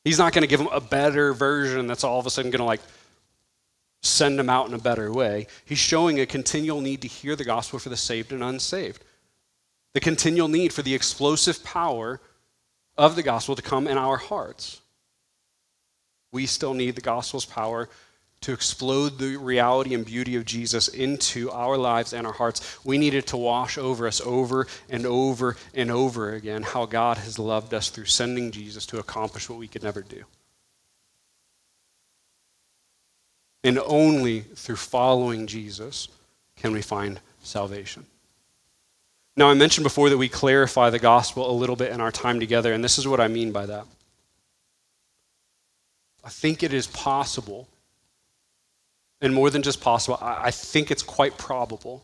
He's 0.03 0.17
not 0.17 0.33
going 0.33 0.41
to 0.41 0.47
give 0.47 0.59
them 0.59 0.69
a 0.71 0.81
better 0.81 1.33
version 1.33 1.87
that's 1.87 2.03
all 2.03 2.19
of 2.19 2.25
a 2.25 2.29
sudden 2.29 2.51
going 2.51 2.59
to 2.59 2.65
like 2.65 2.81
send 4.01 4.39
them 4.39 4.49
out 4.49 4.67
in 4.67 4.73
a 4.73 4.79
better 4.79 5.11
way. 5.13 5.47
He's 5.63 5.77
showing 5.77 6.19
a 6.19 6.25
continual 6.25 6.81
need 6.81 7.01
to 7.03 7.07
hear 7.07 7.35
the 7.35 7.45
gospel 7.45 7.77
for 7.77 7.89
the 7.89 7.97
saved 7.97 8.31
and 8.31 8.43
unsaved. 8.43 9.03
The 9.93 9.99
continual 9.99 10.47
need 10.47 10.73
for 10.73 10.81
the 10.81 10.95
explosive 10.95 11.63
power 11.63 12.19
of 12.97 13.15
the 13.15 13.23
gospel 13.23 13.55
to 13.55 13.61
come 13.61 13.87
in 13.87 13.97
our 13.97 14.17
hearts. 14.17 14.81
We 16.31 16.45
still 16.45 16.73
need 16.73 16.95
the 16.95 17.01
gospel's 17.01 17.45
power 17.45 17.89
to 18.41 18.53
explode 18.53 19.19
the 19.19 19.37
reality 19.37 19.93
and 19.93 20.03
beauty 20.03 20.35
of 20.35 20.45
Jesus 20.45 20.87
into 20.87 21.51
our 21.51 21.77
lives 21.77 22.11
and 22.11 22.25
our 22.25 22.33
hearts, 22.33 22.79
we 22.83 22.97
need 22.97 23.13
it 23.13 23.27
to 23.27 23.37
wash 23.37 23.77
over 23.77 24.07
us 24.07 24.19
over 24.21 24.65
and 24.89 25.05
over 25.05 25.55
and 25.75 25.91
over 25.91 26.33
again 26.33 26.63
how 26.63 26.87
God 26.87 27.17
has 27.17 27.37
loved 27.37 27.73
us 27.73 27.89
through 27.89 28.05
sending 28.05 28.51
Jesus 28.51 28.87
to 28.87 28.99
accomplish 28.99 29.47
what 29.47 29.59
we 29.59 29.67
could 29.67 29.83
never 29.83 30.01
do. 30.01 30.23
And 33.63 33.77
only 33.77 34.39
through 34.41 34.77
following 34.77 35.45
Jesus 35.45 36.07
can 36.55 36.71
we 36.71 36.81
find 36.81 37.19
salvation. 37.43 38.07
Now, 39.37 39.49
I 39.49 39.53
mentioned 39.53 39.83
before 39.83 40.09
that 40.09 40.17
we 40.17 40.29
clarify 40.29 40.89
the 40.89 40.99
gospel 40.99 41.49
a 41.49 41.53
little 41.53 41.75
bit 41.75 41.91
in 41.91 42.01
our 42.01 42.11
time 42.11 42.39
together, 42.39 42.73
and 42.73 42.83
this 42.83 42.97
is 42.97 43.07
what 43.07 43.21
I 43.21 43.27
mean 43.27 43.51
by 43.51 43.67
that. 43.67 43.85
I 46.23 46.29
think 46.29 46.63
it 46.63 46.73
is 46.73 46.87
possible 46.87 47.67
and 49.21 49.33
more 49.33 49.49
than 49.49 49.61
just 49.61 49.81
possible, 49.81 50.17
I 50.19 50.51
think 50.51 50.89
it's 50.89 51.03
quite 51.03 51.37
probable 51.37 52.03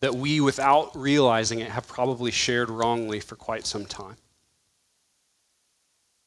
that 0.00 0.14
we, 0.14 0.40
without 0.40 0.96
realizing 0.96 1.58
it, 1.58 1.70
have 1.70 1.88
probably 1.88 2.30
shared 2.30 2.70
wrongly 2.70 3.18
for 3.18 3.34
quite 3.34 3.66
some 3.66 3.84
time. 3.84 4.16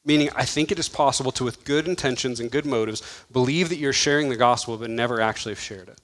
Meaning, 0.04 0.30
I 0.36 0.44
think 0.44 0.72
it 0.72 0.80
is 0.80 0.90
possible 0.90 1.32
to, 1.34 1.46
with 1.46 1.64
good 1.64 1.88
intentions 1.88 2.40
and 2.40 2.52
good 2.52 2.66
motives, 2.66 3.02
believe 3.32 3.70
that 3.70 3.78
you're 3.78 3.94
sharing 3.94 4.30
the 4.30 4.36
gospel 4.36 4.76
but 4.78 4.90
never 4.90 5.22
actually 5.22 5.54
have 5.54 5.60
shared 5.60 5.88
it. 5.88 6.02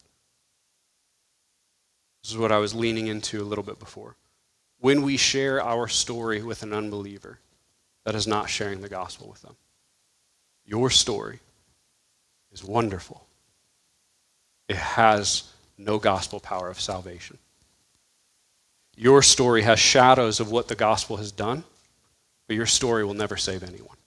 This 2.24 2.32
is 2.32 2.38
what 2.38 2.52
I 2.52 2.58
was 2.58 2.73
leaning 2.73 3.08
into 3.08 3.42
a 3.42 3.46
little 3.46 3.63
bit 3.63 3.80
before. 3.80 4.15
When 4.80 5.02
we 5.02 5.17
share 5.17 5.62
our 5.62 5.88
story 5.88 6.44
with 6.44 6.63
an 6.63 6.73
unbeliever, 6.73 7.40
that 8.06 8.15
is 8.15 8.28
not 8.28 8.50
sharing 8.50 8.82
the 8.82 8.90
gospel 8.90 9.28
with 9.28 9.42
them. 9.42 9.58
Your 10.63 10.90
story 10.90 11.40
is 12.52 12.63
wonderful. 12.63 13.25
It 14.67 14.75
has 14.75 15.52
no 15.77 15.98
gospel 16.00 16.39
power 16.39 16.69
of 16.69 16.79
salvation. 16.79 17.37
Your 18.95 19.21
story 19.21 19.62
has 19.62 19.79
shadows 19.79 20.39
of 20.39 20.52
what 20.52 20.67
the 20.67 20.75
gospel 20.75 21.17
has 21.17 21.31
done, 21.31 21.63
but 22.48 22.56
your 22.56 22.65
story 22.65 23.06
will 23.06 23.13
never 23.13 23.37
save 23.37 23.63
anyone. 23.63 23.98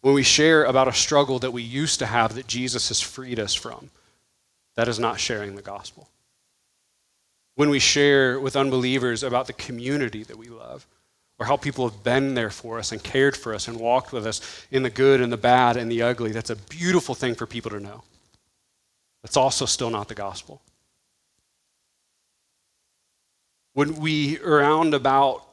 When 0.00 0.14
we 0.14 0.22
share 0.22 0.64
about 0.64 0.86
a 0.86 0.92
struggle 0.92 1.38
that 1.40 1.52
we 1.52 1.62
used 1.62 1.98
to 1.98 2.06
have 2.06 2.34
that 2.34 2.46
Jesus 2.46 2.88
has 2.88 3.00
freed 3.00 3.40
us 3.40 3.54
from, 3.54 3.90
that 4.76 4.86
is 4.86 4.98
not 4.98 5.18
sharing 5.18 5.56
the 5.56 5.62
gospel. 5.62 6.08
When 7.56 7.70
we 7.70 7.78
share 7.78 8.38
with 8.38 8.56
unbelievers 8.56 9.22
about 9.22 9.46
the 9.46 9.52
community 9.52 10.22
that 10.24 10.36
we 10.36 10.48
love, 10.48 10.86
or 11.38 11.46
how 11.46 11.56
people 11.56 11.88
have 11.88 12.02
been 12.04 12.34
there 12.34 12.50
for 12.50 12.78
us 12.78 12.92
and 12.92 13.02
cared 13.02 13.36
for 13.36 13.54
us 13.54 13.66
and 13.66 13.78
walked 13.78 14.12
with 14.12 14.26
us 14.26 14.66
in 14.70 14.82
the 14.82 14.90
good 14.90 15.20
and 15.20 15.32
the 15.32 15.36
bad 15.36 15.76
and 15.76 15.90
the 15.90 16.02
ugly. 16.02 16.32
That's 16.32 16.50
a 16.50 16.56
beautiful 16.56 17.14
thing 17.14 17.34
for 17.34 17.46
people 17.46 17.70
to 17.72 17.80
know. 17.80 18.04
That's 19.22 19.36
also 19.36 19.66
still 19.66 19.90
not 19.90 20.08
the 20.08 20.14
gospel. 20.14 20.62
When 23.72 23.96
we 23.96 24.38
round 24.38 24.94
about 24.94 25.44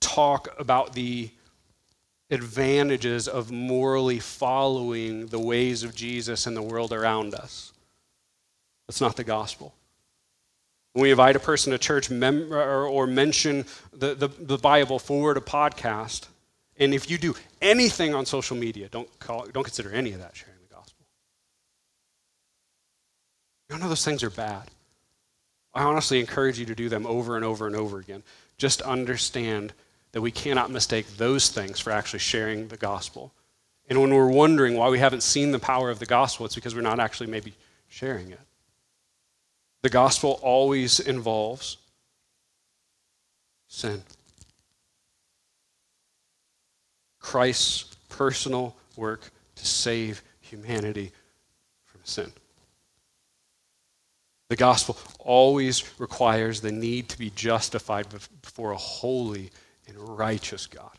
talk 0.00 0.48
about 0.58 0.92
the 0.92 1.30
advantages 2.30 3.28
of 3.28 3.50
morally 3.50 4.18
following 4.18 5.26
the 5.26 5.38
ways 5.38 5.82
of 5.82 5.94
Jesus 5.94 6.46
and 6.46 6.56
the 6.56 6.62
world 6.62 6.92
around 6.92 7.34
us, 7.34 7.72
that's 8.86 9.00
not 9.00 9.16
the 9.16 9.24
gospel. 9.24 9.74
When 10.92 11.04
we 11.04 11.10
invite 11.10 11.36
a 11.36 11.40
person 11.40 11.72
to 11.72 11.78
church 11.78 12.10
mem- 12.10 12.52
or, 12.52 12.86
or, 12.86 13.06
mention 13.06 13.64
the, 13.92 14.14
the, 14.14 14.28
the, 14.28 14.58
Bible 14.58 14.98
forward 14.98 15.38
a 15.38 15.40
podcast, 15.40 16.26
and 16.76 16.92
if 16.92 17.10
you 17.10 17.16
do 17.16 17.34
anything 17.62 18.14
on 18.14 18.26
social 18.26 18.56
media, 18.56 18.88
don't, 18.88 19.08
call, 19.18 19.46
don't 19.46 19.64
consider 19.64 19.90
any 19.90 20.12
of 20.12 20.20
that 20.20 20.36
sharing 20.36 20.58
the 20.60 20.74
gospel. 20.74 21.06
None 23.70 23.82
of 23.82 23.88
those 23.88 24.04
things 24.04 24.22
are 24.22 24.30
bad. 24.30 24.68
I 25.74 25.84
honestly 25.84 26.20
encourage 26.20 26.58
you 26.58 26.66
to 26.66 26.74
do 26.74 26.90
them 26.90 27.06
over 27.06 27.36
and 27.36 27.44
over 27.44 27.66
and 27.66 27.74
over 27.74 27.98
again. 27.98 28.22
Just 28.58 28.82
understand 28.82 29.72
that 30.12 30.20
we 30.20 30.30
cannot 30.30 30.70
mistake 30.70 31.16
those 31.16 31.48
things 31.48 31.80
for 31.80 31.90
actually 31.90 32.18
sharing 32.18 32.68
the 32.68 32.76
gospel. 32.76 33.32
And 33.88 34.00
when 34.00 34.14
we're 34.14 34.28
wondering 34.28 34.76
why 34.76 34.90
we 34.90 34.98
haven't 34.98 35.22
seen 35.22 35.52
the 35.52 35.58
power 35.58 35.90
of 35.90 35.98
the 35.98 36.06
gospel, 36.06 36.44
it's 36.44 36.54
because 36.54 36.74
we're 36.74 36.82
not 36.82 37.00
actually 37.00 37.28
maybe 37.28 37.54
sharing 37.88 38.30
it. 38.30 38.40
The 39.82 39.90
gospel 39.90 40.38
always 40.42 41.00
involves 41.00 41.76
sin. 43.66 44.02
Christ's 47.18 47.96
personal 48.08 48.76
work 48.96 49.30
to 49.56 49.66
save 49.66 50.22
humanity 50.40 51.10
from 51.84 52.00
sin. 52.04 52.32
The 54.48 54.56
gospel 54.56 54.98
always 55.18 55.98
requires 55.98 56.60
the 56.60 56.70
need 56.70 57.08
to 57.08 57.18
be 57.18 57.30
justified 57.30 58.06
before 58.42 58.72
a 58.72 58.76
holy 58.76 59.50
and 59.88 59.96
righteous 59.98 60.66
God. 60.66 60.90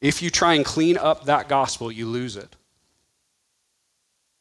If 0.00 0.22
you 0.22 0.30
try 0.30 0.54
and 0.54 0.64
clean 0.64 0.96
up 0.96 1.26
that 1.26 1.48
gospel, 1.48 1.92
you 1.92 2.06
lose 2.06 2.36
it. 2.36 2.56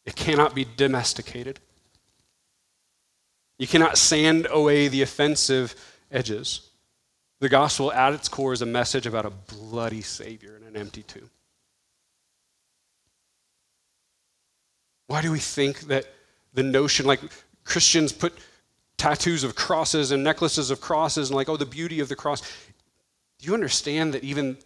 It 0.05 0.16
cannot 0.16 0.55
be 0.55 0.66
domesticated. 0.78 1.59
You 3.58 3.68
cannot 3.68 3.97
sand 3.97 4.47
away 4.49 4.88
the 4.88 5.01
offensive 5.01 5.76
edges. 6.12 6.70
The 7.39 7.49
gospel, 7.49 7.91
at 7.91 8.14
its 8.14 8.28
core, 8.28 8.53
is 8.53 8.62
a 8.62 8.66
message 8.66 9.06
about 9.06 9.26
a 9.26 9.30
bloody 9.30 10.01
Savior 10.01 10.56
and 10.56 10.66
an 10.66 10.76
empty 10.76 11.03
tomb. 11.03 11.30
Why 15.08 15.22
do 15.22 15.32
we 15.32 15.39
think 15.39 15.82
that 15.82 16.06
the 16.53 16.64
notion, 16.64 17.06
like 17.06 17.22
Christians 17.64 18.12
put 18.12 18.34
tattoos 18.97 19.43
of 19.43 19.56
crosses 19.56 20.12
and 20.12 20.24
necklaces 20.24 20.72
of 20.72 20.82
crosses 20.82 21.30
and 21.30 21.36
like, 21.36 21.49
oh, 21.49 21.58
the 21.58 21.66
beauty 21.66 21.99
of 21.99 22.10
the 22.10 22.16
cross? 22.16 22.41
Do 23.39 23.47
you 23.47 23.53
understand 23.53 24.14
that 24.14 24.24
even 24.24 24.58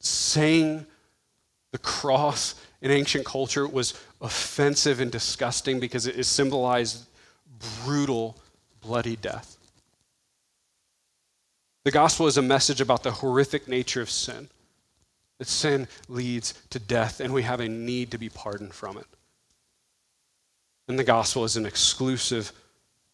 saying 0.00 0.86
the 1.72 1.78
cross 1.78 2.54
in 2.80 2.90
ancient 2.90 3.24
culture 3.24 3.66
was 3.66 3.94
offensive 4.20 5.00
and 5.00 5.10
disgusting 5.10 5.80
because 5.80 6.06
it 6.06 6.24
symbolized 6.24 7.06
brutal, 7.84 8.36
bloody 8.80 9.16
death. 9.16 9.56
The 11.84 11.90
gospel 11.90 12.26
is 12.26 12.36
a 12.36 12.42
message 12.42 12.80
about 12.80 13.02
the 13.02 13.10
horrific 13.10 13.66
nature 13.66 14.02
of 14.02 14.10
sin. 14.10 14.48
That 15.38 15.48
sin 15.48 15.88
leads 16.08 16.54
to 16.70 16.78
death, 16.78 17.18
and 17.20 17.34
we 17.34 17.42
have 17.42 17.60
a 17.60 17.68
need 17.68 18.12
to 18.12 18.18
be 18.18 18.28
pardoned 18.28 18.74
from 18.74 18.96
it. 18.96 19.06
And 20.86 20.98
the 20.98 21.04
gospel 21.04 21.44
is 21.44 21.56
an 21.56 21.66
exclusive 21.66 22.52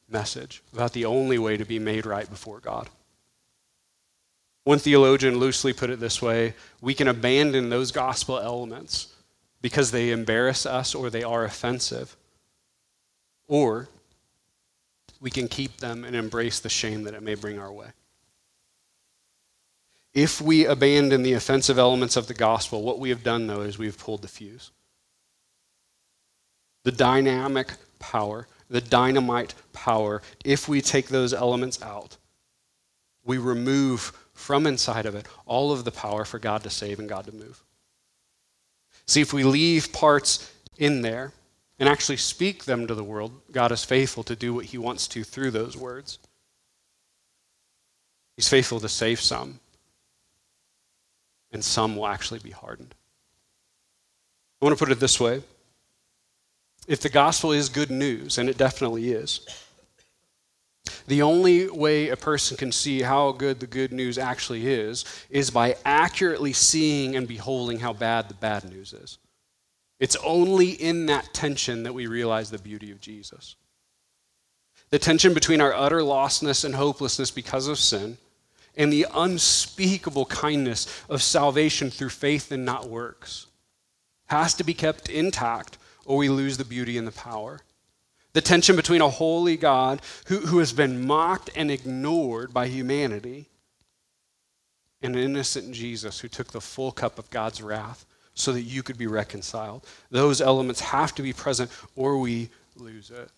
message 0.08 0.62
about 0.72 0.92
the 0.92 1.04
only 1.04 1.38
way 1.38 1.56
to 1.56 1.64
be 1.64 1.78
made 1.78 2.06
right 2.06 2.28
before 2.28 2.60
God. 2.60 2.88
One 4.64 4.78
theologian 4.78 5.38
loosely 5.38 5.72
put 5.72 5.88
it 5.88 6.00
this 6.00 6.20
way 6.20 6.54
we 6.82 6.92
can 6.92 7.08
abandon 7.08 7.70
those 7.70 7.90
gospel 7.90 8.38
elements 8.38 9.08
because 9.62 9.90
they 9.90 10.10
embarrass 10.10 10.66
us 10.66 10.94
or 10.94 11.08
they 11.08 11.22
are 11.22 11.44
offensive. 11.44 12.16
Or 13.46 13.88
we 15.20 15.30
can 15.30 15.48
keep 15.48 15.78
them 15.78 16.04
and 16.04 16.14
embrace 16.14 16.60
the 16.60 16.68
shame 16.68 17.04
that 17.04 17.14
it 17.14 17.22
may 17.22 17.34
bring 17.34 17.58
our 17.58 17.72
way. 17.72 17.88
If 20.14 20.40
we 20.40 20.64
abandon 20.64 21.22
the 21.22 21.34
offensive 21.34 21.78
elements 21.78 22.16
of 22.16 22.26
the 22.26 22.34
gospel, 22.34 22.82
what 22.82 22.98
we 22.98 23.10
have 23.10 23.22
done, 23.22 23.46
though, 23.46 23.60
is 23.60 23.78
we've 23.78 23.98
pulled 23.98 24.22
the 24.22 24.28
fuse. 24.28 24.70
The 26.84 26.92
dynamic 26.92 27.72
power, 27.98 28.48
the 28.70 28.80
dynamite 28.80 29.54
power, 29.72 30.22
if 30.44 30.68
we 30.68 30.80
take 30.80 31.08
those 31.08 31.34
elements 31.34 31.82
out, 31.82 32.16
we 33.24 33.38
remove 33.38 34.12
from 34.32 34.66
inside 34.66 35.04
of 35.04 35.14
it 35.14 35.26
all 35.46 35.72
of 35.72 35.84
the 35.84 35.92
power 35.92 36.24
for 36.24 36.38
God 36.38 36.62
to 36.62 36.70
save 36.70 36.98
and 36.98 37.08
God 37.08 37.26
to 37.26 37.32
move. 37.32 37.62
See, 39.06 39.20
if 39.20 39.32
we 39.32 39.42
leave 39.42 39.92
parts 39.92 40.52
in 40.78 41.02
there, 41.02 41.32
and 41.78 41.88
actually 41.88 42.16
speak 42.16 42.64
them 42.64 42.86
to 42.86 42.94
the 42.94 43.04
world, 43.04 43.32
God 43.52 43.72
is 43.72 43.84
faithful 43.84 44.22
to 44.24 44.36
do 44.36 44.52
what 44.54 44.66
he 44.66 44.78
wants 44.78 45.06
to 45.08 45.24
through 45.24 45.52
those 45.52 45.76
words. 45.76 46.18
He's 48.36 48.48
faithful 48.48 48.80
to 48.80 48.88
save 48.88 49.20
some, 49.20 49.60
and 51.52 51.64
some 51.64 51.96
will 51.96 52.06
actually 52.06 52.40
be 52.40 52.50
hardened. 52.50 52.94
I 54.60 54.64
want 54.64 54.76
to 54.76 54.84
put 54.84 54.92
it 54.92 55.00
this 55.00 55.20
way 55.20 55.42
if 56.88 57.00
the 57.00 57.08
gospel 57.10 57.52
is 57.52 57.68
good 57.68 57.90
news, 57.90 58.38
and 58.38 58.48
it 58.48 58.56
definitely 58.56 59.10
is, 59.10 59.46
the 61.06 61.22
only 61.22 61.68
way 61.68 62.08
a 62.08 62.16
person 62.16 62.56
can 62.56 62.72
see 62.72 63.02
how 63.02 63.32
good 63.32 63.60
the 63.60 63.66
good 63.66 63.92
news 63.92 64.18
actually 64.18 64.66
is 64.66 65.04
is 65.28 65.50
by 65.50 65.76
accurately 65.84 66.52
seeing 66.52 67.14
and 67.14 67.28
beholding 67.28 67.78
how 67.80 67.92
bad 67.92 68.28
the 68.28 68.34
bad 68.34 68.64
news 68.64 68.92
is. 68.92 69.18
It's 70.00 70.16
only 70.24 70.70
in 70.70 71.06
that 71.06 71.32
tension 71.34 71.82
that 71.82 71.94
we 71.94 72.06
realize 72.06 72.50
the 72.50 72.58
beauty 72.58 72.90
of 72.90 73.00
Jesus. 73.00 73.56
The 74.90 74.98
tension 74.98 75.34
between 75.34 75.60
our 75.60 75.74
utter 75.74 76.00
lostness 76.00 76.64
and 76.64 76.74
hopelessness 76.74 77.30
because 77.30 77.66
of 77.66 77.78
sin 77.78 78.16
and 78.76 78.92
the 78.92 79.06
unspeakable 79.12 80.26
kindness 80.26 80.86
of 81.08 81.22
salvation 81.22 81.90
through 81.90 82.10
faith 82.10 82.52
and 82.52 82.64
not 82.64 82.88
works 82.88 83.46
has 84.26 84.54
to 84.54 84.64
be 84.64 84.74
kept 84.74 85.08
intact 85.08 85.78
or 86.04 86.16
we 86.16 86.28
lose 86.28 86.56
the 86.56 86.64
beauty 86.64 86.96
and 86.96 87.06
the 87.06 87.12
power. 87.12 87.60
The 88.32 88.40
tension 88.40 88.76
between 88.76 89.00
a 89.00 89.10
holy 89.10 89.56
God 89.56 90.00
who, 90.26 90.38
who 90.38 90.58
has 90.58 90.72
been 90.72 91.06
mocked 91.06 91.50
and 91.56 91.70
ignored 91.70 92.54
by 92.54 92.68
humanity 92.68 93.46
and 95.02 95.14
an 95.16 95.22
innocent 95.22 95.72
Jesus 95.72 96.20
who 96.20 96.28
took 96.28 96.52
the 96.52 96.60
full 96.60 96.92
cup 96.92 97.18
of 97.18 97.30
God's 97.30 97.60
wrath 97.60 98.06
so 98.38 98.52
that 98.52 98.62
you 98.62 98.82
could 98.82 98.96
be 98.96 99.06
reconciled. 99.06 99.84
Those 100.10 100.40
elements 100.40 100.80
have 100.80 101.14
to 101.16 101.22
be 101.22 101.32
present 101.32 101.70
or 101.96 102.18
we 102.18 102.50
lose 102.76 103.10
it. 103.10 103.30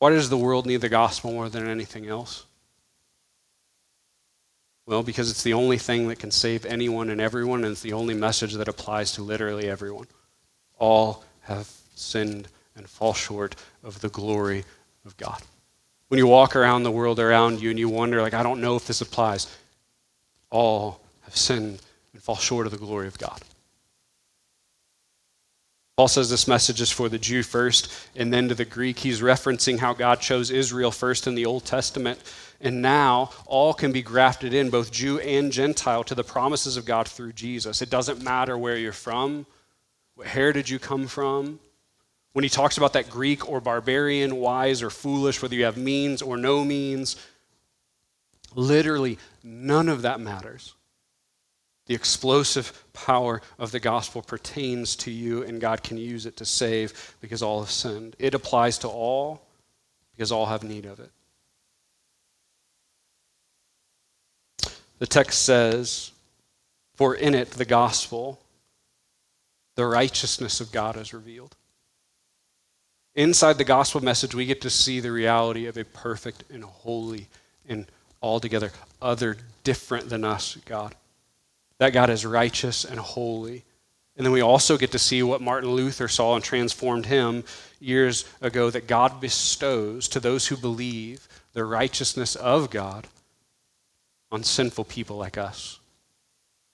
Why 0.00 0.10
does 0.10 0.28
the 0.28 0.36
world 0.36 0.66
need 0.66 0.80
the 0.80 0.88
gospel 0.88 1.32
more 1.32 1.48
than 1.48 1.68
anything 1.68 2.08
else? 2.08 2.44
Well, 4.86 5.02
because 5.02 5.30
it's 5.30 5.42
the 5.42 5.54
only 5.54 5.78
thing 5.78 6.08
that 6.08 6.18
can 6.18 6.30
save 6.30 6.64
anyone 6.64 7.10
and 7.10 7.20
everyone, 7.20 7.62
and 7.62 7.72
it's 7.72 7.82
the 7.82 7.92
only 7.92 8.14
message 8.14 8.54
that 8.54 8.68
applies 8.68 9.12
to 9.12 9.22
literally 9.22 9.68
everyone. 9.68 10.06
All 10.78 11.24
have 11.42 11.70
sinned 11.94 12.48
and 12.74 12.88
fall 12.88 13.12
short 13.12 13.54
of 13.84 14.00
the 14.00 14.08
glory 14.08 14.64
of 15.04 15.16
God. 15.16 15.42
When 16.08 16.18
you 16.18 16.26
walk 16.26 16.56
around 16.56 16.82
the 16.82 16.90
world 16.90 17.20
around 17.20 17.60
you 17.60 17.70
and 17.70 17.78
you 17.78 17.88
wonder, 17.88 18.22
like, 18.22 18.34
I 18.34 18.42
don't 18.42 18.60
know 18.60 18.76
if 18.76 18.86
this 18.86 19.02
applies, 19.02 19.46
all 20.50 21.00
have 21.22 21.36
sinned 21.36 21.80
and 22.12 22.22
fall 22.22 22.36
short 22.36 22.66
of 22.66 22.72
the 22.72 22.78
glory 22.78 23.06
of 23.06 23.18
God. 23.18 23.40
Paul 25.98 26.06
says 26.06 26.30
this 26.30 26.46
message 26.46 26.80
is 26.80 26.92
for 26.92 27.08
the 27.08 27.18
Jew 27.18 27.42
first 27.42 27.92
and 28.14 28.32
then 28.32 28.48
to 28.48 28.54
the 28.54 28.64
Greek. 28.64 29.00
He's 29.00 29.20
referencing 29.20 29.80
how 29.80 29.94
God 29.94 30.20
chose 30.20 30.48
Israel 30.52 30.92
first 30.92 31.26
in 31.26 31.34
the 31.34 31.44
Old 31.44 31.64
Testament. 31.64 32.22
And 32.60 32.80
now 32.80 33.30
all 33.46 33.74
can 33.74 33.90
be 33.90 34.00
grafted 34.00 34.54
in, 34.54 34.70
both 34.70 34.92
Jew 34.92 35.18
and 35.18 35.50
Gentile, 35.50 36.04
to 36.04 36.14
the 36.14 36.22
promises 36.22 36.76
of 36.76 36.84
God 36.84 37.08
through 37.08 37.32
Jesus. 37.32 37.82
It 37.82 37.90
doesn't 37.90 38.22
matter 38.22 38.56
where 38.56 38.76
you're 38.76 38.92
from, 38.92 39.44
what 40.14 40.28
heritage 40.28 40.70
you 40.70 40.78
come 40.78 41.08
from. 41.08 41.58
When 42.32 42.44
he 42.44 42.48
talks 42.48 42.76
about 42.76 42.92
that 42.92 43.10
Greek 43.10 43.48
or 43.48 43.60
barbarian, 43.60 44.36
wise 44.36 44.84
or 44.84 44.90
foolish, 44.90 45.42
whether 45.42 45.56
you 45.56 45.64
have 45.64 45.76
means 45.76 46.22
or 46.22 46.36
no 46.36 46.64
means, 46.64 47.16
literally 48.54 49.18
none 49.42 49.88
of 49.88 50.02
that 50.02 50.20
matters. 50.20 50.74
The 51.88 51.94
explosive 51.94 52.84
power 52.92 53.40
of 53.58 53.72
the 53.72 53.80
gospel 53.80 54.20
pertains 54.20 54.94
to 54.96 55.10
you, 55.10 55.42
and 55.42 55.58
God 55.58 55.82
can 55.82 55.96
use 55.96 56.26
it 56.26 56.36
to 56.36 56.44
save 56.44 57.16
because 57.22 57.42
all 57.42 57.60
have 57.60 57.70
sinned. 57.70 58.14
It 58.18 58.34
applies 58.34 58.76
to 58.78 58.88
all 58.88 59.42
because 60.14 60.30
all 60.30 60.46
have 60.46 60.62
need 60.62 60.84
of 60.84 61.00
it. 61.00 61.10
The 64.98 65.06
text 65.06 65.42
says, 65.42 66.12
For 66.96 67.14
in 67.14 67.34
it, 67.34 67.52
the 67.52 67.64
gospel, 67.64 68.38
the 69.74 69.86
righteousness 69.86 70.60
of 70.60 70.70
God 70.70 70.96
is 70.98 71.14
revealed. 71.14 71.56
Inside 73.14 73.54
the 73.54 73.64
gospel 73.64 74.02
message, 74.02 74.34
we 74.34 74.44
get 74.44 74.60
to 74.60 74.70
see 74.70 75.00
the 75.00 75.10
reality 75.10 75.66
of 75.66 75.78
a 75.78 75.84
perfect 75.84 76.44
and 76.52 76.64
holy 76.64 77.28
and 77.66 77.86
altogether 78.20 78.72
other, 79.00 79.38
different 79.64 80.10
than 80.10 80.24
us 80.24 80.58
God. 80.66 80.94
That 81.78 81.92
God 81.92 82.10
is 82.10 82.26
righteous 82.26 82.84
and 82.84 82.98
holy. 82.98 83.64
And 84.16 84.26
then 84.26 84.32
we 84.32 84.40
also 84.40 84.76
get 84.76 84.90
to 84.92 84.98
see 84.98 85.22
what 85.22 85.40
Martin 85.40 85.70
Luther 85.70 86.08
saw 86.08 86.34
and 86.34 86.42
transformed 86.42 87.06
him 87.06 87.44
years 87.80 88.24
ago 88.40 88.68
that 88.70 88.88
God 88.88 89.20
bestows 89.20 90.08
to 90.08 90.20
those 90.20 90.48
who 90.48 90.56
believe 90.56 91.28
the 91.52 91.64
righteousness 91.64 92.34
of 92.34 92.70
God 92.70 93.06
on 94.30 94.42
sinful 94.42 94.84
people 94.84 95.16
like 95.16 95.38
us. 95.38 95.78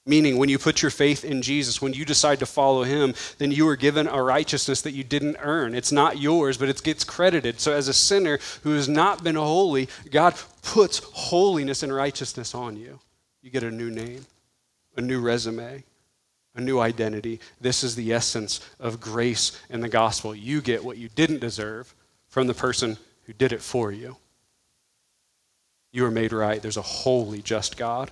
Meaning, 0.06 0.36
when 0.36 0.50
you 0.50 0.58
put 0.58 0.82
your 0.82 0.90
faith 0.90 1.24
in 1.24 1.40
Jesus, 1.40 1.80
when 1.80 1.94
you 1.94 2.04
decide 2.04 2.38
to 2.40 2.46
follow 2.46 2.82
him, 2.82 3.14
then 3.38 3.50
you 3.50 3.66
are 3.68 3.76
given 3.76 4.06
a 4.06 4.22
righteousness 4.22 4.82
that 4.82 4.92
you 4.92 5.02
didn't 5.02 5.38
earn. 5.40 5.74
It's 5.74 5.92
not 5.92 6.18
yours, 6.18 6.58
but 6.58 6.68
it 6.68 6.82
gets 6.82 7.04
credited. 7.04 7.58
So, 7.58 7.72
as 7.72 7.88
a 7.88 7.94
sinner 7.94 8.38
who 8.64 8.74
has 8.74 8.86
not 8.86 9.24
been 9.24 9.36
holy, 9.36 9.88
God 10.10 10.34
puts 10.60 10.98
holiness 10.98 11.82
and 11.82 11.94
righteousness 11.94 12.54
on 12.54 12.76
you. 12.76 13.00
You 13.40 13.50
get 13.50 13.62
a 13.62 13.70
new 13.70 13.90
name, 13.90 14.26
a 14.96 15.00
new 15.00 15.20
resume, 15.20 15.84
a 16.54 16.60
new 16.60 16.78
identity. 16.78 17.40
This 17.60 17.82
is 17.82 17.94
the 17.94 18.12
essence 18.12 18.60
of 18.78 19.00
grace 19.00 19.60
in 19.70 19.80
the 19.80 19.88
gospel. 19.88 20.34
You 20.34 20.60
get 20.60 20.84
what 20.84 20.98
you 20.98 21.08
didn't 21.08 21.40
deserve 21.40 21.94
from 22.28 22.46
the 22.46 22.54
person 22.54 22.96
who 23.24 23.32
did 23.32 23.52
it 23.52 23.62
for 23.62 23.92
you. 23.92 24.16
You 25.92 26.04
are 26.04 26.10
made 26.10 26.32
right. 26.32 26.60
There's 26.60 26.76
a 26.76 26.82
holy, 26.82 27.42
just 27.42 27.76
God. 27.76 28.10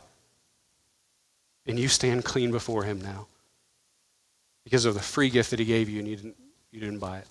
And 1.67 1.79
you 1.79 1.89
stand 1.89 2.25
clean 2.25 2.51
before 2.51 2.85
him 2.85 3.01
now 3.01 3.27
because 4.65 4.85
of 4.85 4.95
the 4.95 5.01
free 5.01 5.31
gift 5.31 5.51
that 5.51 5.59
he 5.59 5.65
gave 5.65 5.89
you 5.89 5.99
and 5.99 6.09
you 6.09 6.17
didn't, 6.17 6.37
you 6.71 6.81
didn't 6.81 6.99
buy 6.99 7.19
it. 7.19 7.27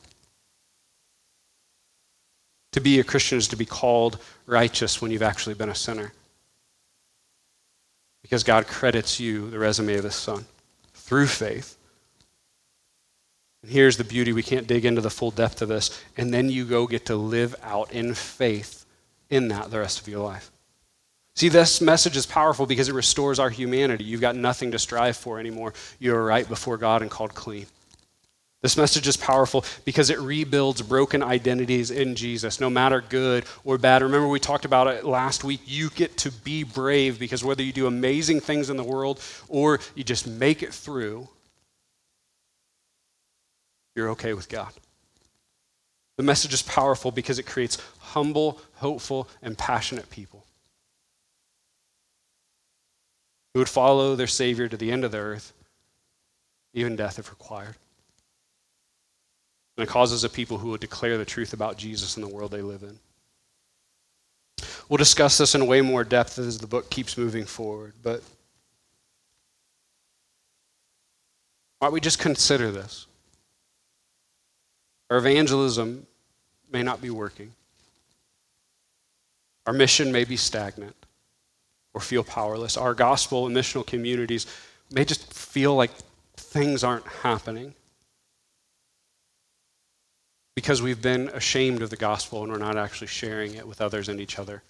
To 2.74 2.80
be 2.80 3.00
a 3.00 3.04
Christian 3.04 3.38
is 3.38 3.50
to 3.50 3.58
be 3.58 3.66
called 3.66 4.20
righteous 4.46 5.02
when 5.02 5.12
you've 5.12 5.22
actually 5.22 5.56
been 5.56 5.70
a 5.70 5.76
sinner. 5.76 6.14
Because 8.22 8.44
God 8.44 8.68
credits 8.68 9.20
you 9.20 9.50
the 9.50 9.60
resume 9.60 9.96
of 9.96 10.04
his 10.04 10.16
son 10.16 10.46
through 10.94 11.28
faith. 11.28 11.78
And 13.64 13.72
here's 13.72 13.98
the 13.98 14.04
beauty 14.04 14.34
we 14.34 14.44
can't 14.44 14.68
dig 14.68 14.86
into 14.86 15.02
the 15.02 15.10
full 15.10 15.32
depth 15.32 15.62
of 15.62 15.70
this. 15.70 16.02
And 16.18 16.34
then 16.34 16.50
you 16.50 16.66
go 16.66 16.88
get 16.88 17.06
to 17.08 17.16
live 17.16 17.56
out 17.64 17.92
in 17.92 18.14
faith 18.14 18.86
in 19.30 19.48
that 19.50 19.72
the 19.72 19.80
rest 19.80 20.00
of 20.00 20.08
your 20.08 20.24
life. 20.24 20.52
See, 21.36 21.50
this 21.50 21.80
message 21.80 22.18
is 22.18 22.26
powerful 22.26 22.66
because 22.66 22.90
it 22.90 22.94
restores 22.94 23.40
our 23.40 23.50
humanity. 23.50 24.04
You've 24.04 24.22
got 24.22 24.36
nothing 24.36 24.72
to 24.72 24.80
strive 24.80 25.16
for 25.16 25.40
anymore. 25.40 25.74
You're 26.00 26.24
right 26.26 26.48
before 26.48 26.78
God 26.78 27.02
and 27.02 27.10
called 27.10 27.34
clean. 27.34 27.68
This 28.62 28.78
message 28.78 29.08
is 29.08 29.18
powerful 29.18 29.66
because 29.86 30.12
it 30.12 30.20
rebuilds 30.20 30.84
broken 30.84 31.24
identities 31.24 31.90
in 31.90 32.14
Jesus, 32.14 32.60
no 32.60 32.70
matter 32.70 33.02
good 33.02 33.46
or 33.64 33.80
bad. 33.80 34.04
Remember, 34.04 34.28
we 34.28 34.40
talked 34.40 34.66
about 34.66 34.88
it 34.88 35.04
last 35.04 35.44
week. 35.44 35.62
You 35.66 35.90
get 35.90 36.16
to 36.18 36.32
be 36.32 36.64
brave 36.64 37.18
because 37.18 37.44
whether 37.44 37.64
you 37.64 37.74
do 37.74 37.88
amazing 37.88 38.40
things 38.40 38.70
in 38.70 38.78
the 38.78 38.84
world 38.84 39.20
or 39.50 39.80
you 39.96 40.04
just 40.04 40.28
make 40.28 40.62
it 40.62 40.74
through, 40.74 41.28
you're 43.96 44.10
okay 44.10 44.34
with 44.34 44.48
God. 44.48 44.72
The 46.18 46.24
message 46.24 46.54
is 46.54 46.62
powerful 46.62 47.10
because 47.10 47.40
it 47.40 47.48
creates 47.48 47.80
humble, 47.98 48.62
hopeful, 48.76 49.28
and 49.42 49.58
passionate 49.58 50.12
people 50.12 50.46
who 53.54 53.60
would 53.60 53.70
follow 53.70 54.16
their 54.16 54.28
Savior 54.28 54.68
to 54.68 54.78
the 54.78 54.92
end 54.92 55.04
of 55.04 55.12
the 55.12 55.18
earth, 55.18 55.52
even 56.76 56.96
death 56.96 57.18
if 57.18 57.32
required. 57.32 57.76
And 59.82 59.90
it 59.90 59.92
causes 59.92 60.24
a 60.24 60.30
people 60.30 60.60
who 60.60 60.70
would 60.70 60.80
declare 60.80 61.18
the 61.18 61.26
truth 61.26 61.54
about 61.54 61.76
Jesus 61.76 62.16
in 62.16 62.22
the 62.22 62.28
world 62.28 62.52
they 62.52 62.62
live 62.62 62.84
in. 62.84 63.00
We'll 64.88 65.00
discuss 65.00 65.40
this 65.40 65.56
in 65.56 65.66
way 65.66 65.82
more 65.82 66.04
depth 66.04 66.38
as 66.38 66.60
the 66.60 66.68
book 66.68 66.92
keeps 66.92 67.18
moving 67.18 67.46
forward, 67.46 67.94
but 68.04 68.22
why 71.80 71.88
don't 71.88 71.94
we 71.94 72.00
just 72.00 72.20
consider 72.20 72.72
this? 72.72 73.08
Our 75.10 75.18
evangelism 75.18 76.06
may 76.72 76.84
not 76.84 77.02
be 77.02 77.10
working. 77.10 77.52
Our 79.66 79.74
mission 79.74 80.12
may 80.12 80.26
be 80.26 80.38
stagnant 80.38 80.96
or 81.96 82.02
feel 82.02 82.24
powerless. 82.24 82.78
Our 82.78 82.94
gospel 82.94 83.48
and 83.48 83.58
missional 83.58 83.88
communities 83.88 84.46
may 84.92 85.06
just 85.06 85.34
feel 85.34 85.74
like 85.74 85.90
things 86.36 86.84
aren't 86.84 87.08
happening 87.08 87.74
because 90.56 90.82
we've 90.82 91.02
been 91.02 91.30
ashamed 91.30 91.82
of 91.82 91.90
the 91.90 91.98
gospel 91.98 92.44
and 92.44 92.52
we're 92.52 92.58
not 92.58 92.78
actually 92.78 93.08
sharing 93.08 93.54
it 93.54 93.68
with 93.68 93.82
others 93.82 94.10
and 94.10 94.20
each 94.20 94.38
other. 94.38 94.62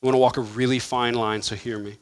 We 0.00 0.06
want 0.06 0.14
to 0.14 0.20
walk 0.20 0.36
a 0.36 0.42
really 0.42 0.78
fine 0.78 1.14
line, 1.14 1.42
so 1.42 1.54
hear 1.54 1.78
me. 1.78 1.96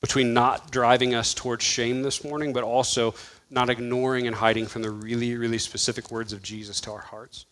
Between 0.00 0.34
not 0.34 0.70
driving 0.70 1.14
us 1.14 1.34
towards 1.34 1.64
shame 1.64 2.02
this 2.02 2.22
morning, 2.22 2.52
but 2.52 2.62
also 2.62 3.14
not 3.50 3.70
ignoring 3.70 4.26
and 4.26 4.36
hiding 4.36 4.66
from 4.66 4.82
the 4.82 4.90
really, 4.90 5.34
really 5.36 5.58
specific 5.58 6.10
words 6.10 6.32
of 6.32 6.42
Jesus 6.42 6.80
to 6.82 6.90
our 6.92 6.98
hearts. 6.98 7.46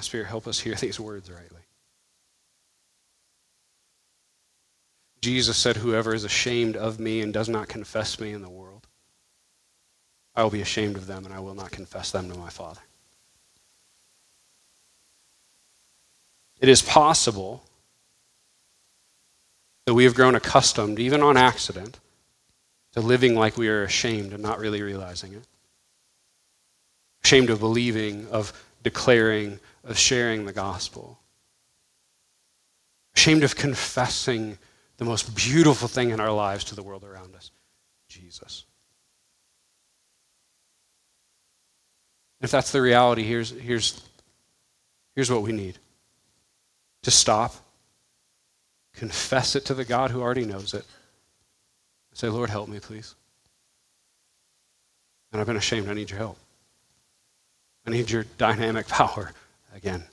Spirit, 0.00 0.26
help 0.26 0.48
us 0.48 0.58
hear 0.58 0.74
these 0.74 0.98
words 0.98 1.30
rightly. 1.30 1.63
Jesus 5.24 5.56
said, 5.56 5.78
Whoever 5.78 6.14
is 6.14 6.24
ashamed 6.24 6.76
of 6.76 7.00
me 7.00 7.22
and 7.22 7.32
does 7.32 7.48
not 7.48 7.66
confess 7.66 8.20
me 8.20 8.34
in 8.34 8.42
the 8.42 8.50
world, 8.50 8.86
I 10.36 10.42
will 10.42 10.50
be 10.50 10.60
ashamed 10.60 10.96
of 10.96 11.06
them 11.06 11.24
and 11.24 11.32
I 11.32 11.40
will 11.40 11.54
not 11.54 11.70
confess 11.70 12.10
them 12.10 12.30
to 12.30 12.36
my 12.36 12.50
Father. 12.50 12.82
It 16.60 16.68
is 16.68 16.82
possible 16.82 17.64
that 19.86 19.94
we 19.94 20.04
have 20.04 20.14
grown 20.14 20.34
accustomed, 20.34 20.98
even 20.98 21.22
on 21.22 21.38
accident, 21.38 22.00
to 22.92 23.00
living 23.00 23.34
like 23.34 23.56
we 23.56 23.68
are 23.68 23.82
ashamed 23.82 24.34
and 24.34 24.42
not 24.42 24.58
really 24.58 24.82
realizing 24.82 25.32
it. 25.32 25.46
Ashamed 27.24 27.48
of 27.48 27.60
believing, 27.60 28.28
of 28.28 28.52
declaring, 28.82 29.58
of 29.84 29.96
sharing 29.96 30.44
the 30.44 30.52
gospel. 30.52 31.18
Ashamed 33.16 33.42
of 33.42 33.56
confessing 33.56 34.58
the 34.96 35.04
most 35.04 35.34
beautiful 35.34 35.88
thing 35.88 36.10
in 36.10 36.20
our 36.20 36.32
lives 36.32 36.64
to 36.64 36.74
the 36.74 36.82
world 36.82 37.04
around 37.04 37.34
us 37.34 37.50
Jesus. 38.08 38.64
If 42.40 42.50
that's 42.50 42.72
the 42.72 42.82
reality, 42.82 43.22
here's, 43.22 43.50
here's, 43.50 44.02
here's 45.14 45.30
what 45.30 45.42
we 45.42 45.52
need 45.52 45.78
to 47.02 47.10
stop, 47.10 47.54
confess 48.94 49.56
it 49.56 49.64
to 49.66 49.74
the 49.74 49.84
God 49.84 50.10
who 50.10 50.20
already 50.20 50.44
knows 50.44 50.74
it, 50.74 50.84
say, 52.12 52.28
Lord, 52.28 52.50
help 52.50 52.68
me, 52.68 52.80
please. 52.80 53.14
And 55.32 55.40
I've 55.40 55.46
been 55.46 55.56
ashamed. 55.56 55.88
I 55.88 55.94
need 55.94 56.10
your 56.10 56.18
help. 56.18 56.38
I 57.86 57.90
need 57.90 58.10
your 58.10 58.24
dynamic 58.38 58.88
power 58.88 59.32
again. 59.74 60.04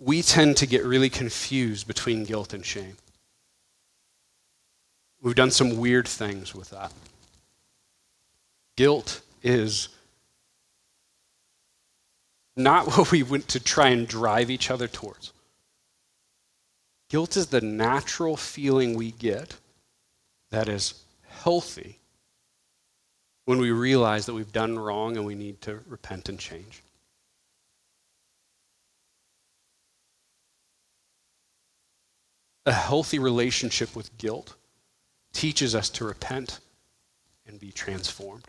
We 0.00 0.22
tend 0.22 0.56
to 0.56 0.66
get 0.66 0.84
really 0.84 1.10
confused 1.10 1.86
between 1.86 2.24
guilt 2.24 2.54
and 2.54 2.64
shame. 2.64 2.96
We've 5.20 5.34
done 5.34 5.50
some 5.50 5.76
weird 5.76 6.08
things 6.08 6.54
with 6.54 6.70
that. 6.70 6.92
Guilt 8.76 9.20
is 9.42 9.90
not 12.56 12.86
what 12.96 13.12
we 13.12 13.22
went 13.22 13.48
to 13.48 13.60
try 13.60 13.88
and 13.88 14.08
drive 14.08 14.50
each 14.50 14.70
other 14.70 14.88
towards. 14.88 15.32
Guilt 17.10 17.36
is 17.36 17.48
the 17.48 17.60
natural 17.60 18.36
feeling 18.36 18.94
we 18.94 19.10
get 19.10 19.56
that 20.50 20.68
is 20.68 20.94
healthy 21.28 21.98
when 23.44 23.58
we 23.58 23.70
realize 23.70 24.26
that 24.26 24.34
we've 24.34 24.52
done 24.52 24.78
wrong 24.78 25.16
and 25.16 25.26
we 25.26 25.34
need 25.34 25.60
to 25.60 25.80
repent 25.86 26.28
and 26.28 26.38
change. 26.38 26.82
A 32.66 32.72
healthy 32.72 33.18
relationship 33.18 33.96
with 33.96 34.16
guilt 34.18 34.54
teaches 35.32 35.74
us 35.74 35.88
to 35.90 36.04
repent 36.04 36.60
and 37.46 37.58
be 37.58 37.72
transformed. 37.72 38.44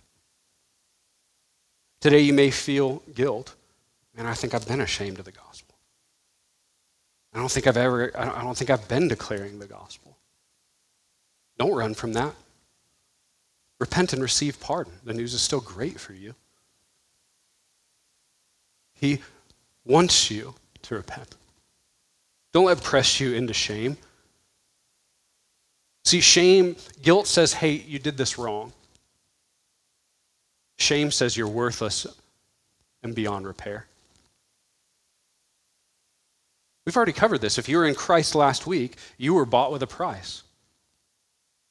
Today, 2.01 2.20
you 2.20 2.34
may 2.34 2.51
feel 2.51 3.03
guilt, 3.14 3.55
and 4.18 4.28
I 4.28 4.34
think 4.34 4.53
I've 4.53 4.68
been 4.68 4.82
ashamed 4.82 5.20
of 5.20 5.26
the 5.26 5.32
gospel. 5.32 5.76
I 7.34 7.38
don't 7.38 7.49
think 7.49 7.68
I've 7.68 7.78
ever, 7.78 8.12
I 8.18 8.41
don't 8.41 8.57
think 8.57 8.70
I've 8.70 8.88
been 8.88 9.07
declaring 9.07 9.59
the 9.59 9.68
gospel. 9.68 10.18
Don't 11.57 11.76
run 11.76 11.93
from 11.93 12.14
that. 12.14 12.34
Repent 13.80 14.14
and 14.14 14.22
receive 14.22 14.59
pardon. 14.59 14.93
The 15.03 15.14
news 15.14 15.34
is 15.34 15.41
still 15.41 15.62
great 15.62 15.99
for 15.99 16.14
you. 16.14 16.36
He 18.93 19.20
wants 19.86 20.30
you 20.30 20.55
to 20.84 20.95
repent. 20.95 21.36
Don't 22.54 22.66
let 22.66 22.84
press 22.84 23.20
you 23.20 23.34
into 23.34 23.54
shame. 23.54 23.97
See, 26.04 26.22
shame, 26.22 26.76
guilt 27.02 27.28
says, 27.28 27.54
hey, 27.54 27.72
you 27.72 27.99
did 27.99 28.18
this 28.18 28.38
wrong. 28.38 28.74
Shame 30.80 31.12
says 31.12 31.38
you're 31.38 31.47
worthless 31.47 32.08
and 33.04 33.14
beyond 33.14 33.45
repair. 33.45 33.86
We've 36.86 36.97
already 36.97 37.14
covered 37.14 37.41
this. 37.41 37.58
If 37.60 37.70
you 37.70 37.78
were 37.78 37.86
in 37.86 37.95
Christ 37.95 38.34
last 38.34 38.66
week, 38.66 38.97
you 39.18 39.36
were 39.36 39.45
bought 39.45 39.72
with 39.72 39.84
a 39.84 39.88
price. 39.88 40.43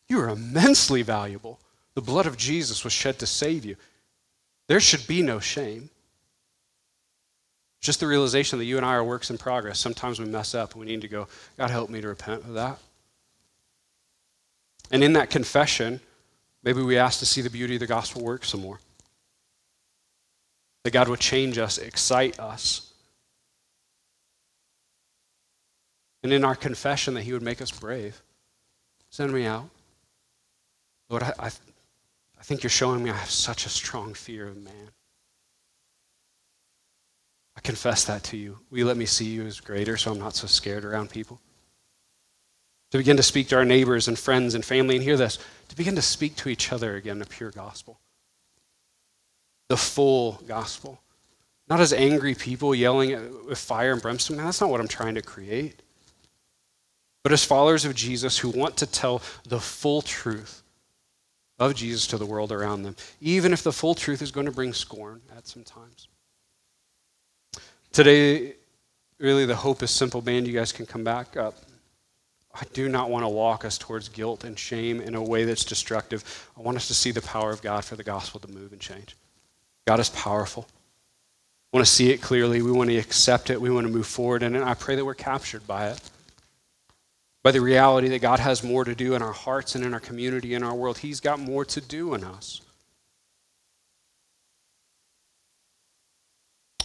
You 0.08 0.20
are 0.20 0.28
immensely 0.28 1.02
valuable. 1.02 1.58
The 1.94 2.02
blood 2.02 2.26
of 2.26 2.36
Jesus 2.36 2.84
was 2.84 2.92
shed 2.92 3.18
to 3.18 3.26
save 3.26 3.64
you. 3.64 3.76
There 4.68 4.80
should 4.80 5.06
be 5.08 5.22
no 5.22 5.40
shame. 5.40 5.90
Just 7.80 8.00
the 8.00 8.06
realization 8.06 8.58
that 8.58 8.66
you 8.66 8.76
and 8.76 8.84
I 8.84 8.94
are 8.94 9.04
works 9.04 9.30
in 9.30 9.38
progress. 9.38 9.78
Sometimes 9.78 10.20
we 10.20 10.26
mess 10.26 10.54
up 10.54 10.72
and 10.72 10.80
we 10.80 10.86
need 10.86 11.00
to 11.00 11.08
go, 11.08 11.28
God, 11.56 11.70
help 11.70 11.88
me 11.88 12.00
to 12.00 12.08
repent 12.08 12.44
of 12.44 12.54
that. 12.54 12.78
And 14.90 15.02
in 15.02 15.14
that 15.14 15.30
confession, 15.30 16.00
maybe 16.62 16.82
we 16.82 16.98
ask 16.98 17.20
to 17.20 17.26
see 17.26 17.40
the 17.40 17.50
beauty 17.50 17.74
of 17.74 17.80
the 17.80 17.86
gospel 17.86 18.22
work 18.22 18.44
some 18.44 18.60
more. 18.60 18.80
That 20.84 20.92
God 20.92 21.08
would 21.08 21.20
change 21.20 21.58
us, 21.58 21.78
excite 21.78 22.38
us. 22.38 22.92
And 26.22 26.32
in 26.32 26.44
our 26.44 26.54
confession, 26.54 27.14
that 27.14 27.22
He 27.22 27.32
would 27.32 27.42
make 27.42 27.62
us 27.62 27.70
brave. 27.70 28.20
Send 29.08 29.32
me 29.32 29.46
out. 29.46 29.68
Lord, 31.08 31.22
I, 31.22 31.32
I, 31.38 31.46
I 31.46 32.42
think 32.42 32.62
you're 32.62 32.70
showing 32.70 33.02
me 33.02 33.10
I 33.10 33.16
have 33.16 33.30
such 33.30 33.64
a 33.64 33.70
strong 33.70 34.12
fear 34.12 34.46
of 34.48 34.56
man. 34.56 34.90
I 37.60 37.62
confess 37.62 38.06
that 38.06 38.22
to 38.24 38.38
you. 38.38 38.58
Will 38.70 38.78
you 38.78 38.86
let 38.86 38.96
me 38.96 39.04
see 39.04 39.26
you 39.26 39.44
as 39.44 39.60
greater 39.60 39.98
so 39.98 40.10
I'm 40.10 40.18
not 40.18 40.34
so 40.34 40.46
scared 40.46 40.82
around 40.82 41.10
people? 41.10 41.42
To 42.90 42.96
begin 42.96 43.18
to 43.18 43.22
speak 43.22 43.48
to 43.48 43.56
our 43.56 43.66
neighbors 43.66 44.08
and 44.08 44.18
friends 44.18 44.54
and 44.54 44.64
family, 44.64 44.96
and 44.96 45.04
hear 45.04 45.18
this, 45.18 45.38
to 45.68 45.76
begin 45.76 45.94
to 45.96 46.00
speak 46.00 46.36
to 46.36 46.48
each 46.48 46.72
other 46.72 46.96
again 46.96 47.18
the 47.18 47.26
pure 47.26 47.50
gospel. 47.50 48.00
The 49.68 49.76
full 49.76 50.40
gospel. 50.48 51.02
Not 51.68 51.80
as 51.80 51.92
angry 51.92 52.34
people 52.34 52.74
yelling 52.74 53.46
with 53.46 53.58
fire 53.58 53.92
and 53.92 54.00
brimstone. 54.00 54.38
Man, 54.38 54.46
that's 54.46 54.62
not 54.62 54.70
what 54.70 54.80
I'm 54.80 54.88
trying 54.88 55.16
to 55.16 55.22
create. 55.22 55.82
But 57.22 57.32
as 57.32 57.44
followers 57.44 57.84
of 57.84 57.94
Jesus 57.94 58.38
who 58.38 58.48
want 58.48 58.78
to 58.78 58.86
tell 58.86 59.20
the 59.46 59.60
full 59.60 60.00
truth 60.00 60.62
of 61.58 61.74
Jesus 61.74 62.06
to 62.06 62.16
the 62.16 62.24
world 62.24 62.52
around 62.52 62.84
them, 62.84 62.96
even 63.20 63.52
if 63.52 63.62
the 63.62 63.70
full 63.70 63.94
truth 63.94 64.22
is 64.22 64.32
going 64.32 64.46
to 64.46 64.52
bring 64.52 64.72
scorn 64.72 65.20
at 65.36 65.46
some 65.46 65.62
times. 65.62 66.08
Today, 67.92 68.54
really, 69.18 69.46
the 69.46 69.56
hope 69.56 69.82
is 69.82 69.90
simple. 69.90 70.20
Band, 70.20 70.46
you 70.46 70.52
guys 70.52 70.72
can 70.72 70.86
come 70.86 71.04
back 71.04 71.36
up. 71.36 71.56
I 72.54 72.62
do 72.72 72.88
not 72.88 73.10
want 73.10 73.24
to 73.24 73.28
walk 73.28 73.64
us 73.64 73.78
towards 73.78 74.08
guilt 74.08 74.44
and 74.44 74.58
shame 74.58 75.00
in 75.00 75.14
a 75.14 75.22
way 75.22 75.44
that's 75.44 75.64
destructive. 75.64 76.50
I 76.56 76.62
want 76.62 76.76
us 76.76 76.88
to 76.88 76.94
see 76.94 77.10
the 77.10 77.22
power 77.22 77.50
of 77.50 77.62
God 77.62 77.84
for 77.84 77.96
the 77.96 78.04
gospel 78.04 78.40
to 78.40 78.48
move 78.48 78.72
and 78.72 78.80
change. 78.80 79.16
God 79.86 80.00
is 80.00 80.08
powerful. 80.10 80.66
We 81.72 81.78
want 81.78 81.86
to 81.86 81.92
see 81.92 82.10
it 82.10 82.20
clearly. 82.20 82.62
We 82.62 82.72
want 82.72 82.90
to 82.90 82.96
accept 82.96 83.50
it. 83.50 83.60
We 83.60 83.70
want 83.70 83.86
to 83.86 83.92
move 83.92 84.06
forward. 84.06 84.42
And 84.42 84.56
I 84.56 84.74
pray 84.74 84.96
that 84.96 85.04
we're 85.04 85.14
captured 85.14 85.66
by 85.66 85.90
it 85.90 86.00
by 87.42 87.50
the 87.52 87.60
reality 87.60 88.08
that 88.08 88.20
God 88.20 88.38
has 88.38 88.62
more 88.62 88.84
to 88.84 88.94
do 88.94 89.14
in 89.14 89.22
our 89.22 89.32
hearts 89.32 89.74
and 89.74 89.84
in 89.84 89.94
our 89.94 90.00
community, 90.00 90.54
in 90.54 90.62
our 90.62 90.74
world. 90.74 90.98
He's 90.98 91.20
got 91.20 91.38
more 91.38 91.64
to 91.66 91.80
do 91.80 92.14
in 92.14 92.24
us. 92.24 92.60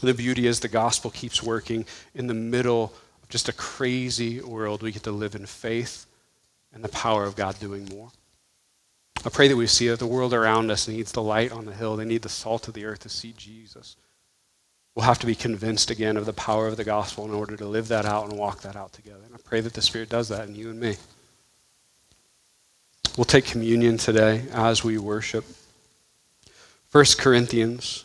The 0.05 0.13
beauty 0.13 0.45
is 0.45 0.59
the 0.59 0.67
gospel 0.67 1.09
keeps 1.09 1.41
working 1.41 1.85
in 2.13 2.27
the 2.27 2.33
middle 2.33 2.93
of 3.23 3.29
just 3.29 3.49
a 3.49 3.53
crazy 3.53 4.39
world. 4.39 4.83
We 4.83 4.91
get 4.91 5.03
to 5.03 5.11
live 5.11 5.35
in 5.35 5.45
faith 5.45 6.05
and 6.73 6.83
the 6.83 6.89
power 6.89 7.23
of 7.23 7.35
God 7.35 7.59
doing 7.59 7.85
more. 7.85 8.09
I 9.25 9.29
pray 9.29 9.47
that 9.47 9.55
we 9.55 9.65
see 9.65 9.87
that 9.87 9.97
the 9.97 10.05
world 10.05 10.33
around 10.33 10.69
us 10.69 10.87
needs 10.87 11.11
the 11.11 11.23
light 11.23 11.51
on 11.51 11.65
the 11.65 11.73
hill. 11.73 11.95
They 11.95 12.05
need 12.05 12.21
the 12.21 12.29
salt 12.29 12.67
of 12.67 12.75
the 12.75 12.85
earth 12.85 12.99
to 12.99 13.09
see 13.09 13.33
Jesus. 13.35 13.95
We'll 14.93 15.05
have 15.05 15.19
to 15.19 15.25
be 15.25 15.35
convinced 15.35 15.89
again 15.89 16.15
of 16.15 16.25
the 16.25 16.33
power 16.33 16.67
of 16.67 16.77
the 16.77 16.83
gospel 16.83 17.25
in 17.25 17.31
order 17.33 17.57
to 17.57 17.65
live 17.65 17.87
that 17.87 18.05
out 18.05 18.29
and 18.29 18.37
walk 18.37 18.61
that 18.61 18.75
out 18.75 18.93
together. 18.93 19.23
And 19.25 19.33
I 19.33 19.39
pray 19.43 19.59
that 19.61 19.73
the 19.73 19.81
Spirit 19.81 20.09
does 20.09 20.29
that 20.29 20.47
in 20.47 20.55
you 20.55 20.69
and 20.69 20.79
me. 20.79 20.95
We'll 23.17 23.25
take 23.25 23.45
communion 23.45 23.97
today 23.97 24.43
as 24.53 24.83
we 24.83 24.97
worship. 24.97 25.45
1 26.91 27.05
Corinthians 27.17 28.04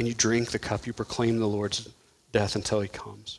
and 0.00 0.08
you 0.08 0.14
drink 0.14 0.50
the 0.50 0.58
cup, 0.58 0.86
you 0.86 0.94
proclaim 0.94 1.38
the 1.38 1.46
Lord's 1.46 1.88
death 2.32 2.56
until 2.56 2.80
he 2.80 2.88
comes. 2.88 3.38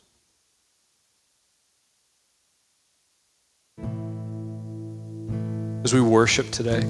As 5.84 5.92
we 5.92 6.00
worship 6.00 6.48
today, 6.52 6.82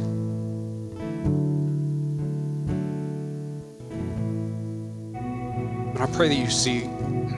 and 5.88 5.98
I 5.98 6.06
pray 6.12 6.28
that 6.28 6.34
you 6.34 6.50
see 6.50 6.80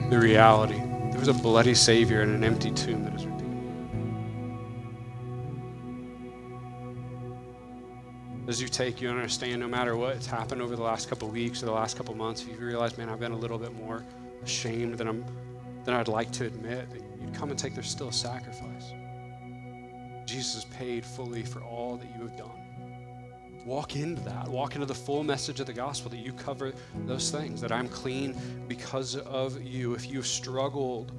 the 0.09 0.19
reality. 0.19 0.81
There 1.11 1.19
was 1.19 1.29
a 1.29 1.33
bloody 1.33 1.73
Savior 1.73 2.21
in 2.21 2.31
an 2.31 2.43
empty 2.43 2.71
tomb 2.71 3.05
that 3.05 3.13
is 3.13 3.25
As 8.47 8.61
you 8.61 8.67
take, 8.67 9.01
you 9.01 9.09
understand 9.09 9.59
no 9.59 9.67
matter 9.67 9.95
what's 9.95 10.27
happened 10.27 10.61
over 10.61 10.75
the 10.75 10.83
last 10.83 11.09
couple 11.09 11.27
weeks 11.29 11.63
or 11.63 11.65
the 11.65 11.71
last 11.71 11.97
couple 11.97 12.13
months, 12.13 12.43
if 12.43 12.49
you 12.49 12.57
realize, 12.57 12.97
man, 12.97 13.09
I've 13.09 13.19
been 13.19 13.31
a 13.31 13.37
little 13.37 13.57
bit 13.57 13.73
more 13.73 14.03
ashamed 14.43 14.97
than, 14.97 15.07
I'm, 15.07 15.25
than 15.83 15.95
I'd 15.95 16.07
like 16.07 16.31
to 16.33 16.45
admit, 16.45 16.89
that 16.91 17.01
you'd 17.19 17.33
come 17.33 17.49
and 17.49 17.57
take, 17.57 17.73
there's 17.73 17.89
still 17.89 18.09
a 18.09 18.13
sacrifice. 18.13 18.93
Jesus 20.25 20.65
paid 20.65 21.05
fully 21.05 21.43
for 21.43 21.61
all 21.61 21.97
that 21.97 22.07
you 22.15 22.21
have 22.21 22.37
done 22.37 22.65
walk 23.65 23.95
into 23.95 24.21
that. 24.21 24.47
Walk 24.47 24.75
into 24.75 24.85
the 24.85 24.95
full 24.95 25.23
message 25.23 25.59
of 25.59 25.65
the 25.65 25.73
gospel 25.73 26.11
that 26.11 26.19
you 26.19 26.31
cover 26.31 26.71
those 27.05 27.31
things, 27.31 27.59
that 27.61 27.71
I'm 27.71 27.89
clean 27.89 28.35
because 28.67 29.15
of 29.17 29.61
you. 29.61 29.93
If 29.95 30.09
you've 30.09 30.27
struggled 30.27 31.11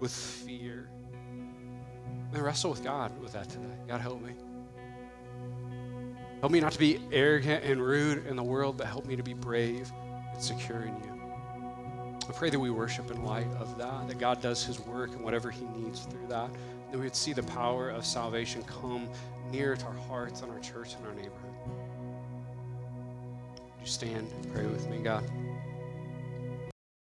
with 0.00 0.12
fear, 0.12 0.90
then 2.32 2.42
wrestle 2.42 2.70
with 2.70 2.84
God 2.84 3.18
with 3.20 3.32
that 3.32 3.48
today. 3.48 3.64
God, 3.86 4.00
help 4.00 4.20
me. 4.20 4.32
Help 6.40 6.52
me 6.52 6.60
not 6.60 6.72
to 6.72 6.78
be 6.78 7.00
arrogant 7.10 7.64
and 7.64 7.82
rude 7.82 8.26
in 8.26 8.36
the 8.36 8.42
world, 8.42 8.76
but 8.76 8.86
help 8.86 9.04
me 9.06 9.16
to 9.16 9.22
be 9.22 9.34
brave 9.34 9.90
and 10.32 10.42
secure 10.42 10.82
in 10.82 10.94
you. 11.02 11.18
I 12.28 12.32
pray 12.32 12.50
that 12.50 12.58
we 12.58 12.70
worship 12.70 13.10
in 13.10 13.24
light 13.24 13.50
of 13.58 13.76
that, 13.78 14.06
that 14.06 14.18
God 14.18 14.40
does 14.40 14.64
his 14.64 14.78
work 14.80 15.10
and 15.12 15.24
whatever 15.24 15.50
he 15.50 15.64
needs 15.64 16.00
through 16.02 16.26
that, 16.28 16.50
that 16.90 16.98
we 16.98 17.04
would 17.04 17.16
see 17.16 17.32
the 17.32 17.42
power 17.42 17.88
of 17.88 18.04
salvation 18.04 18.62
come 18.64 19.08
near 19.50 19.74
to 19.74 19.86
our 19.86 19.96
hearts 20.08 20.42
and 20.42 20.52
our 20.52 20.60
church 20.60 20.94
and 20.94 21.06
our 21.06 21.14
neighborhood. 21.14 21.54
Would 23.78 23.80
you 23.80 23.86
stand 23.86 24.30
and 24.30 24.52
pray 24.52 24.66
with 24.66 24.88
me, 24.88 24.98
God? 24.98 25.24